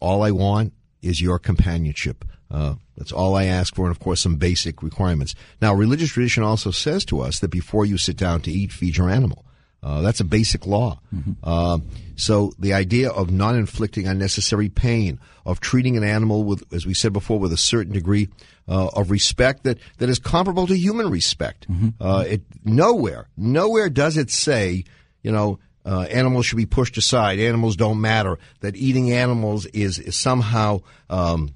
"All 0.00 0.22
I 0.22 0.30
want 0.32 0.72
is 1.00 1.20
your 1.20 1.38
companionship." 1.38 2.24
Uh, 2.50 2.74
that's 2.96 3.12
all 3.12 3.34
I 3.34 3.44
ask 3.44 3.74
for, 3.74 3.86
and 3.86 3.90
of 3.90 3.98
course, 3.98 4.20
some 4.20 4.36
basic 4.36 4.82
requirements. 4.82 5.34
Now, 5.60 5.74
religious 5.74 6.10
tradition 6.10 6.42
also 6.42 6.70
says 6.70 7.04
to 7.06 7.20
us 7.20 7.40
that 7.40 7.48
before 7.48 7.84
you 7.84 7.98
sit 7.98 8.16
down 8.16 8.40
to 8.42 8.50
eat, 8.50 8.72
feed 8.72 8.96
your 8.96 9.10
animal. 9.10 9.44
Uh, 9.82 10.00
that's 10.00 10.20
a 10.20 10.24
basic 10.24 10.66
law. 10.66 11.00
Uh, 11.44 11.78
so 12.16 12.52
the 12.58 12.72
idea 12.72 13.10
of 13.10 13.30
not 13.30 13.54
inflicting 13.54 14.06
unnecessary 14.08 14.68
pain, 14.68 15.20
of 15.44 15.60
treating 15.60 15.96
an 15.96 16.02
animal 16.02 16.44
with, 16.44 16.64
as 16.72 16.86
we 16.86 16.94
said 16.94 17.12
before, 17.12 17.38
with 17.38 17.52
a 17.52 17.56
certain 17.56 17.92
degree 17.92 18.28
uh, 18.68 18.88
of 18.94 19.10
respect 19.10 19.62
that, 19.64 19.78
that 19.98 20.08
is 20.08 20.18
comparable 20.18 20.66
to 20.66 20.76
human 20.76 21.08
respect. 21.10 21.66
Uh, 22.00 22.24
it 22.26 22.42
nowhere, 22.64 23.28
nowhere 23.36 23.88
does 23.88 24.16
it 24.16 24.30
say, 24.30 24.84
you 25.22 25.30
know, 25.30 25.58
uh, 25.86 26.02
animals 26.10 26.46
should 26.46 26.56
be 26.56 26.66
pushed 26.66 26.96
aside. 26.96 27.38
Animals 27.38 27.76
don't 27.76 28.00
matter. 28.00 28.38
That 28.60 28.76
eating 28.76 29.12
animals 29.12 29.66
is, 29.66 29.98
is 29.98 30.16
somehow 30.16 30.80
um, 31.08 31.54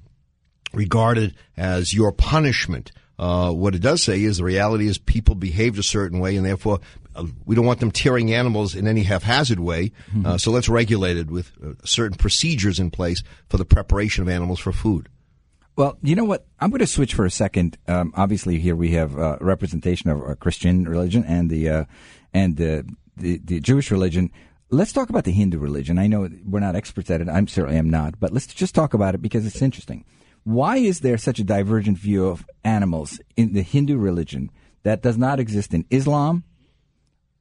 regarded 0.73 1.35
as 1.57 1.93
your 1.93 2.11
punishment. 2.11 2.91
Uh, 3.19 3.51
what 3.51 3.75
it 3.75 3.81
does 3.81 4.01
say 4.01 4.23
is 4.23 4.37
the 4.37 4.43
reality 4.43 4.87
is 4.87 4.97
people 4.97 5.35
behaved 5.35 5.77
a 5.77 5.83
certain 5.83 6.19
way, 6.19 6.37
and 6.37 6.45
therefore 6.45 6.79
uh, 7.15 7.25
we 7.45 7.55
don't 7.55 7.65
want 7.65 7.79
them 7.81 7.91
tearing 7.91 8.33
animals 8.33 8.73
in 8.73 8.87
any 8.87 9.03
haphazard 9.03 9.59
way. 9.59 9.91
Uh, 10.25 10.37
so 10.37 10.49
let's 10.49 10.69
regulate 10.69 11.17
it 11.17 11.29
with 11.29 11.51
uh, 11.63 11.73
certain 11.83 12.17
procedures 12.17 12.79
in 12.79 12.89
place 12.89 13.21
for 13.49 13.57
the 13.57 13.65
preparation 13.65 14.23
of 14.23 14.29
animals 14.29 14.59
for 14.59 14.71
food. 14.71 15.09
Well, 15.75 15.97
you 16.01 16.15
know 16.15 16.25
what? 16.25 16.45
I'm 16.59 16.69
going 16.69 16.79
to 16.79 16.87
switch 16.87 17.13
for 17.13 17.25
a 17.25 17.31
second. 17.31 17.77
Um, 17.87 18.13
obviously, 18.15 18.59
here 18.59 18.75
we 18.75 18.91
have 18.91 19.17
uh, 19.17 19.37
representation 19.39 20.09
of 20.09 20.21
a 20.21 20.35
Christian 20.35 20.87
religion 20.87 21.23
and 21.25 21.49
the 21.49 21.69
uh, 21.69 21.85
and 22.33 22.57
the, 22.57 22.85
the 23.17 23.39
the 23.43 23.59
Jewish 23.59 23.91
religion. 23.91 24.31
Let's 24.69 24.93
talk 24.93 25.09
about 25.09 25.25
the 25.25 25.31
Hindu 25.31 25.59
religion. 25.59 25.99
I 25.99 26.07
know 26.07 26.29
we're 26.45 26.61
not 26.61 26.75
experts 26.75 27.11
at 27.11 27.19
it. 27.19 27.27
I'm 27.27 27.47
certainly 27.47 27.77
am 27.77 27.89
not, 27.89 28.19
but 28.19 28.31
let's 28.31 28.47
just 28.47 28.73
talk 28.73 28.93
about 28.93 29.15
it 29.15 29.21
because 29.21 29.45
it's 29.45 29.61
interesting. 29.61 30.05
Why 30.43 30.77
is 30.77 31.01
there 31.01 31.17
such 31.17 31.39
a 31.39 31.43
divergent 31.43 31.97
view 31.97 32.27
of 32.27 32.45
animals 32.63 33.19
in 33.35 33.53
the 33.53 33.61
Hindu 33.61 33.97
religion 33.97 34.49
that 34.83 35.01
does 35.01 35.17
not 35.17 35.39
exist 35.39 35.73
in 35.73 35.85
Islam, 35.89 36.43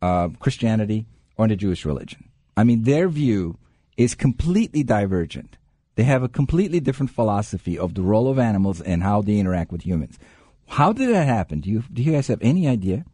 uh, 0.03 0.29
Christianity, 0.39 1.07
or 1.37 1.47
in 1.47 1.51
the 1.51 1.57
Jewish 1.57 1.85
religion? 1.85 2.29
I 2.57 2.65
mean, 2.65 2.83
their 2.83 3.09
view 3.09 3.59
is 3.97 4.15
completely 4.15 4.83
divergent. 4.83 5.57
They 5.95 6.03
have 6.05 6.23
a 6.23 6.29
completely 6.29 6.81
different 6.81 7.11
philosophy 7.11 7.79
of 7.79 7.95
the 7.95 8.03
role 8.03 8.29
of 8.29 8.39
animals 8.39 8.81
and 8.81 9.03
how 9.03 9.23
they 9.23 9.39
interact 9.39 9.73
with 9.73 9.83
humans. 9.83 10.19
How 10.67 10.93
did 10.93 11.11
that 11.11 11.27
happen? 11.27 11.61
Do 11.61 11.71
you 11.71 11.85
do 11.93 12.03
you 12.03 12.13
guys 12.13 12.29
have 12.29 12.39
any 12.43 12.69
idea? 12.69 13.05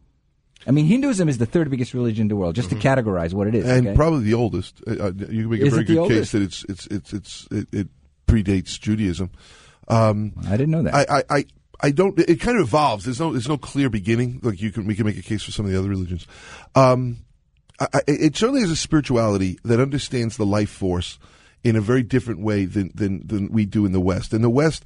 I 0.65 0.71
mean, 0.71 0.85
Hinduism 0.85 1.29
is 1.29 1.37
the 1.37 1.45
third 1.45 1.69
biggest 1.69 1.93
religion 1.93 2.23
in 2.23 2.27
the 2.27 2.35
world, 2.35 2.55
just 2.55 2.69
to 2.69 2.75
categorize 2.75 3.33
what 3.33 3.47
it 3.47 3.55
is. 3.55 3.65
and 3.65 3.87
okay? 3.87 3.95
probably 3.95 4.23
the 4.23 4.33
oldest. 4.33 4.81
Uh, 4.87 4.91
uh, 4.91 5.11
you 5.29 5.43
can 5.43 5.49
make 5.49 5.61
a 5.61 5.65
Is 5.65 5.73
very 5.73 5.85
good 5.85 6.09
case 6.09 6.31
that 6.31 6.41
it's 6.41 6.65
it's 6.67 6.87
it's 6.87 7.13
it's 7.13 7.47
it, 7.51 7.67
it 7.71 7.87
predates 8.27 8.79
Judaism. 8.79 9.29
Um, 9.87 10.33
I 10.47 10.51
didn't 10.51 10.71
know 10.71 10.83
that. 10.83 10.93
I, 10.93 11.19
I, 11.19 11.23
I, 11.29 11.45
I 11.79 11.91
don't. 11.91 12.17
It 12.19 12.41
kind 12.41 12.57
of 12.57 12.67
evolves. 12.67 13.05
There's 13.05 13.19
no 13.19 13.31
there's 13.31 13.47
no 13.47 13.57
clear 13.57 13.89
beginning. 13.89 14.39
Like 14.43 14.61
you 14.61 14.71
can 14.71 14.85
we 14.85 14.95
can 14.95 15.05
make 15.05 15.17
a 15.17 15.21
case 15.21 15.43
for 15.43 15.51
some 15.51 15.65
of 15.65 15.71
the 15.71 15.77
other 15.77 15.89
religions. 15.89 16.27
Um, 16.75 17.19
I, 17.79 17.87
I, 17.93 17.99
it 18.07 18.35
certainly 18.35 18.61
is 18.61 18.71
a 18.71 18.75
spirituality 18.75 19.59
that 19.63 19.79
understands 19.79 20.37
the 20.37 20.45
life 20.45 20.69
force 20.69 21.19
in 21.63 21.75
a 21.75 21.81
very 21.81 22.03
different 22.03 22.41
way 22.41 22.65
than 22.65 22.91
than 22.93 23.25
than 23.25 23.51
we 23.51 23.65
do 23.65 23.85
in 23.85 23.91
the 23.91 24.01
West. 24.01 24.33
In 24.33 24.41
the 24.41 24.49
West, 24.49 24.83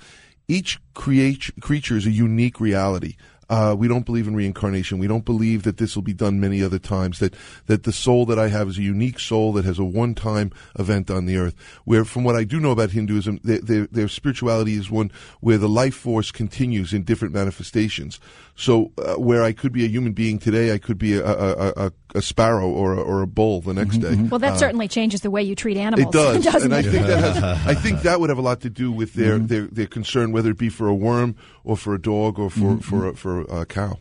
each 0.48 0.80
create, 0.94 1.50
creature 1.62 1.96
is 1.96 2.06
a 2.06 2.12
unique 2.12 2.60
reality. 2.60 3.16
Uh, 3.52 3.76
we 3.78 3.90
don't 3.90 4.06
believe 4.06 4.30
in 4.30 4.36
reincarnation. 4.36 4.98
We 4.98 5.08
don't 5.08 5.26
believe 5.26 5.64
that 5.64 5.76
this 5.76 5.94
will 5.94 6.04
be 6.04 6.14
done 6.14 6.40
many 6.40 6.64
other 6.64 6.80
times. 6.80 7.20
That 7.20 7.36
that 7.66 7.84
the 7.84 7.92
soul 7.92 8.26
that 8.28 8.40
I 8.40 8.48
have 8.48 8.70
is 8.70 8.78
a 8.78 8.82
unique 8.82 9.20
soul 9.20 9.52
that 9.54 9.66
has 9.66 9.78
a 9.78 9.84
one-time 9.84 10.54
event 10.80 11.12
on 11.12 11.26
the 11.26 11.36
earth. 11.36 11.56
Where, 11.84 12.06
from 12.06 12.24
what 12.24 12.38
I 12.38 12.46
do 12.46 12.62
know 12.62 12.72
about 12.72 12.92
Hinduism, 12.92 13.42
their, 13.44 13.60
their, 13.60 13.88
their 13.88 14.08
spirituality 14.08 14.76
is 14.76 14.90
one 14.90 15.12
where 15.42 15.58
the 15.58 15.68
life 15.68 15.96
force 15.96 16.32
continues 16.32 16.94
in 16.94 17.04
different 17.04 17.34
manifestations. 17.34 18.22
So, 18.62 18.92
uh, 19.00 19.16
where 19.16 19.42
I 19.42 19.54
could 19.54 19.74
be 19.74 19.86
a 19.86 19.88
human 19.88 20.14
being 20.14 20.38
today, 20.38 20.72
I 20.72 20.78
could 20.78 21.00
be 21.00 21.16
a, 21.16 21.26
a, 21.26 21.74
a, 21.88 21.92
a 22.14 22.22
sparrow 22.22 22.70
or 22.70 22.94
a, 22.94 23.02
or 23.02 23.24
a 23.24 23.26
bull 23.26 23.60
the 23.60 23.74
next 23.74 23.98
day. 23.98 24.14
Well, 24.16 24.38
that 24.38 24.60
certainly 24.60 24.88
changes 24.88 25.22
the 25.22 25.32
way 25.32 25.42
you 25.42 25.56
treat 25.56 25.78
animals. 25.78 26.16
Uh, 26.16 26.20
It 26.36 26.44
does, 26.44 26.46
doesn't 26.46 26.72
and 26.72 26.76
I 26.76 26.88
think 26.88 27.08
that 27.08 27.20
has. 27.20 27.44
I 27.66 27.74
think 27.74 28.04
that 28.04 28.20
would 28.20 28.30
have 28.30 28.38
a 28.38 28.44
lot 28.44 28.62
to 28.62 28.70
do 28.70 28.92
with 28.92 29.16
their, 29.16 29.40
their, 29.40 29.66
their 29.66 29.88
concern, 29.88 30.32
whether 30.32 30.52
it 30.52 30.60
be 30.60 30.70
for 30.70 30.88
a 30.88 30.94
worm 30.94 31.36
or 31.64 31.76
for 31.76 31.96
a 31.96 32.00
dog 32.00 32.38
or 32.38 32.52
for 32.52 32.78
for 32.78 33.08
a, 33.08 33.16
for 33.16 33.42
a 33.42 33.66
cow. 33.66 33.98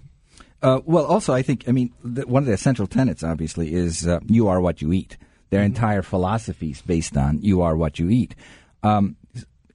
Uh, 0.61 0.81
well, 0.85 1.07
also, 1.07 1.33
I 1.33 1.41
think, 1.41 1.67
I 1.67 1.73
mean, 1.73 1.95
the, 2.05 2.27
one 2.27 2.43
of 2.43 2.47
the 2.47 2.53
essential 2.53 2.87
tenets, 2.87 3.23
obviously, 3.23 3.73
is 3.73 4.07
uh, 4.07 4.21
you 4.27 4.49
are 4.49 4.61
what 4.61 4.83
you 4.83 4.93
eat. 4.93 5.17
Their 5.49 5.63
entire 5.63 6.03
philosophy 6.03 6.73
is 6.73 6.83
based 6.83 7.17
on 7.17 7.41
you 7.41 7.63
are 7.63 7.75
what 7.79 7.99
you 7.99 8.11
eat. 8.11 8.35
Um, 8.83 9.17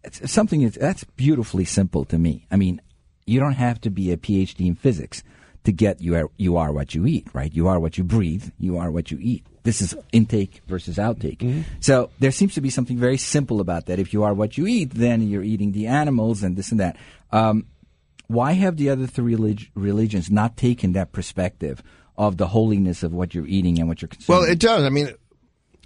it's 0.03 0.31
something 0.31 0.61
that's, 0.61 0.77
that's 0.77 1.03
beautifully 1.03 1.65
simple 1.65 2.05
to 2.05 2.19
me. 2.19 2.45
I 2.51 2.57
mean, 2.57 2.81
you 3.25 3.39
don't 3.39 3.53
have 3.53 3.81
to 3.81 3.89
be 3.89 4.11
a 4.11 4.17
PhD 4.17 4.67
in 4.67 4.75
physics 4.75 5.23
to 5.63 5.71
get 5.71 5.99
you 5.99 6.15
are, 6.15 6.29
you 6.37 6.57
are 6.57 6.71
what 6.71 6.93
you 6.93 7.07
eat, 7.07 7.27
right? 7.33 7.53
You 7.53 7.67
are 7.67 7.79
what 7.79 7.97
you 7.97 8.03
breathe. 8.03 8.49
You 8.59 8.77
are 8.77 8.91
what 8.91 9.09
you 9.09 9.17
eat. 9.19 9.45
This 9.63 9.81
is 9.81 9.95
intake 10.11 10.61
versus 10.67 10.97
outtake. 10.97 11.65
So 11.79 12.11
there 12.19 12.31
seems 12.31 12.53
to 12.53 12.61
be 12.61 12.69
something 12.69 12.97
very 12.97 13.17
simple 13.17 13.59
about 13.59 13.87
that. 13.87 13.97
If 13.97 14.13
you 14.13 14.23
are 14.23 14.33
what 14.33 14.59
you 14.59 14.67
eat, 14.67 14.91
then 14.91 15.27
you're 15.27 15.43
eating 15.43 15.71
the 15.71 15.87
animals 15.87 16.43
and 16.43 16.55
this 16.55 16.69
and 16.69 16.79
that. 16.79 16.97
Um, 17.31 17.65
why 18.27 18.51
have 18.51 18.77
the 18.77 18.91
other 18.91 19.07
three 19.07 19.33
relig- 19.33 19.71
religions 19.73 20.29
not 20.29 20.55
taken 20.55 20.93
that 20.93 21.11
perspective 21.11 21.81
of 22.15 22.37
the 22.37 22.47
holiness 22.47 23.01
of 23.01 23.11
what 23.11 23.33
you're 23.33 23.47
eating 23.47 23.79
and 23.79 23.87
what 23.87 24.03
you're 24.03 24.09
consuming? 24.09 24.41
Well, 24.41 24.51
it 24.51 24.59
does. 24.59 24.83
I 24.83 24.89
mean, 24.89 25.09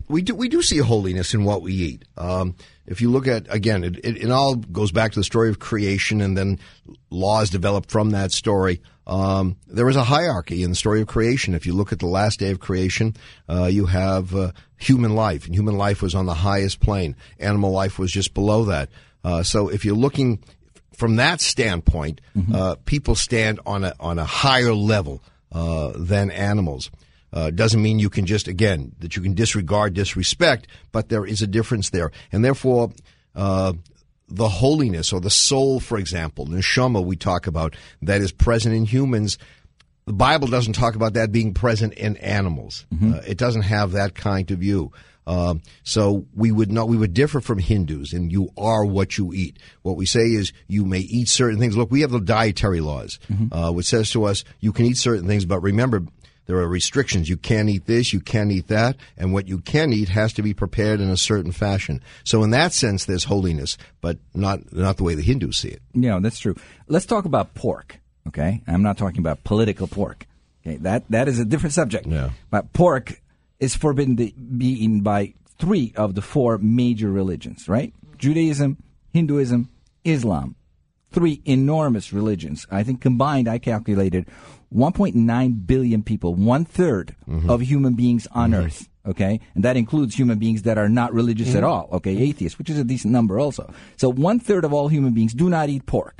we 0.07 0.21
do 0.21 0.35
we 0.35 0.49
do 0.49 0.61
see 0.61 0.79
a 0.79 0.83
holiness 0.83 1.33
in 1.33 1.43
what 1.43 1.61
we 1.61 1.73
eat. 1.73 2.05
Um, 2.17 2.55
if 2.85 3.01
you 3.01 3.11
look 3.11 3.27
at 3.27 3.45
again, 3.53 3.83
it, 3.83 3.97
it, 3.97 4.23
it 4.23 4.31
all 4.31 4.55
goes 4.55 4.91
back 4.91 5.11
to 5.13 5.19
the 5.19 5.23
story 5.23 5.49
of 5.49 5.59
creation, 5.59 6.21
and 6.21 6.37
then 6.37 6.59
laws 7.09 7.49
developed 7.49 7.91
from 7.91 8.11
that 8.11 8.31
story. 8.31 8.81
Um, 9.05 9.57
there 9.67 9.89
is 9.89 9.95
a 9.95 10.03
hierarchy 10.03 10.61
in 10.63 10.69
the 10.69 10.75
story 10.75 11.01
of 11.01 11.07
creation. 11.07 11.55
If 11.55 11.65
you 11.65 11.73
look 11.73 11.91
at 11.91 11.99
the 11.99 12.07
last 12.07 12.39
day 12.39 12.51
of 12.51 12.59
creation, 12.59 13.15
uh, 13.49 13.65
you 13.65 13.87
have 13.87 14.35
uh, 14.35 14.51
human 14.77 15.15
life, 15.15 15.45
and 15.45 15.55
human 15.55 15.77
life 15.77 16.01
was 16.01 16.13
on 16.13 16.25
the 16.25 16.33
highest 16.33 16.79
plane. 16.79 17.15
Animal 17.39 17.71
life 17.71 17.97
was 17.97 18.11
just 18.11 18.33
below 18.33 18.65
that. 18.65 18.89
Uh, 19.23 19.43
so 19.43 19.67
if 19.67 19.83
you're 19.83 19.95
looking 19.95 20.43
from 20.93 21.15
that 21.15 21.41
standpoint, 21.41 22.21
uh, 22.53 22.75
people 22.85 23.15
stand 23.15 23.59
on 23.65 23.83
a 23.83 23.93
on 23.99 24.19
a 24.19 24.25
higher 24.25 24.73
level 24.73 25.23
uh, 25.51 25.93
than 25.95 26.29
animals. 26.29 26.91
Uh, 27.31 27.51
doesn't 27.51 27.81
mean 27.81 27.99
you 27.99 28.09
can 28.09 28.25
just 28.25 28.47
again 28.47 28.93
that 28.99 29.15
you 29.15 29.21
can 29.21 29.33
disregard 29.33 29.93
disrespect, 29.93 30.67
but 30.91 31.09
there 31.09 31.25
is 31.25 31.41
a 31.41 31.47
difference 31.47 31.89
there, 31.91 32.11
and 32.31 32.43
therefore 32.43 32.91
uh, 33.35 33.73
the 34.27 34.49
holiness 34.49 35.11
or 35.13 35.19
the 35.19 35.29
soul, 35.29 35.79
for 35.79 35.97
example, 35.97 36.45
neshama 36.47 37.03
we 37.03 37.15
talk 37.15 37.47
about 37.47 37.75
that 38.01 38.21
is 38.21 38.31
present 38.31 38.75
in 38.75 38.85
humans. 38.85 39.37
The 40.05 40.13
Bible 40.13 40.47
doesn't 40.47 40.73
talk 40.73 40.95
about 40.95 41.13
that 41.13 41.31
being 41.31 41.53
present 41.53 41.93
in 41.93 42.17
animals. 42.17 42.85
Uh, 43.13 43.21
it 43.27 43.37
doesn't 43.37 43.61
have 43.61 43.91
that 43.91 44.15
kind 44.15 44.49
of 44.49 44.59
view. 44.59 44.91
Um, 45.27 45.61
so 45.83 46.25
we 46.35 46.51
would 46.51 46.71
not 46.71 46.87
we 46.87 46.97
would 46.97 47.13
differ 47.13 47.39
from 47.39 47.59
Hindus, 47.59 48.13
and 48.13 48.31
you 48.31 48.49
are 48.57 48.83
what 48.83 49.19
you 49.19 49.31
eat. 49.31 49.57
What 49.83 49.95
we 49.95 50.07
say 50.07 50.21
is 50.21 50.51
you 50.67 50.85
may 50.85 50.99
eat 50.99 51.29
certain 51.29 51.59
things. 51.59 51.77
Look, 51.77 51.91
we 51.91 52.01
have 52.01 52.09
the 52.09 52.19
dietary 52.19 52.81
laws, 52.81 53.19
uh, 53.51 53.71
which 53.71 53.85
says 53.85 54.09
to 54.11 54.23
us 54.23 54.43
you 54.59 54.73
can 54.73 54.87
eat 54.87 54.97
certain 54.97 55.27
things, 55.27 55.45
but 55.45 55.59
remember 55.59 56.01
there 56.49 56.57
are 56.57 56.67
restrictions. 56.67 57.29
You 57.29 57.37
can't 57.37 57.69
eat 57.69 57.85
this, 57.85 58.11
you 58.11 58.19
can't 58.19 58.51
eat 58.51 58.69
that, 58.69 58.97
and 59.15 59.31
what 59.31 59.47
you 59.47 59.59
can 59.59 59.93
eat 59.93 60.09
has 60.09 60.33
to 60.33 60.41
be 60.41 60.55
prepared 60.55 60.99
in 60.99 61.11
a 61.11 61.15
certain 61.15 61.51
fashion. 61.51 62.01
So 62.23 62.41
in 62.41 62.49
that 62.49 62.73
sense, 62.73 63.05
there's 63.05 63.25
holiness, 63.25 63.77
but 64.01 64.17
not 64.33 64.73
not 64.73 64.97
the 64.97 65.03
way 65.03 65.13
the 65.13 65.21
Hindus 65.21 65.57
see 65.57 65.67
it. 65.67 65.83
Yeah, 65.93 66.17
that's 66.19 66.39
true. 66.39 66.55
Let's 66.87 67.05
talk 67.05 67.25
about 67.25 67.53
pork. 67.53 67.99
Okay, 68.27 68.63
I'm 68.65 68.81
not 68.81 68.97
talking 68.97 69.19
about 69.19 69.43
political 69.43 69.85
pork. 69.85 70.25
Okay, 70.65 70.77
that 70.77 71.03
that 71.11 71.27
is 71.27 71.37
a 71.37 71.45
different 71.45 71.73
subject. 71.73 72.07
Yeah. 72.07 72.31
But 72.49 72.73
pork 72.73 73.21
is 73.59 73.75
forbidden 73.75 74.17
to 74.17 74.31
be 74.31 74.69
eaten 74.69 75.01
by 75.01 75.35
three 75.59 75.93
of 75.95 76.15
the 76.15 76.23
four 76.23 76.57
major 76.57 77.11
religions, 77.11 77.69
right? 77.69 77.93
Judaism, 78.17 78.77
Hinduism, 79.13 79.69
Islam. 80.03 80.55
Three 81.11 81.43
enormous 81.45 82.11
religions. 82.11 82.65
I 82.71 82.81
think 82.81 83.01
combined, 83.01 83.47
I 83.47 83.59
calculated 83.59 84.27
1.9 84.73 85.67
billion 85.67 86.03
people, 86.03 86.35
one 86.35 86.65
third 86.65 87.15
mm-hmm. 87.27 87.49
of 87.49 87.61
human 87.61 87.93
beings 87.93 88.27
on 88.31 88.51
mm-hmm. 88.51 88.65
Earth. 88.65 88.89
Okay, 89.07 89.39
and 89.55 89.63
that 89.63 89.77
includes 89.77 90.13
human 90.13 90.37
beings 90.37 90.63
that 90.63 90.77
are 90.77 90.89
not 90.89 91.13
religious 91.13 91.55
at 91.55 91.63
mm-hmm. 91.63 91.71
all. 91.71 91.89
Okay, 91.93 92.15
atheists, 92.17 92.59
which 92.59 92.69
is 92.69 92.77
a 92.77 92.83
decent 92.83 93.11
number 93.11 93.39
also. 93.39 93.73
So 93.97 94.09
one 94.09 94.39
third 94.39 94.65
of 94.65 94.73
all 94.73 94.87
human 94.87 95.13
beings 95.13 95.33
do 95.33 95.49
not 95.49 95.69
eat 95.69 95.85
pork. 95.85 96.19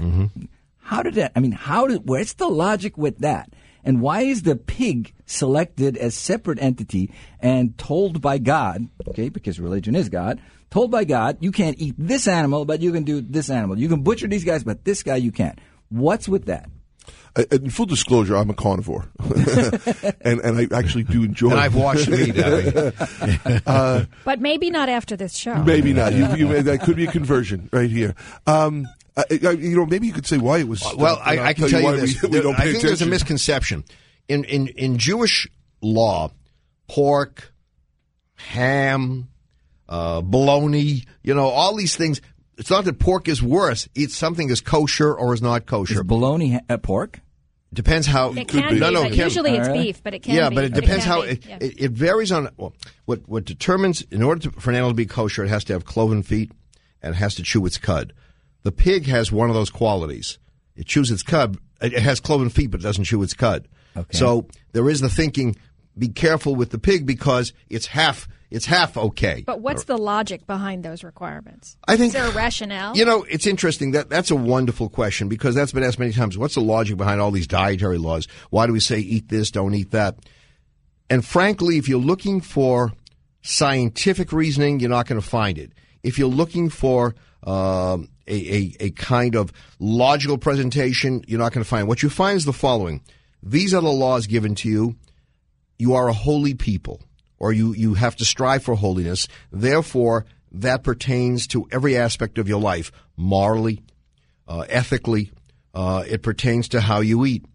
How 0.80 1.04
did 1.04 1.16
that? 1.16 1.34
I 1.36 1.40
mean, 1.40 1.52
how 1.52 1.86
did? 1.86 2.10
Where's 2.10 2.34
the 2.34 2.48
logic 2.48 2.98
with 2.98 3.20
that? 3.20 3.54
And 3.84 4.02
why 4.02 4.22
is 4.22 4.44
the 4.44 4.56
pig 4.56 5.14
selected 5.26 5.98
as 5.98 6.16
separate 6.16 6.62
entity 6.62 7.12
and 7.40 7.78
told 7.78 8.22
by 8.22 8.38
God? 8.40 8.88
Okay, 9.08 9.30
because 9.30 9.60
religion 9.60 9.96
is 9.96 10.10
God. 10.10 10.42
Told 10.70 10.92
by 10.92 11.04
God, 11.04 11.38
you 11.42 11.52
can't 11.52 11.80
eat 11.80 11.96
this 11.98 12.28
animal, 12.28 12.66
but 12.66 12.82
you 12.82 12.92
can 12.92 13.04
do 13.04 13.22
this 13.22 13.50
animal. 13.50 13.80
You 13.80 13.90
can 13.90 14.04
butcher 14.04 14.28
these 14.28 14.44
guys, 14.44 14.64
but 14.64 14.84
this 14.86 15.04
guy 15.04 15.16
you 15.16 15.32
can't. 15.32 15.60
What's 15.90 16.28
with 16.30 16.46
that? 16.46 16.70
Uh, 17.36 17.44
in 17.52 17.70
full 17.70 17.86
disclosure, 17.86 18.36
I'm 18.36 18.50
a 18.50 18.54
carnivore, 18.54 19.06
and 20.22 20.40
and 20.42 20.58
I 20.58 20.76
actually 20.76 21.04
do 21.04 21.24
enjoy. 21.24 21.52
And 21.52 21.60
I've 21.60 21.76
watched 21.76 22.10
meat. 22.10 22.36
Uh, 23.66 24.06
But 24.26 24.42
maybe 24.42 24.70
not 24.70 24.90
after 24.90 25.16
this 25.16 25.36
show. 25.36 25.64
maybe 25.64 25.94
not. 25.94 26.14
You, 26.14 26.28
you, 26.36 26.64
that 26.64 26.82
could 26.82 26.96
be 26.96 27.06
a 27.06 27.12
conversion 27.12 27.70
right 27.72 27.90
here. 27.90 28.16
Um, 28.48 28.88
I, 29.16 29.24
I, 29.30 29.50
you 29.52 29.76
know, 29.76 29.86
maybe 29.86 30.08
you 30.08 30.14
could 30.14 30.26
say 30.26 30.38
why 30.38 30.60
it 30.60 30.68
was. 30.68 30.82
well, 30.96 31.16
stopped, 31.16 31.28
I, 31.28 31.38
I'll 31.38 31.46
I 31.46 31.54
can 31.54 31.68
tell 31.70 31.84
why 31.84 31.94
you 31.96 32.02
this. 32.02 32.22
We, 32.22 32.30
we 32.30 32.42
don't 32.42 32.56
I 32.56 32.64
pay 32.64 32.72
think 32.72 32.84
there's 32.84 33.02
a 33.02 33.06
misconception 33.06 33.84
in 34.28 34.44
in 34.46 34.68
in 34.70 34.98
Jewish 34.98 35.48
law. 35.82 36.32
Pork, 36.88 37.54
ham, 38.36 39.30
uh, 39.88 40.22
bologna, 40.22 41.04
you 41.22 41.34
know, 41.36 41.48
all 41.48 41.76
these 41.76 41.96
things. 41.96 42.22
It's 42.60 42.70
not 42.70 42.84
that 42.86 43.00
pork 43.00 43.30
is 43.30 43.42
worse. 43.42 43.88
It's 43.96 44.16
something 44.16 44.50
is 44.50 44.60
kosher 44.60 45.14
or 45.14 45.34
is 45.34 45.42
not 45.42 45.66
kosher. 45.66 45.94
Is 45.96 46.04
bologna 46.04 46.52
ha- 46.52 46.60
uh, 46.70 46.78
pork? 46.78 47.22
Depends 47.72 48.06
how. 48.06 48.34
It 48.34 48.50
can 48.50 48.74
be. 48.74 48.80
No, 48.80 48.90
no, 48.90 49.04
but 49.04 49.14
it 49.14 49.16
can- 49.16 49.24
usually 49.24 49.52
it's 49.52 49.68
All 49.70 49.76
right. 49.76 49.84
beef, 49.86 50.04
but 50.04 50.14
it 50.14 50.24
can 50.24 50.36
yeah, 50.36 50.50
be. 50.50 50.56
but 50.56 50.64
it 50.66 50.74
depends 50.74 51.06
can 51.06 51.14
how 51.14 51.22
it, 51.22 51.46
yeah. 51.46 51.58
it, 51.62 51.82
it 51.82 51.92
varies 51.92 52.34
on 52.34 52.50
well, 52.58 52.74
what 53.06 53.22
what 53.30 53.46
determines 53.46 54.02
in 54.12 54.22
order 54.22 54.50
to, 54.50 54.60
for 54.60 54.72
an 54.72 54.76
animal 54.76 54.92
to 54.92 54.96
be 54.96 55.06
kosher, 55.06 55.46
it 55.46 55.48
has 55.50 55.64
to 55.66 55.74
have 55.74 55.86
cloven 55.86 56.22
feet 56.22 56.52
and 57.02 57.16
it 57.16 57.18
has 57.18 57.36
to 57.36 57.44
chew 57.44 57.66
its 57.66 57.78
cud. 57.78 58.12
The 58.64 58.74
pig 58.74 59.06
has 59.06 59.32
one 59.32 59.50
of 59.50 59.56
those 59.56 59.70
qualities. 59.70 60.38
It 60.76 60.86
chews 60.86 61.12
its 61.12 61.24
cud. 61.24 61.58
It 61.82 61.94
it 61.94 62.02
has 62.02 62.20
cloven 62.20 62.50
feet, 62.50 62.72
but 62.72 62.82
it 62.82 62.84
doesn't 62.84 63.06
chew 63.06 63.24
its 63.24 63.34
cud. 63.34 63.70
Okay. 63.96 64.18
So 64.18 64.48
there 64.74 64.90
is 64.90 65.00
the 65.00 65.10
thinking: 65.10 65.56
be 65.98 66.10
careful 66.10 66.56
with 66.56 66.72
the 66.72 66.80
pig 66.80 67.06
because 67.06 67.54
it's 67.70 67.88
half 67.88 68.28
it's 68.52 68.66
half 68.66 68.98
okay. 68.98 69.44
But 69.46 69.62
what's 69.62 69.84
the 69.84 69.98
logic 69.98 70.48
behind 70.48 70.84
those 70.84 71.04
requirements? 71.04 71.78
I 71.88 71.98
think 71.98 72.08
Is 72.08 72.14
there 72.14 72.28
a 72.28 72.32
rationale? 72.32 72.98
You 72.98 73.06
know, 73.06 73.24
it's 73.30 73.46
interesting. 73.46 73.92
That 73.92 74.10
that's 74.10 74.32
a 74.32 74.36
wonderful 74.36 74.90
question 74.90 75.30
because 75.30 75.54
that's 75.54 75.72
been 75.72 75.84
asked 75.84 76.00
many 76.00 76.14
times. 76.14 76.38
What's 76.38 76.56
the 76.56 76.62
logic 76.62 76.98
behind 76.98 77.22
all 77.22 77.32
these 77.32 77.48
dietary 77.48 78.00
laws? 78.00 78.28
Why 78.50 78.66
do 78.66 78.74
we 78.74 78.80
say 78.80 79.00
eat 79.00 79.30
this, 79.30 79.52
don't 79.52 79.76
eat 79.76 79.92
that? 79.92 80.18
And 81.10 81.24
frankly, 81.24 81.78
if 81.78 81.88
you're 81.88 82.00
looking 82.00 82.42
for 82.42 82.92
scientific 83.42 84.32
reasoning, 84.32 84.80
you're 84.80 84.90
not 84.90 85.08
going 85.08 85.22
to 85.22 85.28
find 85.28 85.58
it. 85.58 85.72
If 86.04 86.18
you're 86.18 86.28
looking 86.28 86.70
for 86.70 87.16
um, 87.44 88.10
a, 88.28 88.56
a 88.56 88.76
a 88.80 88.92
kind 88.92 89.36
of 89.36 89.52
logical 89.80 90.38
presentation, 90.38 91.24
you're 91.28 91.40
not 91.40 91.54
going 91.54 91.64
to 91.64 91.70
find. 91.70 91.88
What 91.88 92.02
you 92.02 92.10
find 92.10 92.38
is 92.38 92.46
the 92.46 92.54
following: 92.54 93.04
These 93.44 93.76
are 93.76 93.82
the 93.82 93.92
laws 93.92 94.26
given 94.28 94.56
to 94.56 94.70
you. 94.70 94.96
You 95.78 95.94
are 95.94 96.10
a 96.10 96.14
holy 96.14 96.56
people, 96.56 97.02
or 97.40 97.52
you 97.54 97.74
you 97.74 97.94
have 97.96 98.16
to 98.18 98.26
strive 98.26 98.64
for 98.64 98.76
holiness. 98.76 99.28
Therefore, 99.52 100.26
that 100.52 100.84
pertains 100.84 101.48
to 101.48 101.68
every 101.72 101.98
aspect 101.98 102.38
of 102.38 102.48
your 102.48 102.60
life, 102.60 102.92
morally, 103.16 103.82
uh, 104.48 104.66
ethically. 104.70 105.32
Uh, 105.74 106.04
it 106.08 106.22
pertains 106.24 106.70
to 106.70 106.82
how 106.82 107.00
you 107.00 107.26
eat, 107.26 107.46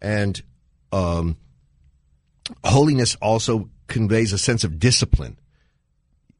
and 0.00 0.42
um, 0.92 1.36
holiness 2.64 3.16
also 3.16 3.68
conveys 3.86 4.32
a 4.32 4.38
sense 4.38 4.64
of 4.64 4.78
discipline. 4.78 5.38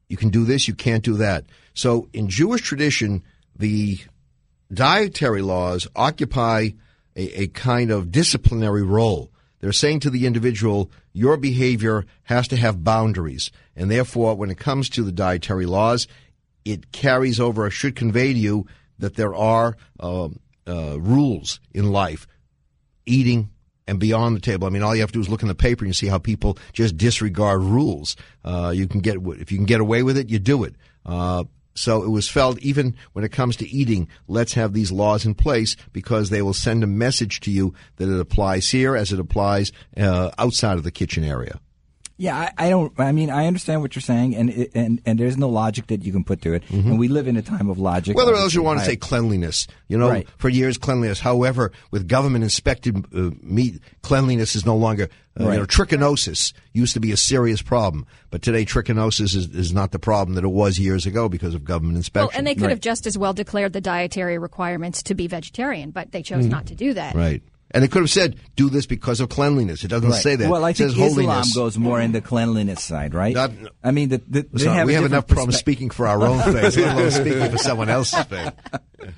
You 0.09 0.17
can 0.17 0.29
do 0.29 0.43
this, 0.43 0.67
you 0.67 0.73
can't 0.73 1.03
do 1.03 1.15
that. 1.17 1.45
So 1.73 2.09
in 2.11 2.27
Jewish 2.27 2.61
tradition, 2.61 3.23
the 3.55 3.99
dietary 4.73 5.41
laws 5.41 5.87
occupy 5.95 6.71
a, 7.15 7.41
a 7.43 7.47
kind 7.47 7.91
of 7.91 8.11
disciplinary 8.11 8.83
role. 8.83 9.31
They're 9.61 9.71
saying 9.71 10.01
to 10.01 10.09
the 10.09 10.25
individual, 10.25 10.91
your 11.13 11.37
behavior 11.37 12.05
has 12.23 12.47
to 12.49 12.57
have 12.57 12.83
boundaries. 12.83 13.51
And 13.75 13.89
therefore, 13.89 14.35
when 14.35 14.49
it 14.49 14.57
comes 14.57 14.89
to 14.89 15.03
the 15.03 15.11
dietary 15.11 15.65
laws, 15.65 16.07
it 16.65 16.91
carries 16.91 17.39
over, 17.39 17.65
or 17.65 17.69
should 17.69 17.95
convey 17.95 18.33
to 18.33 18.39
you 18.39 18.65
that 18.99 19.15
there 19.15 19.33
are 19.33 19.77
um, 19.99 20.39
uh, 20.67 20.99
rules 20.99 21.59
in 21.73 21.91
life, 21.91 22.27
eating 23.05 23.49
and 23.87 23.99
beyond 23.99 24.35
the 24.35 24.41
table. 24.41 24.67
I 24.67 24.71
mean, 24.71 24.83
all 24.83 24.95
you 24.95 25.01
have 25.01 25.11
to 25.11 25.17
do 25.17 25.21
is 25.21 25.29
look 25.29 25.41
in 25.41 25.47
the 25.47 25.55
paper 25.55 25.85
and 25.85 25.95
see 25.95 26.07
how 26.07 26.17
people 26.17 26.57
just 26.73 26.97
disregard 26.97 27.61
rules. 27.61 28.15
Uh, 28.43 28.71
you 28.75 28.87
can 28.87 28.99
get 29.01 29.17
if 29.17 29.51
you 29.51 29.57
can 29.57 29.65
get 29.65 29.81
away 29.81 30.03
with 30.03 30.17
it, 30.17 30.29
you 30.29 30.39
do 30.39 30.63
it. 30.63 30.75
So 31.73 32.03
it 32.03 32.09
was 32.09 32.29
felt 32.29 32.59
even 32.59 32.95
when 33.13 33.23
it 33.23 33.31
comes 33.31 33.55
to 33.57 33.69
eating, 33.69 34.07
let's 34.27 34.53
have 34.53 34.73
these 34.73 34.91
laws 34.91 35.25
in 35.25 35.35
place 35.35 35.75
because 35.93 36.29
they 36.29 36.41
will 36.41 36.53
send 36.53 36.83
a 36.83 36.87
message 36.87 37.39
to 37.41 37.51
you 37.51 37.73
that 37.97 38.09
it 38.09 38.19
applies 38.19 38.69
here 38.69 38.95
as 38.95 39.11
it 39.13 39.19
applies 39.19 39.71
uh, 39.97 40.31
outside 40.37 40.77
of 40.77 40.83
the 40.83 40.91
kitchen 40.91 41.23
area. 41.23 41.59
Yeah, 42.21 42.37
I, 42.37 42.67
I 42.67 42.69
don't. 42.69 42.93
I 42.99 43.11
mean, 43.13 43.31
I 43.31 43.47
understand 43.47 43.81
what 43.81 43.95
you're 43.95 44.01
saying, 44.01 44.35
and 44.35 44.49
it- 44.51 44.71
and 44.75 45.01
and 45.07 45.19
there's 45.19 45.37
no 45.37 45.49
logic 45.49 45.87
that 45.87 46.03
you 46.03 46.11
can 46.11 46.23
put 46.23 46.41
to 46.43 46.53
it. 46.53 46.63
And 46.69 46.99
we 46.99 47.07
live 47.07 47.27
in 47.27 47.35
a 47.35 47.41
time 47.41 47.67
of 47.69 47.79
logic. 47.79 48.15
Whether 48.15 48.33
or 48.33 48.35
else 48.35 48.53
you 48.53 48.61
obviously. 48.61 48.65
want 48.65 48.79
to 48.79 48.83
I- 48.83 48.87
say 48.87 48.95
cleanliness, 48.95 49.67
you 49.87 49.97
know, 49.97 50.09
Right. 50.09 50.27
for 50.37 50.47
years 50.49 50.77
cleanliness. 50.77 51.19
However, 51.19 51.71
with 51.89 52.07
government 52.07 52.43
inspected 52.43 53.05
uh, 53.15 53.31
meat, 53.41 53.79
cleanliness 54.03 54.55
is 54.55 54.65
no 54.65 54.75
longer. 54.77 55.09
Uh, 55.39 55.45
Right. 55.45 55.53
You 55.53 55.59
know, 55.61 55.65
trichinosis 55.65 56.51
used 56.73 56.93
to 56.93 56.99
be 56.99 57.11
a 57.13 57.17
serious 57.17 57.61
problem, 57.61 58.05
but 58.31 58.41
today 58.41 58.65
trichinosis 58.65 59.33
is, 59.35 59.47
is 59.47 59.71
not 59.73 59.91
the 59.91 59.97
problem 59.99 60.35
that 60.35 60.43
it 60.43 60.49
was 60.49 60.77
years 60.77 61.05
ago 61.05 61.29
because 61.29 61.55
of 61.55 61.63
government 61.63 61.95
inspection. 61.95 62.27
well, 62.27 62.37
and 62.37 62.45
they 62.45 62.53
could 62.53 62.69
have 62.69 62.81
just 62.81 63.07
as 63.07 63.17
well 63.17 63.31
declared 63.33 63.71
the 63.71 63.79
dietary 63.79 64.37
requirements 64.37 65.01
to 65.03 65.15
be 65.15 65.27
vegetarian, 65.27 65.91
but 65.91 66.11
they 66.11 66.21
chose 66.21 66.47
not 66.47 66.65
to 66.65 66.75
do 66.75 66.93
that. 66.95 67.11
Mm-hmm. 67.11 67.17
right, 67.19 67.43
and 67.73 67.83
they 67.83 67.87
could 67.87 68.01
have 68.01 68.09
said, 68.09 68.35
"Do 68.55 68.69
this 68.69 68.85
because 68.85 69.19
of 69.19 69.29
cleanliness." 69.29 69.83
It 69.83 69.87
doesn't 69.89 70.09
Right. 70.09 70.21
say 70.21 70.35
that. 70.35 70.49
Well, 70.49 70.63
I 70.65 70.71
it 70.71 70.77
think 70.77 70.91
says 70.91 70.99
Islam 70.99 71.25
holiness. 71.25 71.55
goes 71.55 71.77
more 71.77 71.99
in 72.01 72.11
the 72.11 72.21
cleanliness 72.21 72.83
side, 72.83 73.13
right? 73.13 73.33
Not- 73.33 73.51
I 73.83 73.91
mean, 73.91 74.09
the, 74.09 74.21
the, 74.27 74.45
they 74.51 74.63
So 74.63 74.71
have 74.71 74.87
we 74.87 74.93
have 74.93 75.05
enough 75.05 75.27
problems 75.27 75.57
speaking 75.57 75.89
for 75.89 76.07
our 76.07 76.21
own 76.23 76.39
faith, 76.53 76.77
let 76.77 76.93
alone 76.95 77.11
speaking 77.11 77.49
for 77.51 77.57
someone 77.57 77.89
else's 77.89 78.23
faith. 78.25 78.53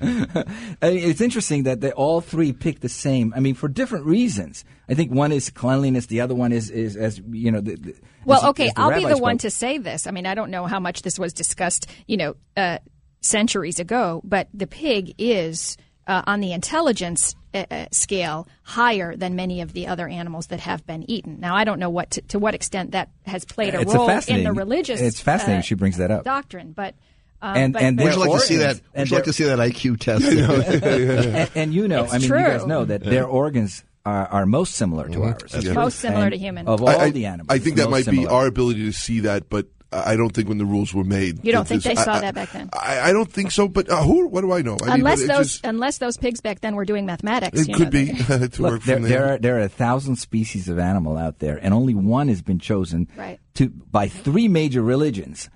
I 0.00 0.90
mean, 0.90 0.98
it's 1.10 1.20
interesting 1.20 1.64
that 1.64 1.80
they 1.80 1.92
all 1.92 2.20
three 2.20 2.52
pick 2.52 2.80
the 2.80 2.88
same. 2.88 3.32
I 3.36 3.40
mean, 3.40 3.54
for 3.54 3.68
different 3.68 4.06
reasons. 4.06 4.64
I 4.88 4.94
think 4.94 5.10
one 5.12 5.32
is 5.32 5.50
cleanliness. 5.50 6.06
The 6.06 6.20
other 6.20 6.34
one 6.34 6.52
is 6.52 6.70
is 6.70 6.96
as 6.96 7.20
you 7.30 7.50
know. 7.50 7.60
The, 7.60 7.76
the, 7.76 7.94
Well, 8.24 8.38
as- 8.42 8.48
okay, 8.50 8.66
as 8.68 8.72
I'll 8.76 8.90
be 8.90 9.04
rabbi 9.04 9.14
the 9.14 9.18
one 9.22 9.38
to 9.38 9.50
say 9.50 9.78
this. 9.78 10.06
I 10.06 10.10
mean, 10.10 10.26
I 10.26 10.34
don't 10.34 10.50
know 10.50 10.66
how 10.66 10.80
much 10.80 11.02
this 11.02 11.18
was 11.18 11.32
discussed, 11.32 11.86
you 12.06 12.16
know, 12.16 12.36
uh, 12.56 12.78
centuries 13.20 13.78
ago, 13.80 14.20
but 14.24 14.48
the 14.52 14.66
pig 14.66 15.14
is 15.18 15.76
uh, 16.06 16.22
on 16.26 16.40
the 16.40 16.52
intelligence 16.52 17.34
uh, 17.54 17.64
uh, 17.70 17.86
scale 17.92 18.46
higher 18.62 19.16
than 19.16 19.36
many 19.36 19.60
of 19.60 19.72
the 19.72 19.86
other 19.86 20.08
animals 20.08 20.48
that 20.48 20.60
have 20.60 20.86
been 20.86 21.08
eaten. 21.10 21.38
Now, 21.40 21.54
I 21.56 21.64
don't 21.64 21.78
know 21.78 21.90
what 21.90 22.10
to, 22.12 22.20
to 22.22 22.38
what 22.38 22.54
extent 22.54 22.92
that 22.92 23.10
has 23.26 23.44
played 23.44 23.74
a 23.74 23.80
It's 23.80 23.92
a 23.94 23.96
role 23.96 24.10
in 24.10 24.44
the 24.44 24.52
religious. 24.52 25.00
it's 25.00 25.20
fascinating 25.20 25.60
uh, 25.60 25.62
she 25.62 25.74
brings 25.74 25.96
that 25.98 26.10
up. 26.10 26.24
doctrine, 26.24 26.72
but. 26.72 26.94
Um, 27.42 27.56
And- 27.56 27.72
but, 27.72 27.82
and 27.82 27.96
but- 27.96 28.04
Would 28.04 28.14
you 28.14 28.20
like 28.20 28.32
to 28.32 28.46
see 28.46 28.56
that? 28.56 28.80
Would 28.96 29.10
you 29.10 29.16
like 29.16 29.24
to 29.24 29.32
see 29.32 29.44
that 29.44 29.58
IQ 29.58 30.00
test? 30.00 30.24
and, 30.24 31.50
and 31.54 31.74
you 31.74 31.88
know, 31.88 32.04
It's 32.04 32.14
I 32.14 32.18
mean, 32.18 32.28
you 32.28 32.34
guys 32.36 32.66
know 32.66 32.84
that 32.86 33.02
their 33.04 33.26
organs 33.26 33.84
are, 34.06 34.26
are 34.26 34.46
most 34.46 34.74
similar 34.74 35.08
to 35.08 35.22
ours. 35.24 35.64
Most 35.74 35.98
similar 36.00 36.24
And 36.24 36.32
to 36.32 36.38
human. 36.38 36.68
Of 36.68 36.82
all 36.82 36.88
I, 36.88 36.94
I- 36.96 37.10
the 37.10 37.26
animals. 37.26 37.48
I 37.50 37.58
think 37.58 37.76
that 37.76 37.90
might 37.90 38.06
most 38.06 38.10
be 38.10 38.26
our 38.26 38.46
ability 38.46 38.80
to 38.84 38.92
see 38.92 39.20
that, 39.20 39.48
but 39.48 39.66
I 39.94 40.16
don't 40.16 40.30
think 40.30 40.48
when 40.48 40.58
the 40.58 40.64
rules 40.64 40.92
were 40.92 41.04
made. 41.04 41.44
You 41.44 41.52
don't 41.52 41.66
think 41.68 41.82
this- 41.82 41.96
they 41.96 42.02
saw 42.02 42.14
I- 42.14 42.20
that 42.20 42.34
back 42.34 42.50
then? 42.52 42.68
I, 42.72 43.10
I 43.10 43.12
don't 43.12 43.30
think 43.30 43.50
so. 43.50 43.68
But 43.68 43.88
uh, 43.88 44.02
who? 44.02 44.26
What 44.28 44.40
do 44.40 44.52
I 44.52 44.62
know? 44.62 44.76
I 44.84 44.94
unless 44.94 45.20
but 45.20 45.24
it 45.24 45.28
those 45.36 45.52
just- 45.52 45.64
unless 45.64 45.98
those 45.98 46.16
pigs 46.16 46.40
back 46.40 46.60
then 46.60 46.74
were 46.74 46.84
doing 46.84 47.06
mathematics. 47.06 47.60
it 47.60 47.68
you 47.68 47.74
could 47.76 47.92
know, 47.92 48.04
be 48.04 48.12
to 48.48 48.62
Look, 48.62 48.72
work 48.72 48.82
there, 48.82 48.96
from 48.96 49.02
there 49.04 49.10
there. 49.20 49.34
are 49.34 49.38
there 49.38 49.56
are 49.58 49.60
a 49.60 49.68
thousand 49.68 50.16
species 50.16 50.68
of 50.68 50.78
animal 50.78 51.16
out 51.16 51.38
there, 51.38 51.56
and 51.62 51.72
only 51.72 51.94
one 51.94 52.28
has 52.28 52.42
been 52.42 52.58
chosen 52.58 53.08
Right. 53.16 53.38
to 53.54 53.68
by 53.68 54.08
three 54.08 54.48
major 54.48 54.82
religions 54.82 55.48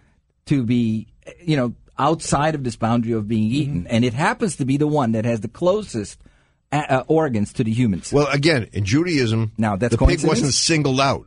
to 0.46 0.62
be, 0.62 1.08
you 1.44 1.56
know, 1.56 1.74
outside 1.98 2.54
of 2.54 2.62
this 2.64 2.76
boundary 2.76 3.12
of 3.12 3.26
being 3.28 3.50
eaten, 3.50 3.86
and 3.88 4.04
it 4.04 4.14
happens 4.14 4.56
to 4.56 4.64
be 4.64 4.76
the 4.76 4.86
one 4.86 5.12
that 5.12 5.24
has 5.24 5.40
the 5.40 5.48
closest 5.48 6.18
uh, 6.70 6.76
uh, 6.88 7.04
organs 7.08 7.52
to 7.54 7.64
the 7.64 7.72
humans. 7.72 8.12
Well, 8.12 8.28
again, 8.28 8.68
in 8.72 8.84
Judaism, 8.84 9.52
Now, 9.58 9.76
that's 9.76 9.90
the 9.92 9.98
pig 9.98 10.06
coincidence? 10.20 10.28
wasn't 10.28 10.54
singled 10.54 11.00
out. 11.00 11.26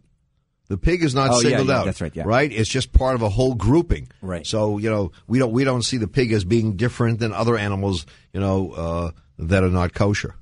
The 0.72 0.78
pig 0.78 1.04
is 1.04 1.14
not 1.14 1.32
Oh, 1.32 1.42
singled 1.42 1.68
yeah, 1.68 1.80
out. 1.80 1.86
that's 1.86 2.00
right, 2.00 2.16
yeah. 2.16 2.24
Right? 2.26 2.50
It's 2.50 2.70
just 2.70 2.94
part 2.94 3.16
of 3.16 3.22
a 3.24 3.28
whole 3.30 3.56
grouping. 3.56 4.08
Right. 4.22 4.48
So 4.48 4.78
you 4.78 4.90
know, 4.90 5.12
we 5.28 5.38
don't 5.38 5.52
we 5.52 5.66
don't 5.66 5.82
see 5.84 5.98
the 5.98 6.08
pig 6.08 6.32
as 6.32 6.46
being 6.46 6.78
different 6.78 7.20
than 7.20 7.34
other 7.34 7.58
animals. 7.58 8.06
You 8.34 8.40
know, 8.40 8.72
uh, 8.72 9.12
that 9.40 9.64
are 9.66 9.70
not 9.70 9.94
kosher. 9.94 10.36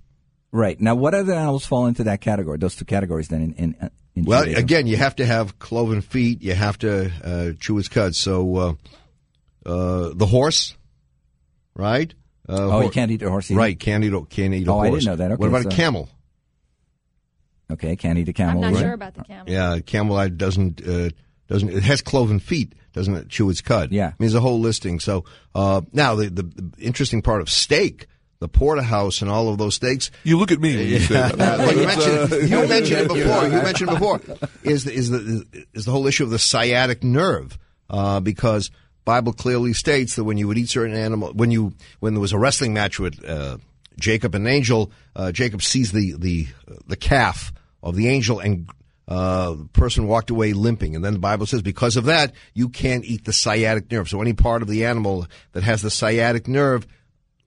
right 0.52 0.80
now, 0.80 0.94
what 0.94 1.16
other 1.16 1.34
animals 1.34 1.66
fall 1.66 1.88
into 1.88 2.04
that 2.04 2.22
category? 2.22 2.60
Those 2.60 2.76
two 2.76 2.86
categories, 2.86 3.28
then 3.30 3.42
in 3.42 3.54
in, 3.54 3.90
in 4.16 4.26
Well, 4.26 4.42
Judaism? 4.44 4.64
again, 4.64 4.86
you 4.88 4.98
have 4.98 5.16
to 5.16 5.26
have 5.26 5.58
cloven 5.58 6.02
feet. 6.02 6.44
You 6.44 6.54
have 6.54 6.78
to 6.80 7.12
uh, 7.24 7.52
chew 7.60 7.80
its 7.80 7.88
cud. 7.88 8.14
So 8.16 8.56
uh, 8.56 8.74
uh, 9.66 10.12
the 10.14 10.28
horse, 10.28 10.76
right? 11.76 12.14
Uh, 12.48 12.54
oh, 12.54 12.70
hor- 12.72 12.84
you 12.84 12.90
can't 12.92 13.10
eat 13.12 13.22
a 13.24 13.30
horse. 13.30 13.50
Either? 13.50 13.58
Right, 13.60 13.80
can't 13.80 14.04
eat 14.04 14.14
a, 14.14 14.22
can't 14.26 14.54
eat 14.54 14.68
a 14.68 14.72
Oh, 14.72 14.80
I 14.80 14.90
didn't 14.92 15.06
know 15.06 15.16
that. 15.16 15.32
Okay, 15.32 15.40
what 15.40 15.50
about 15.50 15.64
so- 15.64 15.70
a 15.70 15.72
camel? 15.74 16.10
Okay, 17.72 17.96
can't 17.96 18.18
eat 18.18 18.30
a 18.30 18.34
camel. 18.34 18.64
I'm 18.64 18.72
not 18.72 18.78
right? 18.78 18.86
sure 18.86 18.94
about 18.94 19.14
the 19.14 19.24
camel. 19.24 19.52
Yeah, 19.52 19.80
camelite 19.80 20.38
doesn't 20.38 20.86
uh, 20.88 21.10
doesn't 21.48 21.70
it 21.70 21.84
has 21.84 22.02
cloven 22.02 22.40
feet, 22.40 22.74
doesn't 22.94 23.16
it? 23.16 23.30
Chew 23.30 23.50
its 23.50 23.62
cud. 23.62 23.92
Yeah. 23.92 24.06
I 24.06 24.10
mean, 24.10 24.16
there's 24.20 24.36
a 24.36 24.40
whole 24.40 24.60
listing. 24.60 25.00
So 25.00 25.26
uh, 25.54 25.82
now 25.94 26.16
the, 26.16 26.30
the 26.30 26.44
the 26.44 26.72
interesting 26.80 27.22
part 27.22 27.42
of 27.42 27.50
steak, 27.50 28.08
the 28.40 28.48
porterhouse, 28.48 29.22
and 29.22 29.30
all 29.30 29.50
of 29.50 29.58
those 29.58 29.76
steaks. 29.76 30.10
You 30.24 30.38
look 30.38 30.52
at 30.52 30.60
me 30.60 30.76
when 30.76 30.88
you 30.88 31.00
say 31.00 31.14
that. 31.14 31.38
well, 31.38 31.76
you 31.76 31.86
mentioned, 31.86 32.34
uh, 32.34 32.38
you 32.38 32.68
mentioned 32.68 33.02
it 33.02 33.08
before. 33.14 33.44
You 33.44 33.62
mentioned 33.62 33.92
it 33.92 34.00
before. 34.00 34.22
Is 34.64 34.86
the, 34.86 34.94
is 34.94 35.10
the 35.10 35.66
is 35.74 35.86
the 35.86 35.92
whole 35.92 36.08
issue 36.08 36.24
of 36.24 36.30
the 36.30 36.40
sciatic 36.40 37.04
nerve? 37.04 37.58
Uh, 37.90 38.20
because 38.20 38.70
Bible 39.06 39.34
clearly 39.34 39.74
states 39.74 40.16
that 40.16 40.24
when 40.24 40.38
you 40.38 40.48
would 40.48 40.58
eat 40.58 40.70
certain 40.70 40.96
animal, 40.96 41.34
when 41.34 41.52
you 41.52 41.74
when 42.00 42.14
there 42.14 42.22
was 42.22 42.34
a 42.34 42.38
wrestling 42.38 42.74
match 42.74 43.00
with 43.00 43.24
uh, 43.28 43.58
Jacob 44.00 44.36
and 44.36 44.48
Angel, 44.48 44.92
uh, 45.16 45.32
Jacob 45.32 45.62
sees 45.62 45.92
the 45.92 46.16
the 46.18 46.48
the 46.88 46.98
calf 46.98 47.54
of 47.84 47.96
the 47.96 48.08
angel 48.08 48.40
and. 48.40 48.70
Uh, 49.12 49.54
the 49.56 49.66
person 49.74 50.06
walked 50.06 50.30
away 50.30 50.54
limping, 50.54 50.96
and 50.96 51.04
then 51.04 51.14
the 51.14 51.20
Bible 51.20 51.48
says 51.48 51.64
because 51.64 51.98
of 51.98 52.06
that 52.06 52.32
you 52.54 52.70
can't 52.70 53.04
eat 53.04 53.26
the 53.26 53.34
sciatic 53.34 53.92
nerve. 53.92 54.08
So 54.08 54.22
any 54.22 54.34
part 54.34 54.62
of 54.62 54.68
the 54.68 54.86
animal 54.86 55.26
that 55.54 55.64
has 55.64 55.82
the 55.82 55.90
sciatic 55.90 56.48
nerve 56.48 56.86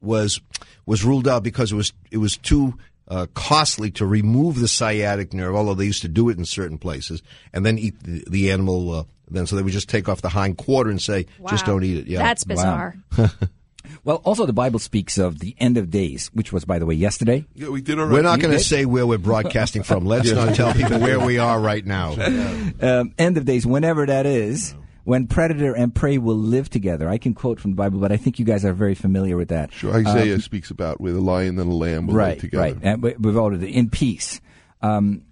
was 0.00 0.40
was 0.84 1.04
ruled 1.04 1.28
out 1.28 1.44
because 1.44 1.70
it 1.70 1.76
was 1.76 1.92
it 2.10 2.16
was 2.18 2.36
too 2.36 2.74
uh, 3.06 3.26
costly 3.34 3.92
to 3.92 4.04
remove 4.06 4.58
the 4.58 4.66
sciatic 4.66 5.32
nerve. 5.32 5.54
Although 5.54 5.74
they 5.74 5.84
used 5.84 6.02
to 6.02 6.08
do 6.08 6.28
it 6.30 6.36
in 6.36 6.44
certain 6.44 6.78
places, 6.78 7.22
and 7.52 7.64
then 7.64 7.78
eat 7.78 8.02
the, 8.02 8.24
the 8.28 8.50
animal. 8.50 8.90
Uh, 8.90 9.04
then 9.30 9.46
so 9.46 9.56
they 9.56 9.62
would 9.62 9.72
just 9.72 9.88
take 9.88 10.08
off 10.08 10.20
the 10.20 10.28
hind 10.28 10.58
quarter 10.58 10.90
and 10.90 11.00
say, 11.00 11.26
just 11.48 11.64
don't 11.64 11.84
eat 11.84 11.96
it. 11.98 12.06
Yeah, 12.06 12.18
That's 12.18 12.44
bizarre. 12.44 12.96
Well, 14.04 14.16
also 14.24 14.46
the 14.46 14.52
Bible 14.52 14.78
speaks 14.78 15.18
of 15.18 15.38
the 15.40 15.54
end 15.58 15.76
of 15.76 15.90
days, 15.90 16.30
which 16.34 16.52
was, 16.52 16.64
by 16.64 16.78
the 16.78 16.86
way, 16.86 16.94
yesterday. 16.94 17.44
yeah, 17.54 17.68
we 17.68 17.80
did 17.80 17.98
all 17.98 18.06
right. 18.06 18.12
We're 18.12 18.22
not 18.22 18.40
going 18.40 18.52
to 18.52 18.60
say 18.60 18.84
where 18.84 19.06
we're 19.06 19.18
broadcasting 19.18 19.82
from. 19.82 20.04
Let's 20.04 20.30
not 20.30 20.54
tell 20.54 20.72
people 20.74 20.98
where 20.98 21.20
we 21.20 21.38
are 21.38 21.58
right 21.60 21.84
now. 21.84 22.12
um, 22.80 23.14
end 23.18 23.36
of 23.36 23.44
days, 23.44 23.66
whenever 23.66 24.06
that 24.06 24.26
is, 24.26 24.74
when 25.04 25.26
predator 25.26 25.74
and 25.74 25.94
prey 25.94 26.18
will 26.18 26.36
live 26.36 26.70
together. 26.70 27.08
I 27.08 27.18
can 27.18 27.34
quote 27.34 27.58
from 27.60 27.72
the 27.72 27.76
Bible, 27.76 27.98
but 27.98 28.12
I 28.12 28.16
think 28.16 28.38
you 28.38 28.44
guys 28.44 28.64
are 28.64 28.72
very 28.72 28.94
familiar 28.94 29.36
with 29.36 29.48
that. 29.48 29.72
Sure, 29.72 29.94
Isaiah 29.94 30.40
speaks 30.40 30.70
about 30.70 31.00
where 31.00 31.12
the 31.12 31.20
lion 31.20 31.58
and 31.58 31.70
the 31.70 31.74
lamb 31.74 32.06
will 32.06 32.14
right, 32.14 32.30
live 32.34 32.40
together. 32.40 32.62
right. 32.62 32.76
And 32.82 33.02
we- 33.02 33.16
we've 33.18 33.36
already 33.36 33.74
in 33.74 33.90
peace. 33.90 34.40
Um, 34.80 35.22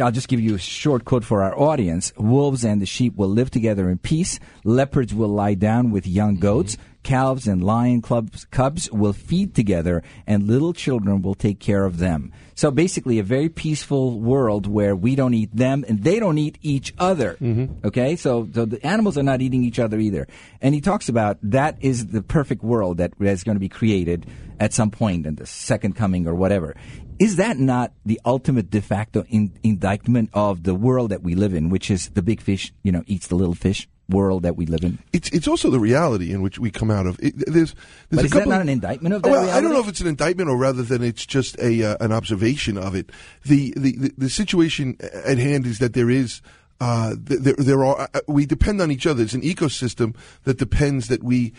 I'll 0.00 0.10
just 0.10 0.28
give 0.28 0.40
you 0.40 0.56
a 0.56 0.58
short 0.58 1.04
quote 1.04 1.24
for 1.24 1.42
our 1.42 1.56
audience. 1.58 2.12
Wolves 2.16 2.64
and 2.64 2.82
the 2.82 2.86
sheep 2.86 3.14
will 3.16 3.28
live 3.28 3.50
together 3.50 3.88
in 3.88 3.98
peace. 3.98 4.40
Leopards 4.64 5.14
will 5.14 5.28
lie 5.28 5.54
down 5.54 5.90
with 5.92 6.06
young 6.06 6.34
goats. 6.36 6.76
Calves 7.04 7.46
and 7.46 7.62
lion 7.62 8.02
clubs, 8.02 8.46
cubs 8.46 8.90
will 8.90 9.12
feed 9.12 9.54
together, 9.54 10.02
and 10.26 10.48
little 10.48 10.72
children 10.72 11.22
will 11.22 11.34
take 11.34 11.60
care 11.60 11.84
of 11.84 11.98
them. 11.98 12.32
So 12.56 12.70
basically, 12.70 13.18
a 13.18 13.22
very 13.22 13.48
peaceful 13.48 14.18
world 14.18 14.66
where 14.66 14.96
we 14.96 15.14
don't 15.14 15.34
eat 15.34 15.54
them 15.54 15.84
and 15.86 16.02
they 16.02 16.18
don't 16.18 16.38
eat 16.38 16.58
each 16.62 16.94
other. 16.98 17.36
Mm-hmm. 17.40 17.86
Okay, 17.86 18.16
so 18.16 18.48
so 18.54 18.64
the 18.64 18.84
animals 18.86 19.18
are 19.18 19.22
not 19.22 19.42
eating 19.42 19.64
each 19.64 19.78
other 19.78 19.98
either. 19.98 20.26
And 20.60 20.74
he 20.74 20.80
talks 20.80 21.08
about 21.08 21.38
that 21.42 21.76
is 21.80 22.06
the 22.06 22.22
perfect 22.22 22.62
world 22.62 22.98
that 22.98 23.12
is 23.20 23.44
going 23.44 23.56
to 23.56 23.60
be 23.60 23.68
created 23.68 24.26
at 24.58 24.72
some 24.72 24.90
point 24.90 25.26
in 25.26 25.34
the 25.34 25.46
second 25.46 25.96
coming 25.96 26.26
or 26.26 26.34
whatever. 26.34 26.74
Is 27.18 27.36
that 27.36 27.58
not 27.58 27.92
the 28.04 28.20
ultimate 28.24 28.70
de 28.70 28.80
facto 28.80 29.24
in, 29.28 29.52
indictment 29.62 30.30
of 30.32 30.62
the 30.64 30.74
world 30.74 31.10
that 31.10 31.22
we 31.22 31.34
live 31.34 31.54
in, 31.54 31.68
which 31.68 31.90
is 31.90 32.08
the 32.10 32.22
big 32.22 32.40
fish, 32.40 32.72
you 32.82 32.90
know, 32.90 33.04
eats 33.06 33.28
the 33.28 33.36
little 33.36 33.54
fish 33.54 33.88
world 34.08 34.42
that 34.42 34.56
we 34.56 34.66
live 34.66 34.84
in? 34.84 34.98
It's 35.12 35.28
it's 35.30 35.48
also 35.48 35.70
the 35.70 35.80
reality 35.80 36.32
in 36.32 36.42
which 36.42 36.58
we 36.58 36.70
come 36.70 36.90
out 36.90 37.06
of. 37.06 37.18
It, 37.20 37.34
there's, 37.36 37.74
there's 38.10 38.26
is 38.26 38.30
that 38.32 38.48
not 38.48 38.60
an 38.60 38.68
indictment 38.68 39.14
of 39.14 39.22
that 39.22 39.30
well, 39.30 39.50
I 39.50 39.60
don't 39.60 39.72
know 39.72 39.80
if 39.80 39.88
it's 39.88 40.00
an 40.00 40.06
indictment 40.06 40.48
or 40.50 40.56
rather 40.56 40.82
than 40.82 41.02
it's 41.02 41.24
just 41.26 41.58
a 41.58 41.82
uh, 41.82 41.96
an 42.00 42.12
observation 42.12 42.76
of 42.76 42.94
it. 42.94 43.10
The, 43.44 43.72
the 43.76 43.96
the 43.96 44.12
the 44.18 44.30
situation 44.30 44.96
at 45.00 45.38
hand 45.38 45.66
is 45.66 45.78
that 45.78 45.94
there 45.94 46.10
is. 46.10 46.42
Uh, 46.80 47.14
there, 47.16 47.54
there 47.54 47.84
are. 47.84 48.08
Uh, 48.12 48.20
we 48.26 48.44
depend 48.44 48.82
on 48.82 48.90
each 48.90 49.06
other. 49.06 49.22
It's 49.22 49.32
an 49.32 49.42
ecosystem 49.42 50.16
that 50.42 50.58
depends 50.58 51.06
that 51.06 51.22
we, 51.22 51.54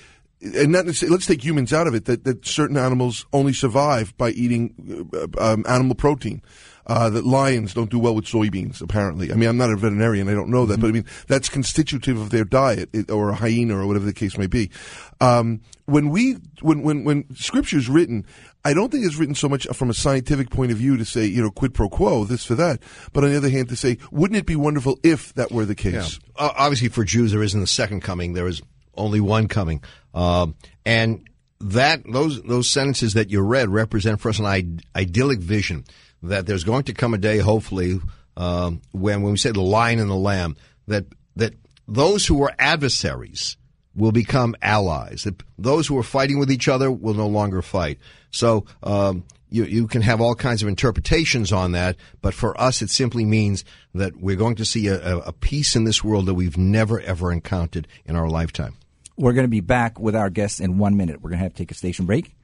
and 0.54 0.72
not 0.72 0.86
let's 0.86 1.26
take 1.26 1.44
humans 1.44 1.74
out 1.74 1.88
of 1.88 1.96
it. 1.96 2.06
That 2.06 2.24
that 2.24 2.46
certain 2.46 2.78
animals 2.78 3.26
only 3.34 3.54
survive 3.54 4.16
by 4.18 4.32
eating 4.32 5.10
uh, 5.14 5.54
um, 5.54 5.66
animal 5.68 5.96
protein. 5.96 6.42
Uh, 6.88 7.10
that 7.10 7.26
lions 7.26 7.74
don't 7.74 7.90
do 7.90 7.98
well 7.98 8.14
with 8.14 8.26
soybeans. 8.26 8.80
Apparently, 8.80 9.32
I 9.32 9.36
mean, 9.36 9.50
I'm 9.50 9.58
not 9.58 9.72
a 9.72 9.76
veterinarian. 9.76 10.30
I 10.30 10.34
don't 10.34 10.52
know 10.52 10.68
that, 10.68 10.80
but 10.80 10.86
I 10.86 10.92
mean, 10.92 11.06
that's 11.28 11.50
constitutive 11.50 12.22
of 12.22 12.30
their 12.30 12.44
diet, 12.44 13.10
or 13.10 13.30
a 13.30 13.34
hyena, 13.34 13.76
or 13.76 13.88
whatever 13.88 14.06
the 14.06 14.14
case 14.14 14.38
may 14.38 14.46
be. 14.46 14.70
Um, 15.20 15.62
when 15.86 16.10
we, 16.10 16.34
when 16.62 16.84
when 16.84 17.04
when 17.04 17.36
scripture 17.36 17.78
is 17.78 17.90
written, 17.90 18.24
I 18.64 18.76
don't 18.76 18.92
think 18.92 19.04
it's 19.04 19.16
written 19.16 19.34
so 19.34 19.50
much 19.50 19.66
from 19.74 19.90
a 19.90 19.96
scientific 19.96 20.52
point 20.52 20.72
of 20.72 20.78
view 20.78 20.96
to 20.98 21.06
say, 21.06 21.26
you 21.26 21.42
know, 21.42 21.50
quid 21.50 21.74
pro 21.74 21.90
quo, 21.90 22.24
this 22.24 22.46
for 22.46 22.54
that. 22.54 22.84
But 23.14 23.24
on 23.24 23.32
the 23.32 23.38
other 23.38 23.50
hand, 23.50 23.70
to 23.70 23.76
say, 23.76 23.98
wouldn't 24.12 24.38
it 24.38 24.46
be 24.46 24.56
wonderful 24.56 25.00
if 25.02 25.34
that 25.34 25.52
were 25.52 25.66
the 25.66 25.74
case? 25.76 26.20
Uh, 26.36 26.52
obviously, 26.56 26.90
for 26.90 27.04
Jews, 27.04 27.32
there 27.32 27.42
isn't 27.42 27.64
a 27.64 27.68
second 27.68 28.02
coming. 28.02 28.34
There 28.34 28.48
is 28.48 28.62
only 28.96 29.20
one 29.20 29.48
coming, 29.48 29.82
um, 30.16 30.56
and 30.86 31.28
that 31.60 32.02
those 32.12 32.42
those 32.44 32.70
sentences 32.70 33.14
that 33.14 33.30
you 33.30 33.42
read 33.42 33.70
represent 33.70 34.20
for 34.20 34.30
us 34.30 34.40
an 34.40 34.46
Id- 34.46 34.84
idyllic 34.96 35.40
vision 35.40 35.84
that 36.24 36.48
there's 36.48 36.64
going 36.64 36.84
to 36.84 36.94
come 36.94 37.14
a 37.14 37.18
day, 37.18 37.38
hopefully, 37.38 38.00
um, 38.38 38.82
when 38.92 39.22
when 39.22 39.34
we 39.34 39.38
say 39.38 39.52
the 39.52 39.62
lion 39.62 40.00
and 40.00 40.10
the 40.10 40.16
lamb, 40.16 40.56
that 40.88 41.06
that 41.36 41.54
those 41.88 42.26
who 42.26 42.42
are 42.44 42.54
adversaries 42.58 43.58
will 43.96 44.12
become 44.12 44.56
allies. 44.62 45.24
That 45.24 45.42
those 45.58 45.88
who 45.88 45.98
are 45.98 46.04
fighting 46.04 46.40
with 46.40 46.52
each 46.52 46.68
other 46.68 46.92
will 46.92 47.14
no 47.14 47.28
longer 47.28 47.62
fight. 47.62 48.00
So 48.32 48.66
um, 48.84 49.24
you 49.50 49.66
you 49.66 49.88
can 49.88 50.02
have 50.02 50.22
all 50.22 50.36
kinds 50.36 50.62
of 50.62 50.68
interpretations 50.68 51.52
on 51.52 51.74
that, 51.74 51.96
but 52.22 52.34
for 52.34 52.60
us, 52.60 52.82
it 52.82 52.90
simply 52.90 53.26
means 53.26 53.64
that 53.94 54.16
we're 54.18 54.36
going 54.36 54.56
to 54.56 54.66
see 54.66 54.88
a, 54.88 55.18
a 55.18 55.32
peace 55.32 55.76
in 55.76 55.84
this 55.84 56.04
world 56.04 56.26
that 56.26 56.34
we've 56.34 56.58
never 56.58 57.00
ever 57.02 57.32
encountered 57.32 57.88
in 58.06 58.16
our 58.16 58.30
lifetime. 58.30 58.76
We're 59.18 59.34
going 59.34 59.46
to 59.46 59.50
be 59.50 59.62
back 59.62 60.00
with 60.00 60.16
our 60.16 60.30
guests 60.30 60.60
in 60.60 60.78
one 60.78 60.98
minute. 60.98 61.22
We're 61.22 61.30
going 61.30 61.40
to 61.40 61.44
have 61.44 61.54
to 61.54 61.58
take 61.58 61.72
a 61.72 61.76
station 61.76 62.06
break. 62.06 62.36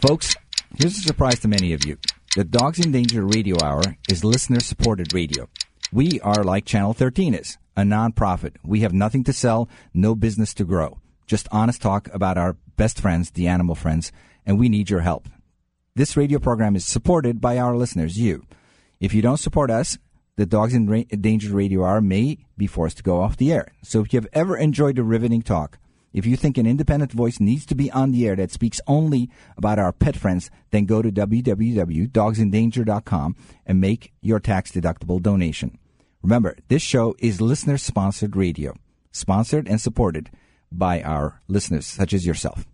Folks, 0.00 0.36
here's 0.78 0.96
a 0.96 1.00
surprise 1.00 1.40
to 1.40 1.48
many 1.48 1.72
of 1.72 1.84
you. 1.84 1.98
The 2.34 2.44
Dogs 2.44 2.84
in 2.84 2.92
Danger 2.92 3.24
Radio 3.24 3.56
Hour 3.62 3.82
is 4.08 4.24
listener 4.24 4.60
supported 4.60 5.12
radio. 5.12 5.48
We 5.92 6.20
are 6.20 6.44
like 6.44 6.64
Channel 6.64 6.92
13 6.92 7.34
is, 7.34 7.58
a 7.76 7.82
nonprofit. 7.82 8.56
We 8.64 8.80
have 8.80 8.92
nothing 8.92 9.24
to 9.24 9.32
sell, 9.32 9.68
no 9.94 10.14
business 10.14 10.52
to 10.54 10.64
grow. 10.64 10.98
Just 11.26 11.48
honest 11.50 11.82
talk 11.82 12.08
about 12.12 12.38
our 12.38 12.56
best 12.76 13.00
friends, 13.00 13.30
the 13.30 13.48
animal 13.48 13.74
friends, 13.74 14.12
and 14.44 14.58
we 14.58 14.68
need 14.68 14.90
your 14.90 15.00
help. 15.00 15.28
This 15.94 16.16
radio 16.16 16.38
program 16.38 16.76
is 16.76 16.84
supported 16.84 17.40
by 17.40 17.58
our 17.58 17.74
listeners, 17.74 18.18
you. 18.18 18.44
If 19.00 19.14
you 19.14 19.22
don't 19.22 19.38
support 19.38 19.70
us, 19.70 19.98
the 20.36 20.46
Dogs 20.46 20.74
in 20.74 20.88
Ra- 20.88 21.02
Danger 21.20 21.54
Radio 21.54 21.84
Hour 21.84 22.00
may 22.00 22.38
be 22.56 22.66
forced 22.66 22.96
to 22.98 23.02
go 23.02 23.20
off 23.20 23.36
the 23.36 23.52
air. 23.52 23.68
So 23.82 24.00
if 24.00 24.12
you 24.12 24.18
have 24.18 24.28
ever 24.32 24.56
enjoyed 24.56 24.98
a 24.98 25.02
riveting 25.02 25.42
talk, 25.42 25.78
if 26.12 26.24
you 26.24 26.36
think 26.36 26.56
an 26.56 26.66
independent 26.66 27.12
voice 27.12 27.40
needs 27.40 27.66
to 27.66 27.74
be 27.74 27.90
on 27.90 28.12
the 28.12 28.26
air 28.26 28.36
that 28.36 28.52
speaks 28.52 28.80
only 28.86 29.28
about 29.56 29.78
our 29.78 29.92
pet 29.92 30.16
friends, 30.16 30.50
then 30.70 30.86
go 30.86 31.02
to 31.02 31.10
www.dogsindanger.com 31.10 33.36
and 33.66 33.80
make 33.80 34.12
your 34.22 34.40
tax 34.40 34.72
deductible 34.72 35.20
donation. 35.20 35.78
Remember, 36.22 36.56
this 36.68 36.82
show 36.82 37.14
is 37.18 37.40
listener 37.40 37.76
sponsored 37.76 38.34
radio, 38.34 38.74
sponsored 39.12 39.68
and 39.68 39.80
supported 39.80 40.30
by 40.72 41.02
our 41.02 41.40
listeners, 41.48 41.86
such 41.86 42.12
as 42.12 42.26
yourself. 42.26 42.66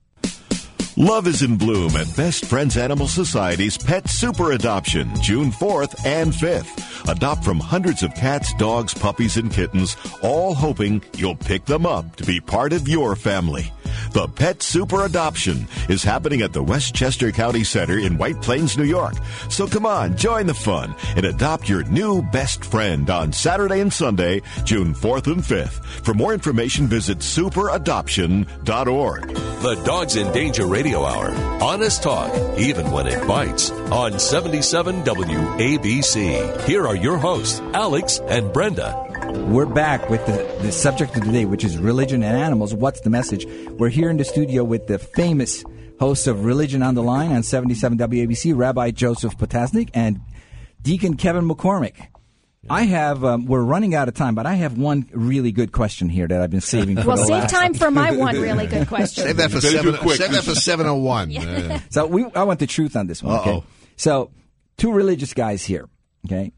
Love 0.99 1.26
is 1.26 1.40
in 1.40 1.57
bloom 1.57 1.97
at 1.97 2.14
Best 2.18 2.45
Friends 2.45 2.76
Animal 2.76 3.09
Society's 3.09 3.78
Pet 3.78 4.11
Super 4.11 4.53
Adoption, 4.53 5.11
June 5.22 5.51
4th 5.51 6.05
and 6.05 6.34
5th. 6.34 7.09
Adopt 7.11 7.43
from 7.43 7.59
hundreds 7.59 8.03
of 8.03 8.14
cats, 8.14 8.53
dogs, 8.55 8.93
puppies, 8.93 9.38
and 9.38 9.51
kittens, 9.51 9.97
all 10.22 10.55
hoping 10.55 11.03
you'll 11.16 11.34
pick 11.34 11.64
them 11.64 11.86
up 11.86 12.14
to 12.16 12.24
be 12.24 12.40
part 12.40 12.74
of 12.74 12.86
your 12.86 13.16
family. 13.16 13.72
The 14.12 14.28
Pet 14.28 14.62
Super 14.62 15.05
Adoption 15.05 15.66
is 15.88 16.05
happening 16.05 16.43
at 16.43 16.53
the 16.53 16.62
Westchester 16.62 17.32
County 17.32 17.64
Center 17.64 17.99
in 17.99 18.18
White 18.18 18.40
Plains, 18.43 18.78
New 18.78 18.84
York. 18.84 19.14
So 19.49 19.66
come 19.66 19.86
on, 19.86 20.16
join 20.16 20.47
the 20.47 20.55
fun 20.55 20.95
and 21.16 21.24
adopt 21.24 21.68
your 21.68 21.82
new 21.84 22.22
best 22.22 22.64
friend 22.64 23.11
on 23.11 23.32
Saturday 23.32 23.80
and 23.80 23.93
Sunday, 23.93 24.43
June 24.64 24.95
4th 24.95 25.26
and 25.26 25.43
5th. 25.43 25.84
For 26.05 26.14
more 26.14 26.32
information, 26.32 26.86
visit 26.86 27.18
superadoption.org. 27.18 29.34
The 29.62 29.74
Dogs 29.84 30.16
in 30.16 30.32
Danger 30.32 30.66
Radio 30.66 30.82
Hour. 30.91 31.30
Honest 31.62 32.03
talk, 32.03 32.33
even 32.59 32.91
when 32.91 33.07
it 33.07 33.26
bites. 33.26 33.70
On 33.70 34.18
77 34.18 35.05
WABC. 35.05 36.64
Here 36.64 36.87
are 36.87 36.97
your 36.97 37.18
hosts, 37.18 37.61
Alex 37.72 38.18
and 38.26 38.53
Brenda. 38.53 39.09
We're 39.49 39.66
back 39.66 40.11
with 40.11 40.26
the, 40.26 40.59
the 40.61 40.72
subject 40.72 41.16
of 41.16 41.22
today, 41.22 41.45
which 41.45 41.64
is 41.64 41.78
religion 41.78 42.22
and 42.22 42.37
animals. 42.37 42.74
What's 42.74 43.01
the 43.01 43.11
message? 43.11 43.47
We're 43.70 43.91
here 43.91 44.11
in 44.11 44.16
the 44.16 44.24
studio 44.24 44.64
with 44.64 44.89
the 44.89 44.99
famous 44.99 45.64
host 46.01 46.26
of 46.26 46.45
Religion 46.45 46.83
on 46.83 46.95
the 46.97 47.03
Line 47.03 47.30
on 47.30 47.45
77 47.45 47.97
WABC, 47.99 48.57
Rabbi 48.57 48.91
Joseph 48.91 49.39
Potasnik, 49.39 49.91
and 49.95 50.20
Deacon 50.83 51.16
Kevin 51.16 51.49
McCormick. 51.49 52.09
I 52.70 52.82
have, 52.84 53.24
um, 53.24 53.46
we're 53.46 53.62
running 53.62 53.94
out 53.94 54.08
of 54.08 54.14
time, 54.14 54.34
but 54.34 54.46
I 54.46 54.54
have 54.54 54.78
one 54.78 55.08
really 55.12 55.50
good 55.52 55.72
question 55.72 56.08
here 56.08 56.28
that 56.28 56.40
I've 56.40 56.50
been 56.50 56.60
saving 56.60 56.96
for 56.96 57.08
Well, 57.08 57.16
the 57.16 57.24
save 57.24 57.42
last. 57.42 57.50
time 57.52 57.74
for 57.74 57.90
my 57.90 58.12
one 58.12 58.36
really 58.40 58.66
good 58.66 58.86
question. 58.86 59.24
Save 59.24 59.36
that 59.38 59.50
for 59.50 59.60
seven. 59.60 59.94
it 59.94 60.00
quick. 60.00 60.16
Save 60.16 60.32
that 60.32 60.44
for 60.44 60.54
seven 60.54 60.86
oh 60.86 60.94
one. 60.96 61.30
So 61.90 62.06
we, 62.06 62.24
I 62.34 62.44
want 62.44 62.60
the 62.60 62.66
truth 62.68 62.94
on 62.96 63.06
this 63.08 63.22
one. 63.22 63.40
Okay. 63.40 63.50
Uh-oh. 63.50 63.64
So 63.96 64.30
two 64.76 64.92
religious 64.92 65.34
guys 65.34 65.64
here. 65.64 65.88
Okay. 66.26 66.52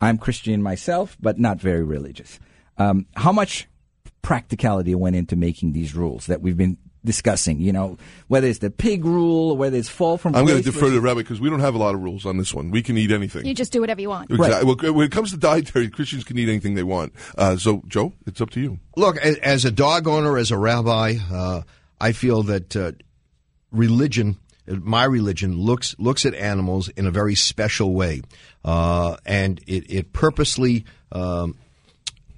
I'm 0.00 0.18
Christian 0.18 0.62
myself, 0.62 1.16
but 1.20 1.38
not 1.38 1.60
very 1.60 1.82
religious. 1.82 2.38
Um, 2.76 3.06
how 3.16 3.32
much 3.32 3.66
practicality 4.22 4.94
went 4.94 5.16
into 5.16 5.34
making 5.34 5.72
these 5.72 5.94
rules 5.94 6.26
that 6.26 6.42
we've 6.42 6.56
been 6.56 6.76
discussing? 7.08 7.60
You 7.60 7.72
know, 7.72 7.98
whether 8.28 8.46
it's 8.46 8.60
the 8.60 8.70
pig 8.70 9.04
rule, 9.04 9.50
or 9.50 9.56
whether 9.56 9.76
it's 9.76 9.88
fall 9.88 10.18
from. 10.18 10.36
I'm 10.36 10.44
going 10.44 10.58
to 10.58 10.62
defer 10.62 10.80
to 10.80 10.86
versus- 10.86 11.00
Rabbi 11.00 11.20
because 11.20 11.40
we 11.40 11.50
don't 11.50 11.60
have 11.60 11.74
a 11.74 11.78
lot 11.78 11.94
of 11.94 12.02
rules 12.02 12.24
on 12.26 12.36
this 12.36 12.54
one. 12.54 12.70
We 12.70 12.82
can 12.82 12.96
eat 12.96 13.10
anything. 13.10 13.46
You 13.46 13.54
just 13.54 13.72
do 13.72 13.80
whatever 13.80 14.00
you 14.00 14.10
want. 14.10 14.30
Exactly. 14.30 14.64
Well, 14.64 14.94
when 14.94 15.06
it 15.06 15.10
comes 15.12 15.32
to 15.32 15.38
dietary, 15.38 15.88
Christians 15.88 16.22
can 16.22 16.38
eat 16.38 16.48
anything 16.48 16.74
they 16.74 16.82
want. 16.84 17.12
Uh, 17.36 17.56
so, 17.56 17.82
Joe, 17.88 18.12
it's 18.26 18.40
up 18.40 18.50
to 18.50 18.60
you. 18.60 18.78
Look, 18.96 19.16
as 19.16 19.64
a 19.64 19.70
dog 19.70 20.06
owner, 20.06 20.36
as 20.38 20.50
a 20.50 20.58
rabbi, 20.58 21.16
uh, 21.32 21.62
I 22.00 22.12
feel 22.12 22.42
that 22.44 22.76
uh, 22.76 22.92
religion, 23.72 24.38
my 24.66 25.04
religion, 25.04 25.58
looks 25.58 25.96
looks 25.98 26.26
at 26.26 26.34
animals 26.34 26.88
in 26.90 27.06
a 27.06 27.10
very 27.10 27.34
special 27.34 27.94
way, 27.94 28.22
uh, 28.64 29.16
and 29.24 29.60
it, 29.66 29.90
it 29.90 30.12
purposely 30.12 30.84
um, 31.10 31.56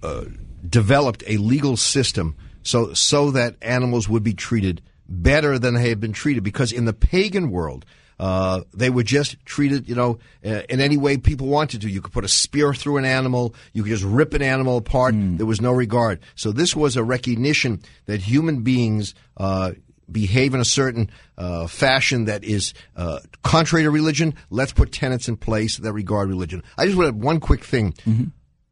uh, 0.03 0.25
developed 0.68 1.25
a 1.27 1.37
legal 1.39 1.77
system 1.77 2.37
so 2.62 2.92
so 2.94 3.30
that 3.32 3.56
animals 3.62 4.08
would 4.08 4.22
be 4.22 4.34
treated 4.34 4.82
better 5.08 5.58
than 5.58 5.74
they 5.74 5.88
had 5.88 6.00
been 6.00 6.12
treated. 6.12 6.44
Because 6.44 6.72
in 6.72 6.84
the 6.84 6.92
pagan 6.92 7.50
world. 7.50 7.84
Uh, 8.18 8.64
they 8.74 8.90
were 8.90 9.02
just 9.02 9.42
treated, 9.46 9.88
you 9.88 9.94
know, 9.94 10.18
uh, 10.44 10.61
in 10.68 10.78
any 10.78 10.98
way 10.98 11.16
people 11.16 11.46
wanted 11.46 11.80
to. 11.80 11.88
You 11.88 12.02
could 12.02 12.12
put 12.12 12.22
a 12.22 12.28
spear 12.28 12.74
through 12.74 12.98
an 12.98 13.06
animal. 13.06 13.54
You 13.72 13.82
could 13.82 13.88
just 13.88 14.04
rip 14.04 14.34
an 14.34 14.42
animal 14.42 14.76
apart. 14.76 15.14
There 15.38 15.46
was 15.46 15.62
no 15.62 15.72
regard. 15.72 16.20
So 16.34 16.52
this 16.52 16.76
was 16.76 16.96
a 16.96 17.02
recognition 17.02 17.80
that 18.04 18.20
human 18.20 18.61
beings 18.61 19.14
uh, 19.38 19.72
behave 20.12 20.52
in 20.52 20.61
a 20.61 20.66
certain 20.66 21.11
uh, 21.38 21.66
fashion 21.66 22.26
that 22.26 22.44
is 22.44 22.74
uh, 22.94 23.20
contrary 23.42 23.84
to 23.84 23.90
religion. 23.90 24.34
Let's 24.50 24.74
put 24.74 24.92
tenets 24.92 25.26
in 25.26 25.38
place 25.38 25.78
that 25.78 25.92
regard 25.92 26.28
religion. 26.28 26.62
I 26.76 26.84
just 26.84 26.98
want 26.98 27.08
to 27.08 27.26
one 27.26 27.40
quick 27.40 27.64
thing. 27.64 27.94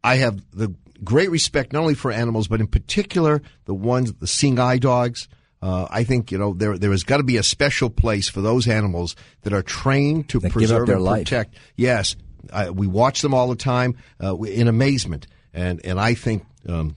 I 0.05 0.17
have 0.17 0.43
the 0.53 0.75
great 1.05 1.31
respect 1.31 1.73
not 1.73 1.81
only 1.81 1.95
for 1.95 2.11
animals, 2.11 2.49
but 2.49 2.61
in 2.61 2.67
particular 2.67 3.43
the 3.67 3.75
ones, 3.75 4.13
the 4.15 4.27
seeing 4.27 4.59
eye 4.59 4.79
dogs. 4.79 5.29
Uh, 5.61 5.87
I 5.91 6.05
think 6.05 6.31
you 6.31 6.39
know 6.39 6.55
there 6.55 6.79
there 6.79 6.93
has 6.93 7.03
got 7.03 7.17
to 7.17 7.25
be 7.25 7.37
a 7.37 7.43
special 7.43 7.91
place 7.91 8.29
for 8.29 8.41
those 8.41 8.69
animals 8.69 9.17
that 9.43 9.53
are 9.53 9.63
trained 9.63 10.29
to 10.31 10.39
That 10.39 10.53
preserve 10.53 10.87
their 10.87 10.97
and 10.97 11.05
life. 11.05 11.25
protect. 11.25 11.57
Yes, 11.77 12.15
I, 12.53 12.71
we 12.71 12.87
watch 12.87 13.23
them 13.23 13.35
all 13.35 13.49
the 13.49 13.57
time 13.57 13.97
uh, 14.23 14.37
in 14.43 14.69
amazement, 14.69 15.27
and 15.53 15.85
and 15.85 15.99
I 16.01 16.15
think. 16.15 16.45
Um, 16.69 16.97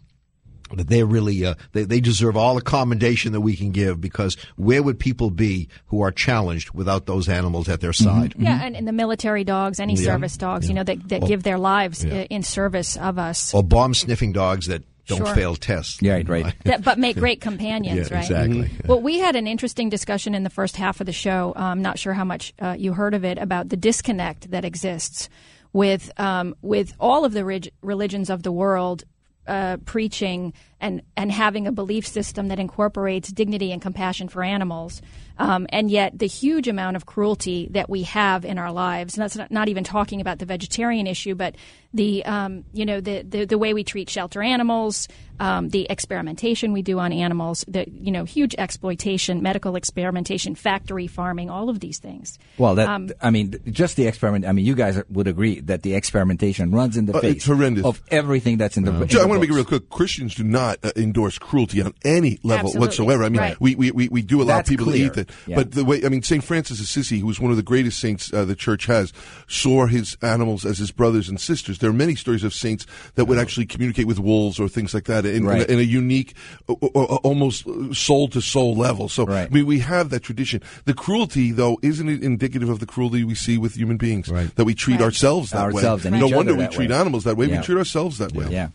that 0.75 0.87
they 0.87 1.03
really 1.03 1.45
uh, 1.45 1.55
they, 1.73 1.83
they 1.83 1.99
deserve 1.99 2.35
all 2.37 2.55
the 2.55 2.61
commendation 2.61 3.31
that 3.33 3.41
we 3.41 3.55
can 3.55 3.71
give 3.71 3.99
because 4.01 4.35
where 4.55 4.81
would 4.83 4.99
people 4.99 5.29
be 5.31 5.67
who 5.87 6.01
are 6.01 6.11
challenged 6.11 6.71
without 6.71 7.05
those 7.05 7.27
animals 7.29 7.67
at 7.69 7.81
their 7.81 7.93
side? 7.93 8.33
Yeah, 8.37 8.59
and, 8.63 8.75
and 8.75 8.87
the 8.87 8.91
military 8.91 9.43
dogs, 9.43 9.79
any 9.79 9.93
Yeah. 9.95 10.05
service 10.05 10.37
dogs, 10.37 10.67
you 10.67 10.73
know, 10.75 10.83
that, 10.83 11.09
that 11.09 11.21
Well, 11.21 11.27
give 11.29 11.43
their 11.43 11.57
lives 11.57 12.03
yeah. 12.03 12.13
uh, 12.21 12.23
in 12.29 12.43
service 12.43 12.97
of 12.97 13.17
us. 13.19 13.53
Or 13.53 13.63
bomb 13.63 13.93
sniffing 13.93 14.31
dogs 14.31 14.67
that 14.67 14.83
don't 15.07 15.25
Sure. 15.25 15.35
fail 15.35 15.55
tests. 15.55 16.01
Yeah, 16.01 16.13
right, 16.13 16.29
right. 16.29 16.55
that, 16.65 16.83
but 16.83 16.97
make 16.99 17.17
great 17.17 17.41
companions, 17.49 18.09
Yeah, 18.09 18.15
right? 18.15 18.23
exactly. 18.23 18.57
Mm-hmm. 18.63 18.81
Mhm. 18.83 18.87
Well, 18.87 19.01
we 19.01 19.19
had 19.19 19.35
an 19.35 19.47
interesting 19.47 19.89
discussion 19.89 20.35
in 20.35 20.43
the 20.43 20.49
first 20.49 20.77
half 20.77 20.99
of 21.01 21.05
the 21.07 21.11
show. 21.11 21.53
I'm 21.55 21.81
not 21.81 21.97
sure 21.99 22.13
how 22.13 22.23
much 22.23 22.53
uh, 22.61 22.75
you 22.77 22.93
heard 22.93 23.13
of 23.13 23.25
it 23.25 23.37
about 23.37 23.69
the 23.69 23.77
disconnect 23.77 24.51
that 24.51 24.63
exists 24.63 25.27
with 25.73 26.11
um, 26.19 26.53
with 26.61 26.93
all 26.99 27.25
of 27.25 27.33
the 27.33 27.43
rig- 27.45 27.71
religions 27.81 28.29
of 28.29 28.43
the 28.43 28.51
world. 28.51 29.03
Uh, 29.47 29.77
preaching 29.85 30.53
and 30.81 31.01
and 31.15 31.31
having 31.31 31.67
a 31.67 31.71
belief 31.71 32.05
system 32.05 32.49
that 32.49 32.59
incorporates 32.59 33.31
dignity 33.31 33.71
and 33.71 33.81
compassion 33.81 34.27
for 34.27 34.43
animals, 34.43 35.01
um, 35.37 35.67
and 35.69 35.89
yet 35.89 36.17
the 36.19 36.27
huge 36.27 36.67
amount 36.67 36.95
of 36.97 37.05
cruelty 37.05 37.67
that 37.71 37.89
we 37.89 38.03
have 38.03 38.43
in 38.43 38.57
our 38.57 38.71
lives. 38.71 39.15
And 39.15 39.23
that's 39.23 39.35
not, 39.37 39.51
not 39.51 39.69
even 39.69 39.83
talking 39.83 40.19
about 40.19 40.39
the 40.39 40.45
vegetarian 40.45 41.07
issue, 41.07 41.35
but 41.35 41.55
the 41.93 42.25
um, 42.25 42.65
you 42.73 42.85
know 42.85 42.99
the, 42.99 43.21
the 43.21 43.45
the 43.45 43.57
way 43.57 43.73
we 43.73 43.83
treat 43.83 44.09
shelter 44.09 44.41
animals, 44.41 45.07
um, 45.39 45.69
the 45.69 45.85
experimentation 45.89 46.73
we 46.73 46.81
do 46.81 46.99
on 46.99 47.11
animals, 47.13 47.63
the 47.67 47.85
you 47.89 48.11
know 48.11 48.23
huge 48.23 48.55
exploitation, 48.57 49.41
medical 49.41 49.75
experimentation, 49.75 50.55
factory 50.55 51.07
farming, 51.07 51.49
all 51.49 51.69
of 51.69 51.79
these 51.79 51.99
things. 51.99 52.39
Well, 52.57 52.75
that 52.75 52.87
Um, 52.89 53.09
I 53.21 53.29
mean, 53.29 53.55
just 53.71 53.95
the 53.97 54.07
experiment. 54.07 54.45
I 54.45 54.51
mean, 54.53 54.65
you 54.65 54.75
guys 54.75 55.01
would 55.09 55.27
agree 55.27 55.59
that 55.61 55.83
the 55.83 55.93
experimentation 55.95 56.71
runs 56.71 56.97
in 56.97 57.05
the 57.05 57.15
Uh, 57.15 57.19
face 57.21 57.45
horrendous. 57.45 57.85
of 57.85 58.01
everything 58.09 58.57
that's 58.57 58.77
in 58.77 58.83
the. 58.85 58.91
in 59.01 59.07
Joe, 59.07 59.19
the 59.19 59.23
I 59.23 59.27
want 59.27 59.37
to 59.37 59.41
make 59.41 59.49
it 59.49 59.53
real 59.55 59.65
quick. 59.65 59.89
Christians 59.89 60.33
do 60.35 60.43
not 60.43 60.70
uh, 60.83 60.91
endorse 60.95 61.37
cruelty 61.37 61.81
on 61.81 61.93
any 62.03 62.39
level 62.43 62.67
Absolutely. 62.67 62.79
whatsoever. 62.79 63.23
I 63.23 63.29
mean, 63.29 63.41
Right. 63.41 63.61
we, 63.61 63.75
we, 63.75 63.91
we, 63.91 64.07
we 64.09 64.21
do 64.21 64.41
allow 64.41 64.57
That's 64.57 64.69
people 64.69 64.85
clear. 64.87 65.09
to 65.09 65.19
eat 65.21 65.27
it. 65.27 65.29
Yeah. 65.47 65.55
But 65.55 65.71
the 65.71 65.85
way, 65.85 66.03
I 66.05 66.09
mean, 66.09 66.23
St. 66.23 66.43
Francis 66.43 66.79
of 66.79 66.83
Assisi, 66.85 67.19
who 67.19 67.27
was 67.27 67.39
one 67.39 67.51
of 67.51 67.57
the 67.57 67.63
greatest 67.63 67.99
saints 67.99 68.31
uh, 68.33 68.45
the 68.45 68.55
church 68.55 68.85
has, 68.85 69.13
saw 69.47 69.85
his 69.85 70.17
animals 70.21 70.65
as 70.65 70.77
his 70.77 70.91
brothers 70.91 71.29
and 71.29 71.39
sisters. 71.39 71.79
There 71.79 71.89
are 71.89 71.93
many 71.93 72.15
stories 72.15 72.43
of 72.43 72.53
saints 72.53 72.85
that 73.15 73.25
would 73.25 73.37
actually 73.37 73.65
communicate 73.65 74.07
with 74.07 74.19
wolves 74.19 74.59
or 74.59 74.67
things 74.67 74.93
like 74.93 75.05
that 75.05 75.25
in, 75.25 75.45
Right. 75.45 75.61
in, 75.63 75.69
a, 75.69 75.73
in 75.73 75.79
a 75.79 75.83
unique, 75.83 76.35
uh, 76.69 76.73
uh, 76.73 76.87
almost 77.23 77.65
soul 77.95 78.27
to 78.29 78.41
soul 78.41 78.75
level. 78.75 79.09
So, 79.09 79.25
Right. 79.25 79.47
I 79.49 79.53
mean, 79.53 79.65
we 79.65 79.79
have 79.79 80.09
that 80.09 80.23
tradition. 80.23 80.61
The 80.85 80.93
cruelty, 80.93 81.51
though, 81.51 81.79
isn't 81.81 82.07
it 82.09 82.23
indicative 82.23 82.69
of 82.69 82.79
the 82.79 82.85
cruelty 82.85 83.23
we 83.23 83.35
see 83.35 83.57
with 83.57 83.75
human 83.75 83.97
beings? 83.97 84.29
Right. 84.29 84.53
That 84.55 84.65
we 84.65 84.73
treat 84.75 84.95
Right. 84.99 85.03
ourselves 85.05 85.51
that 85.51 85.61
Ourselves 85.61 86.03
way. 86.03 86.09
and 86.11 86.19
no 86.19 86.27
each 86.27 86.33
wonder 86.35 86.51
other 86.53 86.57
we 86.59 86.63
that 86.65 86.71
treat 86.73 86.89
way. 86.89 86.95
animals 86.95 87.23
that 87.23 87.37
way. 87.37 87.47
Yeah. 87.47 87.57
We 87.59 87.63
treat 87.65 87.77
ourselves 87.77 88.17
that 88.19 88.33
way. 88.33 88.47
Yeah. 88.49 88.69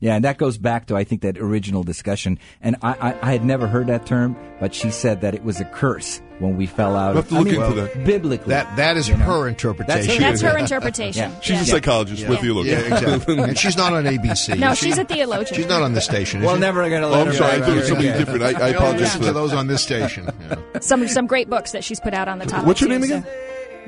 Yeah, 0.00 0.14
and 0.16 0.24
that 0.24 0.38
goes 0.38 0.56
back 0.56 0.86
to 0.86 0.96
I 0.96 1.04
think 1.04 1.20
that 1.22 1.36
original 1.38 1.82
discussion, 1.82 2.38
and 2.62 2.76
I, 2.82 2.92
I, 3.12 3.28
I 3.28 3.32
had 3.32 3.44
never 3.44 3.66
heard 3.66 3.88
that 3.88 4.06
term, 4.06 4.34
but 4.58 4.74
she 4.74 4.90
said 4.90 5.20
that 5.20 5.34
it 5.34 5.44
was 5.44 5.60
a 5.60 5.64
curse 5.66 6.22
when 6.38 6.56
we 6.56 6.64
fell 6.64 6.96
out. 6.96 7.12
We'll 7.14 7.22
have 7.22 7.28
to 7.28 7.36
I 7.36 7.42
mean, 7.42 7.54
into 7.62 7.74
that. 7.82 8.04
Biblically, 8.06 8.48
That 8.48 8.74
that 8.76 8.96
is 8.96 9.08
you 9.10 9.16
know. 9.18 9.24
her 9.24 9.46
interpretation. 9.46 10.22
That's 10.22 10.40
her 10.40 10.56
interpretation. 10.56 11.30
She's 11.42 11.56
Yeah. 11.56 11.62
a 11.62 11.64
psychologist. 11.66 12.26
We're 12.26 12.36
Yeah, 12.36 12.40
theologians. 12.40 12.82
exactly. 12.86 13.38
and 13.42 13.58
she's 13.58 13.76
not 13.76 13.92
on 13.92 14.04
ABC. 14.04 14.58
No, 14.58 14.70
is 14.72 14.78
she? 14.78 14.86
she's 14.86 14.96
a 14.98 15.04
theologian. 15.04 15.54
She's 15.54 15.68
not 15.68 15.82
on 15.82 15.92
the 15.92 16.00
station. 16.00 16.40
Well, 16.42 16.54
she? 16.54 16.60
never 16.62 16.88
going 16.88 17.02
to 17.02 17.08
Oh, 17.08 17.20
I'm 17.20 17.26
her 17.26 17.32
sorry. 17.34 17.52
I 17.52 17.58
back 17.58 17.66
thought 17.68 17.72
it 17.72 17.80
was 17.80 17.88
somebody 17.88 18.08
again. 18.08 18.18
different. 18.24 18.42
I, 18.42 18.66
I 18.66 18.68
apologize 18.70 19.00
listen 19.02 19.20
for 19.20 19.26
to 19.26 19.32
those 19.34 19.52
on 19.52 19.66
this 19.66 19.82
station. 19.82 20.28
Yeah. 20.48 20.56
some 20.80 21.06
some 21.08 21.26
great 21.26 21.50
books 21.50 21.72
that 21.72 21.84
she's 21.84 22.00
put 22.00 22.14
out 22.14 22.26
on 22.26 22.38
the 22.38 22.46
topic. 22.46 22.66
What's 22.66 22.80
your 22.80 22.88
name 22.88 23.02
again? 23.02 23.26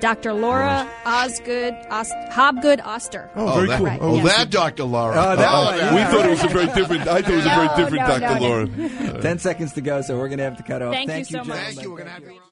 Dr. 0.03 0.33
Laura 0.33 0.91
Osgood 1.07 1.75
Ost- 1.89 2.13
Hobgood 2.33 2.85
Oster. 2.85 3.31
Oh, 3.37 3.55
very 3.55 3.67
oh, 3.67 3.71
that, 3.71 3.79
cool. 3.79 3.87
Right, 3.87 3.99
oh, 4.03 4.17
yes. 4.17 4.37
that 4.37 4.51
Dr. 4.51 4.83
Laura. 4.83 5.15
Uh, 5.15 5.33
oh, 5.33 5.37
that 5.37 5.93
one, 5.93 5.95
we 5.95 6.11
thought 6.11 6.27
it 6.27 6.31
was 6.31 6.43
a 6.45 6.49
very 6.49 6.67
different. 6.67 7.03
I 7.03 7.23
thought 7.23 7.31
it 7.31 7.37
was 7.37 7.47
a 7.47 7.49
very 7.49 7.69
different 7.69 8.09
no, 8.09 8.19
Dr. 8.19 8.21
no, 8.21 8.35
no. 8.35 8.49
Laura. 8.49 9.23
Ten 9.23 9.39
seconds 9.39 9.75
to 9.75 9.81
go, 9.81 10.03
so 10.03 10.19
we're 10.19 10.27
going 10.27 10.39
to 10.39 10.45
have 10.45 10.57
to 10.57 10.65
cut 10.65 10.83
off. 10.83 10.93
Thank 10.93 11.19
you 11.19 11.25
so 11.25 11.39
much. 11.39 11.47
gentlemen. 11.47 11.65
Thank 11.67 11.83
you. 11.83 11.91
We're 11.91 11.97
going 11.99 12.09
to 12.09 12.15
have 12.15 12.23
you. 12.25 12.43